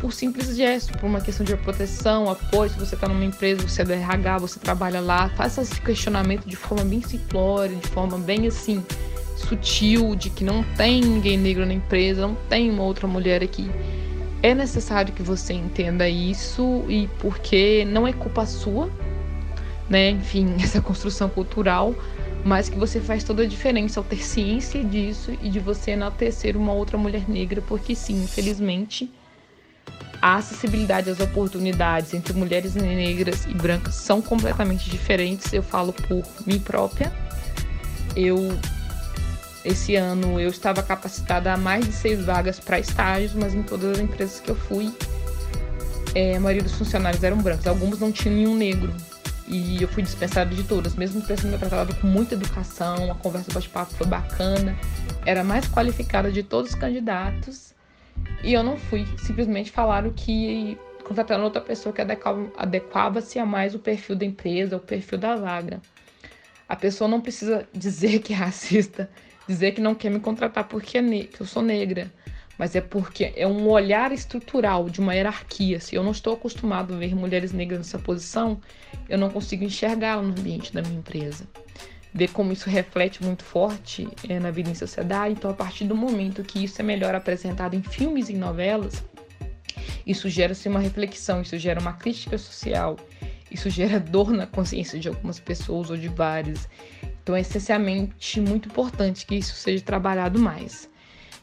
por 0.00 0.12
simples 0.12 0.56
gesto, 0.56 0.98
por 0.98 1.06
uma 1.06 1.20
questão 1.20 1.46
de 1.46 1.56
proteção, 1.56 2.28
apoio. 2.28 2.70
Se 2.70 2.78
você 2.78 2.94
está 2.96 3.08
numa 3.08 3.24
empresa, 3.24 3.66
você 3.66 3.82
é 3.82 3.84
do 3.84 3.92
RH, 3.92 4.38
você 4.38 4.58
trabalha 4.58 5.00
lá, 5.00 5.30
faça 5.30 5.62
esse 5.62 5.80
questionamento 5.80 6.46
de 6.46 6.56
forma 6.56 6.84
bem 6.84 7.00
simplória, 7.00 7.76
de 7.76 7.88
forma 7.88 8.18
bem 8.18 8.46
assim 8.48 8.84
sutil 9.36 10.14
de 10.14 10.30
que 10.30 10.44
não 10.44 10.62
tem 10.76 11.00
ninguém 11.00 11.36
negro 11.36 11.66
na 11.66 11.74
empresa, 11.74 12.26
não 12.26 12.36
tem 12.48 12.70
uma 12.70 12.82
outra 12.82 13.06
mulher 13.06 13.42
aqui. 13.42 13.70
É 14.42 14.54
necessário 14.54 15.12
que 15.12 15.22
você 15.22 15.54
entenda 15.54 16.08
isso 16.08 16.84
e 16.88 17.08
porque 17.18 17.84
não 17.86 18.06
é 18.06 18.12
culpa 18.12 18.46
sua, 18.46 18.90
né? 19.88 20.10
Enfim, 20.10 20.54
essa 20.62 20.80
construção 20.80 21.28
cultural, 21.28 21.94
mas 22.44 22.68
que 22.68 22.78
você 22.78 23.00
faz 23.00 23.24
toda 23.24 23.42
a 23.42 23.46
diferença 23.46 24.00
ao 24.00 24.04
ter 24.04 24.22
ciência 24.22 24.84
disso 24.84 25.32
e 25.42 25.48
de 25.48 25.58
você 25.58 25.92
enaltecer 25.92 26.56
uma 26.56 26.72
outra 26.72 26.98
mulher 26.98 27.28
negra, 27.28 27.62
porque 27.62 27.94
sim, 27.94 28.22
infelizmente, 28.22 29.10
a 30.20 30.36
acessibilidade 30.36 31.10
às 31.10 31.20
oportunidades 31.20 32.14
entre 32.14 32.32
mulheres 32.32 32.74
negras 32.74 33.44
e 33.44 33.52
brancas 33.54 33.94
são 33.94 34.22
completamente 34.22 34.88
diferentes. 34.88 35.52
Eu 35.52 35.62
falo 35.62 35.92
por 35.92 36.22
mim 36.46 36.58
própria. 36.58 37.12
Eu 38.16 38.56
esse 39.64 39.96
ano 39.96 40.38
eu 40.38 40.50
estava 40.50 40.82
capacitada 40.82 41.52
a 41.52 41.56
mais 41.56 41.86
de 41.86 41.92
seis 41.92 42.22
vagas 42.22 42.60
para 42.60 42.78
estágios, 42.78 43.32
mas 43.32 43.54
em 43.54 43.62
todas 43.62 43.92
as 43.92 43.98
empresas 43.98 44.38
que 44.38 44.50
eu 44.50 44.54
fui, 44.54 44.92
é, 46.14 46.36
a 46.36 46.40
maioria 46.40 46.62
dos 46.62 46.74
funcionários 46.74 47.22
eram 47.24 47.38
brancos. 47.38 47.66
Alguns 47.66 47.98
não 47.98 48.12
tinham 48.12 48.36
nenhum 48.36 48.54
negro. 48.54 48.94
E 49.46 49.82
eu 49.82 49.88
fui 49.88 50.02
dispensada 50.02 50.54
de 50.54 50.62
todas, 50.62 50.94
mesmo 50.94 51.20
tendo 51.20 51.40
sido 51.40 51.58
tratado 51.58 51.94
com 51.96 52.06
muita 52.06 52.34
educação, 52.34 53.10
a 53.10 53.14
conversa 53.14 53.52
bate-papo 53.52 53.92
foi 53.94 54.06
bacana, 54.06 54.74
era 55.26 55.44
mais 55.44 55.68
qualificada 55.68 56.32
de 56.32 56.42
todos 56.42 56.70
os 56.70 56.76
candidatos. 56.76 57.74
E 58.42 58.52
eu 58.52 58.62
não 58.62 58.76
fui. 58.76 59.06
Simplesmente 59.18 59.70
falaram 59.70 60.10
que 60.10 60.78
contrataram 61.04 61.44
outra 61.44 61.60
pessoa 61.60 61.92
que 61.92 62.00
adequava-se 62.00 63.38
a 63.38 63.44
mais 63.44 63.74
o 63.74 63.78
perfil 63.78 64.16
da 64.16 64.24
empresa, 64.24 64.76
o 64.76 64.80
perfil 64.80 65.18
da 65.18 65.36
vaga. 65.36 65.80
A 66.66 66.76
pessoa 66.76 67.08
não 67.08 67.20
precisa 67.20 67.68
dizer 67.74 68.20
que 68.20 68.32
é 68.32 68.36
racista 68.36 69.10
dizer 69.48 69.72
que 69.72 69.80
não 69.80 69.94
quer 69.94 70.10
me 70.10 70.20
contratar 70.20 70.64
porque 70.64 70.98
é 70.98 71.02
que 71.02 71.40
eu 71.40 71.46
sou 71.46 71.62
negra, 71.62 72.12
mas 72.58 72.74
é 72.74 72.80
porque 72.80 73.32
é 73.36 73.46
um 73.46 73.68
olhar 73.68 74.12
estrutural 74.12 74.88
de 74.88 75.00
uma 75.00 75.14
hierarquia. 75.14 75.80
Se 75.80 75.94
eu 75.94 76.02
não 76.02 76.12
estou 76.12 76.34
acostumado 76.34 76.94
a 76.94 76.96
ver 76.96 77.14
mulheres 77.14 77.52
negras 77.52 77.78
nessa 77.78 77.98
posição, 77.98 78.60
eu 79.08 79.18
não 79.18 79.30
consigo 79.30 79.64
enxergá-la 79.64 80.22
no 80.22 80.30
ambiente 80.30 80.72
da 80.72 80.82
minha 80.82 80.98
empresa. 80.98 81.46
Ver 82.12 82.30
como 82.30 82.52
isso 82.52 82.70
reflete 82.70 83.24
muito 83.24 83.42
forte 83.42 84.08
é, 84.28 84.38
na 84.38 84.52
vida 84.52 84.70
em 84.70 84.74
sociedade. 84.74 85.34
Então, 85.34 85.50
a 85.50 85.54
partir 85.54 85.84
do 85.84 85.96
momento 85.96 86.44
que 86.44 86.62
isso 86.62 86.80
é 86.80 86.84
melhor 86.84 87.12
apresentado 87.14 87.74
em 87.74 87.82
filmes 87.82 88.28
e 88.28 88.34
novelas, 88.34 89.02
isso 90.06 90.28
gera-se 90.28 90.68
uma 90.68 90.78
reflexão, 90.78 91.42
isso 91.42 91.58
gera 91.58 91.80
uma 91.80 91.94
crítica 91.94 92.38
social, 92.38 92.96
isso 93.50 93.68
gera 93.68 93.98
dor 94.00 94.30
na 94.30 94.46
consciência 94.46 94.98
de 94.98 95.08
algumas 95.08 95.40
pessoas 95.40 95.90
ou 95.90 95.96
de 95.96 96.08
várias. 96.08 96.68
Então 97.24 97.34
é 97.34 97.40
essencialmente 97.40 98.40
muito 98.40 98.68
importante 98.68 99.26
que 99.26 99.34
isso 99.34 99.56
seja 99.56 99.82
trabalhado 99.82 100.38
mais. 100.38 100.88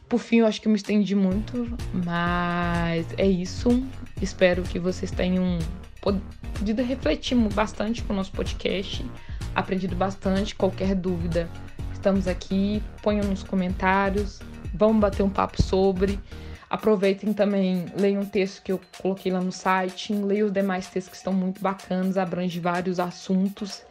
Por 0.07 0.19
fim, 0.19 0.37
eu 0.37 0.45
acho 0.45 0.61
que 0.61 0.67
eu 0.67 0.71
me 0.71 0.77
estendi 0.77 1.15
muito, 1.15 1.77
mas 2.05 3.05
é 3.17 3.27
isso. 3.27 3.83
Espero 4.21 4.63
que 4.63 4.79
vocês 4.79 5.11
tenham 5.11 5.59
podido 6.01 6.81
refletir 6.81 7.35
bastante 7.53 8.01
com 8.03 8.13
o 8.13 8.15
nosso 8.15 8.31
podcast, 8.31 9.05
aprendido 9.53 9.95
bastante. 9.95 10.55
Qualquer 10.55 10.95
dúvida, 10.95 11.49
Estamos 12.01 12.27
aqui, 12.27 12.81
ponham 13.03 13.23
nos 13.25 13.43
comentários, 13.43 14.39
vamos 14.73 14.99
bater 14.99 15.21
um 15.21 15.29
papo 15.29 15.61
sobre. 15.61 16.19
Aproveitem 16.67 17.31
também, 17.31 17.85
leiam 17.95 18.23
um 18.23 18.25
texto 18.25 18.63
que 18.63 18.71
eu 18.71 18.81
coloquei 18.99 19.31
lá 19.31 19.39
no 19.39 19.51
site, 19.51 20.11
leiam 20.11 20.47
os 20.47 20.51
demais 20.51 20.87
textos 20.87 21.11
que 21.11 21.17
estão 21.17 21.31
muito 21.31 21.61
bacanas, 21.61 22.17
abrange 22.17 22.59
vários 22.59 22.99
assuntos 22.99 23.83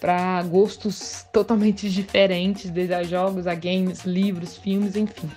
para 0.00 0.42
gostos 0.42 1.24
totalmente 1.32 1.88
diferentes, 1.90 2.70
desde 2.70 2.94
a 2.94 3.02
jogos, 3.02 3.46
a 3.46 3.54
games, 3.54 4.04
livros, 4.04 4.56
filmes, 4.56 4.96
enfim. 4.96 5.30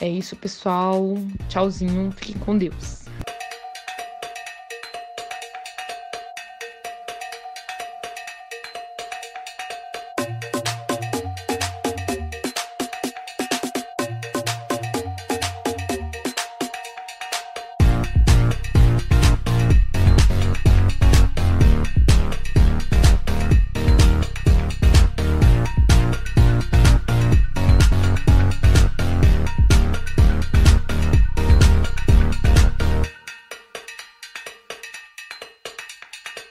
É 0.00 0.08
isso, 0.08 0.34
pessoal. 0.36 1.14
Tchauzinho. 1.48 2.10
Fiquem 2.12 2.36
com 2.38 2.58
Deus. 2.58 3.01